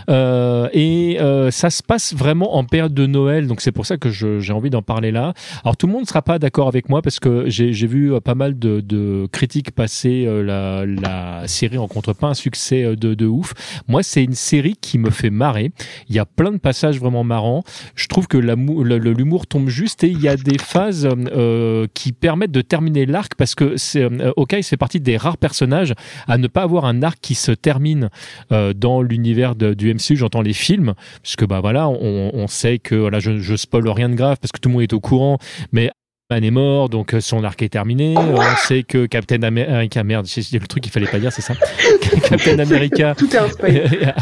[0.08, 3.96] Euh, et euh, ça se passe vraiment en période de Noël, donc c'est pour ça
[3.96, 5.34] que j'ai envie d'en parler là.
[5.64, 8.20] Alors tout le monde ne sera pas d'accord avec moi parce que j'ai vu euh,
[8.20, 13.26] pas mal de, critiques passer euh, la, la série rencontre pas un succès euh, de,
[13.26, 13.54] ouf.
[13.88, 15.72] Moi, c'est une série qui me fait marrer.
[16.08, 17.64] Il y a plein de passages vraiment marrants.
[17.94, 22.52] Je trouve que l'humour tombe juste et il y a des phases euh, qui permettent
[22.52, 24.32] de terminer l'arc parce que c'est euh,
[24.62, 25.94] c'est partie des rares personnages
[26.26, 28.10] à ne pas avoir un arc qui se termine
[28.52, 30.16] euh, dans l'univers du MCU.
[30.16, 34.14] J'entends les films puisque bah voilà, on, sait que voilà, je, je spoil rien de
[34.14, 35.38] grave parce que tout le monde est au courant,
[35.72, 35.90] mais
[36.30, 38.16] Man est mort, donc euh, son arc est terminé.
[38.16, 41.30] Euh, on sait que Captain America, merde, c'est c'est le truc qu'il fallait pas dire,
[41.30, 41.52] c'est ça.
[42.30, 44.14] Captain America Tout spoil.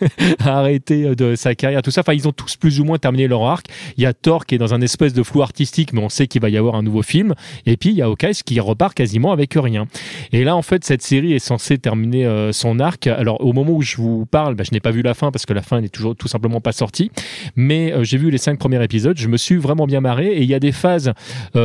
[0.40, 2.00] a arrêté de sa carrière, tout ça.
[2.00, 3.66] Enfin, ils ont tous plus ou moins terminé leur arc.
[3.98, 6.26] Il y a Thor qui est dans un espèce de flou artistique, mais on sait
[6.26, 7.34] qu'il va y avoir un nouveau film.
[7.66, 9.86] Et puis il y a Hawkeye qui repart quasiment avec rien.
[10.32, 13.06] Et là, en fait, cette série est censée terminer euh, son arc.
[13.06, 15.44] Alors, au moment où je vous parle, bah, je n'ai pas vu la fin parce
[15.44, 17.10] que la fin n'est toujours tout simplement pas sortie.
[17.56, 19.18] Mais euh, j'ai vu les cinq premiers épisodes.
[19.18, 20.28] Je me suis vraiment bien marré.
[20.28, 21.12] Et il y a des phases euh,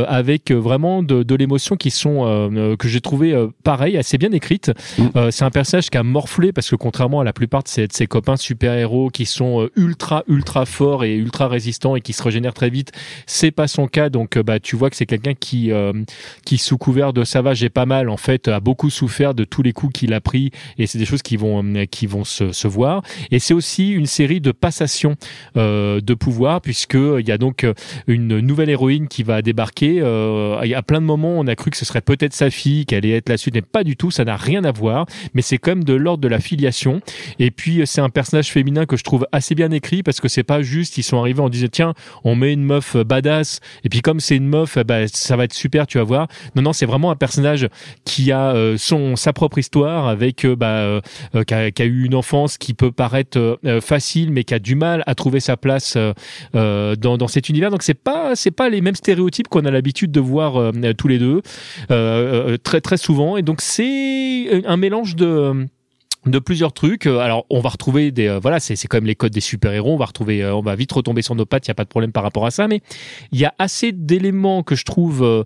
[0.08, 3.96] avec euh, vraiment de, de l'émotion qui sont euh, euh, que j'ai trouvé euh, pareil,
[3.96, 4.72] assez bien écrites.
[5.16, 7.86] Euh, c'est un personnage qui a morflé parce que contrairement à la plupart de ses,
[7.86, 12.12] de ses copains super-héros qui sont euh, ultra ultra forts et ultra résistants et qui
[12.12, 12.92] se régénèrent très vite,
[13.26, 14.08] c'est pas son cas.
[14.08, 15.92] Donc euh, bah tu vois que c'est quelqu'un qui euh,
[16.44, 19.44] qui sous couvert de ça va, j'ai pas mal en fait a beaucoup souffert de
[19.44, 22.24] tous les coups qu'il a pris et c'est des choses qui vont euh, qui vont
[22.24, 23.02] se, se voir.
[23.30, 25.14] Et c'est aussi une série de passations
[25.56, 27.74] euh, de pouvoir puisque il y a donc euh,
[28.06, 29.67] une nouvelle héroïne qui va débarquer.
[29.82, 32.50] Euh, il y a plein de moments, on a cru que ce serait peut-être sa
[32.50, 34.10] fille, qu'elle allait être la suite, mais pas du tout.
[34.10, 35.06] Ça n'a rien à voir.
[35.34, 37.00] Mais c'est même de l'ordre de la filiation.
[37.38, 40.28] Et puis euh, c'est un personnage féminin que je trouve assez bien écrit parce que
[40.28, 40.98] c'est pas juste.
[40.98, 43.60] Ils sont arrivés, on disait tiens, on met une meuf euh, badass.
[43.84, 46.28] Et puis comme c'est une meuf, euh, bah, ça va être super, tu vas voir.
[46.56, 47.68] Non non, c'est vraiment un personnage
[48.04, 51.00] qui a euh, son sa propre histoire avec euh, bah, euh,
[51.34, 54.54] euh, qui, a, qui eu une enfance qui peut paraître euh, euh, facile, mais qui
[54.54, 56.12] a du mal à trouver sa place euh,
[56.54, 57.70] euh, dans, dans cet univers.
[57.70, 61.08] Donc c'est pas c'est pas les mêmes stéréotypes qu'on a l'habitude de voir euh, tous
[61.08, 61.42] les deux
[61.90, 63.36] euh, euh, très très souvent.
[63.36, 65.66] Et donc c'est un mélange de
[66.30, 67.06] de plusieurs trucs.
[67.06, 69.72] Euh, Alors, on va retrouver des, euh, voilà, c'est quand même les codes des super
[69.72, 69.94] héros.
[69.94, 71.66] On va retrouver, euh, on va vite retomber sur nos pattes.
[71.66, 72.80] Il y a pas de problème par rapport à ça, mais
[73.32, 75.44] il y a assez d'éléments que je trouve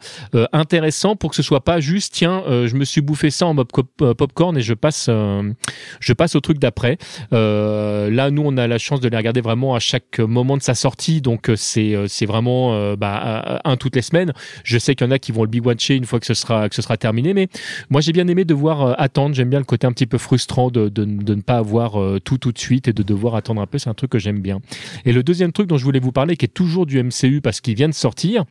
[0.52, 4.56] intéressants pour que ce soit pas juste, tiens, je me suis bouffé ça en popcorn
[4.56, 6.98] et je passe, je passe au truc d'après.
[7.30, 10.74] Là, nous, on a la chance de les regarder vraiment à chaque moment de sa
[10.74, 14.32] sortie, donc c'est vraiment bah, un toutes les semaines.
[14.64, 16.34] Je sais qu'il y en a qui vont le big watcher une fois que ce
[16.34, 17.48] sera que ce sera terminé, mais
[17.90, 19.34] moi, j'ai bien aimé devoir attendre.
[19.34, 22.52] J'aime bien le côté un petit peu frustrant de, ne pas avoir euh, tout tout
[22.52, 23.78] de suite et de devoir attendre un peu.
[23.78, 24.60] C'est un truc que j'aime bien.
[25.04, 27.60] Et le deuxième truc dont je voulais vous parler, qui est toujours du MCU parce
[27.60, 28.44] qu'il vient de sortir,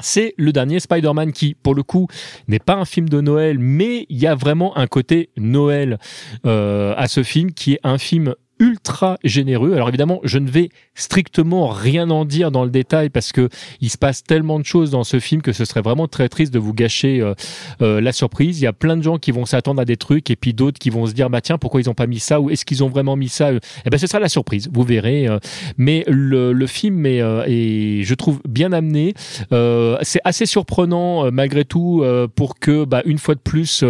[0.00, 2.08] c'est le dernier Spider-Man qui, pour le coup,
[2.48, 5.98] n'est pas un film de Noël, mais il y a vraiment un côté Noël
[6.46, 9.74] euh, à ce film qui est un film ultra généreux.
[9.74, 13.48] Alors évidemment, je ne vais strictement rien en dire dans le détail parce que
[13.80, 16.52] il se passe tellement de choses dans ce film que ce serait vraiment très triste
[16.54, 17.34] de vous gâcher euh,
[17.82, 18.60] euh, la surprise.
[18.60, 20.78] Il y a plein de gens qui vont s'attendre à des trucs et puis d'autres
[20.78, 22.84] qui vont se dire bah tiens pourquoi ils ont pas mis ça ou est-ce qu'ils
[22.84, 25.26] ont vraiment mis ça Eh ben ce sera la surprise, vous verrez.
[25.26, 25.38] euh.
[25.78, 29.14] mais le, le film est, euh, est, je trouve bien amené.
[29.52, 32.04] Euh, c'est assez surprenant malgré tout
[32.36, 33.82] pour que bah, une fois de plus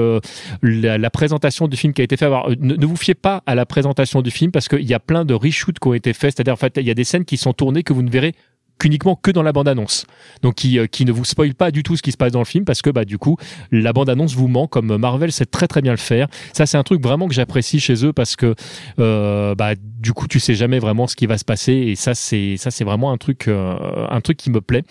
[0.63, 2.31] la, la présentation du film qui a été faite.
[2.61, 5.35] Ne, ne vous fiez pas à la présentation du film qu'il y a plein de
[5.35, 6.37] reshoots qui ont été faits.
[6.37, 8.35] C'est-à-dire en fait il y a des scènes qui sont tournées que vous ne verrez
[8.81, 10.07] qu'uniquement que dans la bande-annonce.
[10.43, 12.41] Donc qui, euh, qui ne vous spoil pas du tout ce qui se passe dans
[12.41, 13.37] le film parce que bah du coup
[13.71, 16.27] la bande-annonce vous ment comme Marvel sait très très bien le faire.
[16.53, 18.55] Ça c'est un truc vraiment que j'apprécie chez eux parce que
[18.99, 22.15] euh, bah du coup tu sais jamais vraiment ce qui va se passer et ça
[22.15, 24.83] c'est ça c'est vraiment un truc euh, un truc qui me plaît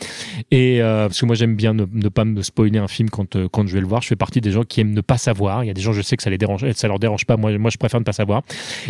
[0.51, 3.47] et euh, parce que moi j'aime bien ne, pas me spoiler un film quand euh,
[3.51, 4.01] quand je vais le voir.
[4.01, 5.63] Je fais partie des gens qui aiment ne pas savoir.
[5.63, 7.37] Il y a des gens je sais que ça les dérange, ça leur dérange pas.
[7.37, 8.43] Moi moi je préfère ne pas savoir.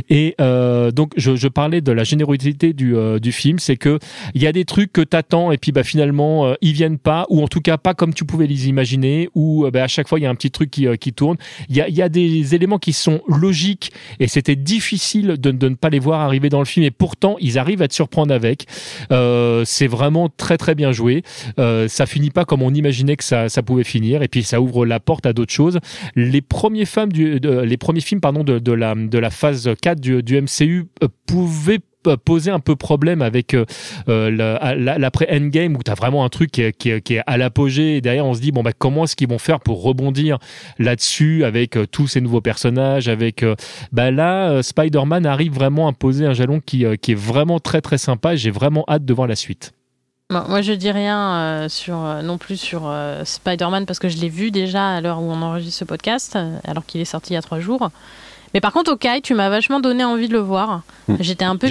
[0.09, 3.99] Et donc je, parlais de la générosité du du film, c'est que
[4.33, 7.41] il y a des trucs que t'attends et puis bah finalement ils viennent pas ou
[7.41, 10.23] en tout cas pas comme tu pouvais les imaginer ou bah, à chaque fois il
[10.23, 11.37] y a un petit truc qui, qui tourne
[11.69, 15.69] il y a, y a des éléments qui sont logiques et c'était difficile de, de
[15.69, 18.33] ne pas les voir arriver dans le film et pourtant ils arrivent à te surprendre
[18.33, 18.65] avec.
[19.11, 21.23] Euh, c'est vraiment très très bien joué.
[21.59, 24.85] Euh, ça finit pas comme on imaginait que ça, pouvait finir et puis ça ouvre
[24.85, 25.79] la porte à d'autres choses.
[26.15, 29.69] Les premiers films du, de, les premiers films pardon de, de la de la phase
[29.81, 31.79] 4 du, du MCU euh, pouvaient
[32.23, 33.65] poser un peu problème avec euh,
[34.07, 37.97] euh, la- la- l'après Endgame où tu as vraiment un truc qui est, à l'apogée
[37.97, 40.39] et derrière on se dit bon bah comment est-ce qu'ils vont faire pour rebondir
[40.77, 43.45] là-dessus avec euh, tous ces nouveaux personnages avec
[43.91, 48.35] bah là Spider-Man arrive vraiment à poser un jalon qui, est vraiment très très sympa
[48.35, 49.73] j'ai vraiment hâte de voir la suite.
[50.31, 54.51] Moi, je dis rien sur, non plus sur euh, Spider-Man parce que je l'ai vu
[54.51, 57.41] déjà à l'heure où on enregistre ce podcast, alors qu'il est sorti il y a
[57.41, 57.89] trois jours.
[58.53, 60.81] Mais par contre, Okai, tu m'as vachement donné envie de le voir.
[61.07, 61.15] Hmm.
[61.19, 61.67] J'étais un peu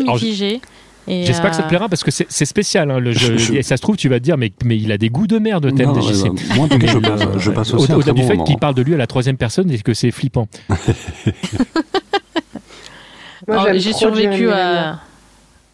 [1.11, 3.39] et, J'espère que ça euh, te plaira parce que c'est spécial hein, le jeu.
[3.39, 5.09] Je- je- Et ça se trouve tu vas te dire mais, mais il a des
[5.09, 6.01] goûts de merde thème Non, bah,
[6.55, 8.93] moi, je passe, je passe aussi un Au-delà du bon fait qu'il parle de lui
[8.93, 10.49] à la troisième personne et que c'est flippant.
[13.47, 15.01] Moi, oh, J'ai survécu Jeremy à.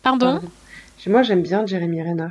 [0.05, 0.41] Pardon
[1.09, 2.29] Moi, j'aime bien Jeremy Renner.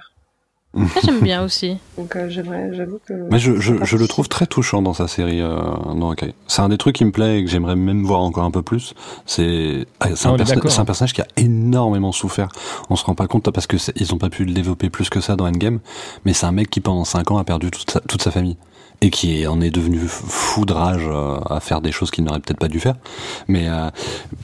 [0.76, 1.78] Ça, J'aime bien aussi.
[1.98, 3.14] Donc, euh, j'aimerais, j'avoue que.
[3.30, 5.40] Mais je, je, je le trouve très touchant dans sa série.
[5.40, 5.56] Euh,
[5.96, 6.34] dans Hawkeye.
[6.48, 8.64] C'est un des trucs qui me plaît et que j'aimerais même voir encore un peu
[8.64, 8.96] plus.
[9.28, 12.48] C'est ah, c'est un, est perso- d'accord, c'est un personnage qui a énormément souffert.
[12.90, 15.10] On se rend pas compte parce que c'est- ils ont pas pu le développer plus
[15.12, 15.80] que ça dans Endgame.
[16.26, 18.58] Mais c'est un mec qui pendant 5 ans a perdu toute sa, toute sa famille
[19.04, 22.40] et qui en est devenu fou de rage euh, à faire des choses qu'il n'aurait
[22.40, 22.96] peut-être pas dû faire.
[23.50, 23.90] Mais euh,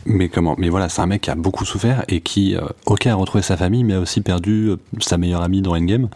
[0.05, 3.07] mais comment Mais voilà, c'est un mec qui a beaucoup souffert et qui, euh, ok,
[3.07, 6.09] a retrouvé sa famille, mais a aussi perdu euh, sa meilleure amie dans Endgame.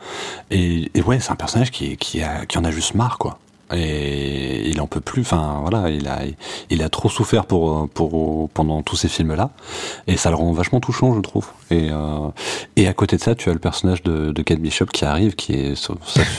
[0.52, 3.40] Et, et ouais, c'est un personnage qui, qui, qui en a juste marre, quoi.
[3.76, 5.22] Et il en peut plus.
[5.22, 6.20] Enfin, voilà, il a,
[6.70, 9.52] il a trop souffert pour, pour pendant tous ces films-là,
[10.08, 11.48] et ça le rend vachement touchant, je trouve.
[11.72, 12.30] Et, euh,
[12.76, 15.36] et à côté de ça, tu as le personnage de, de Kate Bishop qui arrive,
[15.36, 15.90] qui est,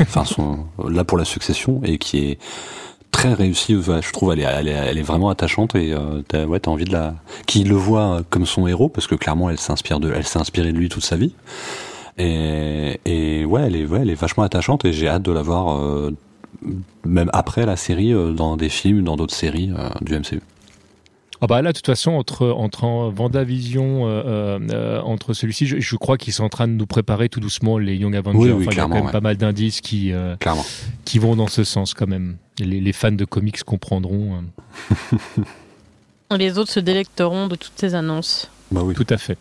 [0.03, 0.59] enfin, son,
[0.89, 2.39] là pour la succession et qui est
[3.11, 3.77] très réussie.
[3.81, 6.93] Je trouve, elle est, elle est, vraiment attachante et euh, t'as, ouais, t'as envie de
[6.93, 7.15] la,
[7.47, 10.73] qui le voit comme son héros parce que clairement, elle s'inspire de, elle s'est inspirée
[10.73, 11.35] de lui toute sa vie.
[12.17, 15.43] Et, et ouais, elle est, ouais, elle est vachement attachante et j'ai hâte de la
[15.43, 16.13] voir euh,
[17.05, 20.41] même après la série euh, dans des films, dans d'autres séries euh, du MCU.
[21.41, 25.97] Ah bah là, de toute façon, entre, entre en Vendavision, euh, entre celui-ci, je, je
[25.97, 28.39] crois qu'ils sont en train de nous préparer tout doucement les Young Avengers.
[28.39, 29.13] Oui, oui, Enfin, il y a quand même ouais.
[29.13, 30.65] pas mal d'indices qui, euh, Clairement.
[31.05, 32.37] qui vont dans ce sens quand même.
[32.61, 34.39] Les, les fans de comics comprendront.
[35.41, 35.43] euh.
[36.39, 38.51] Les autres se délecteront de toutes ces annonces.
[38.73, 38.95] Bah oui.
[38.95, 39.37] Tout à fait.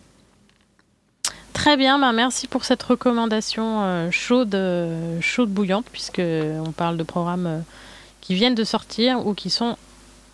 [1.54, 6.96] Très bien, bah merci pour cette recommandation euh, chaude, euh, chaude bouillante, puisque on parle
[6.98, 7.58] de programmes euh,
[8.20, 9.76] qui viennent de sortir ou qui sont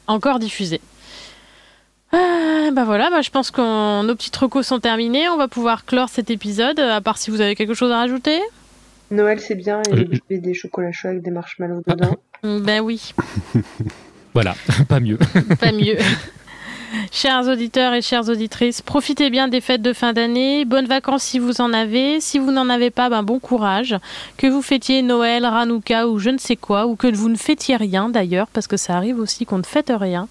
[0.07, 0.81] encore diffusés.
[2.13, 5.29] Ah, bah voilà, bah je pense que nos petites recos sont terminées.
[5.29, 8.41] On va pouvoir clore cet épisode, à part si vous avez quelque chose à rajouter.
[9.13, 10.07] Noël, c'est bien, et Euh,
[10.41, 12.17] des chocolats chauds avec des marshmallows dedans.
[12.43, 13.13] Mm, Ben oui,
[14.35, 14.55] Voilà,
[14.89, 15.19] pas mieux.
[15.61, 15.99] pas mieux.
[17.13, 20.65] Chers auditeurs et chères auditrices, profitez bien des fêtes de fin d'année.
[20.65, 22.21] Bonnes vacances si vous en avez.
[22.21, 23.97] Si vous n'en avez pas, ben bon courage.
[24.37, 27.75] Que vous fêtiez Noël, Hanouka ou je ne sais quoi, ou que vous ne fêtiez
[27.75, 30.29] rien d'ailleurs, parce que ça arrive aussi qu'on ne fête rien.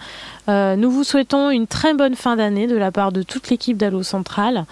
[0.47, 3.76] Euh, nous vous souhaitons une très bonne fin d'année de la part de toute l'équipe
[3.76, 4.65] d'Allo Central.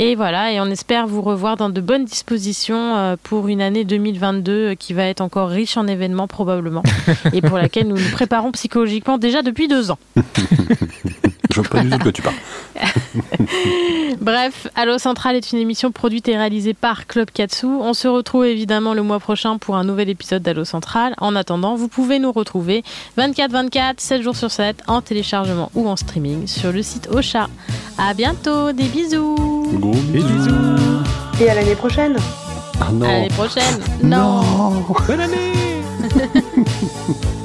[0.00, 3.84] Et voilà, et on espère vous revoir dans de bonnes dispositions euh, pour une année
[3.84, 6.82] 2022 euh, qui va être encore riche en événements probablement,
[7.32, 9.98] et pour laquelle nous nous préparons psychologiquement déjà depuis deux ans.
[11.52, 12.34] Je vois pas du tout de quoi tu parles.
[14.20, 17.66] Bref, Allo Central est une émission produite et réalisée par Club Katsu.
[17.66, 21.14] On se retrouve évidemment le mois prochain pour un nouvel épisode d'Allo Central.
[21.18, 22.82] En attendant, vous pouvez nous retrouver
[23.18, 27.48] 24-24, 7 jours sur 7, en téléchargement ou en streaming sur le site Ocha.
[27.98, 29.36] À bientôt, des bisous
[29.74, 30.50] Gros bisous.
[31.40, 32.16] Et à l'année prochaine
[32.80, 33.06] Ah non.
[33.06, 34.42] À l'année prochaine Non.
[35.06, 35.52] Bonne année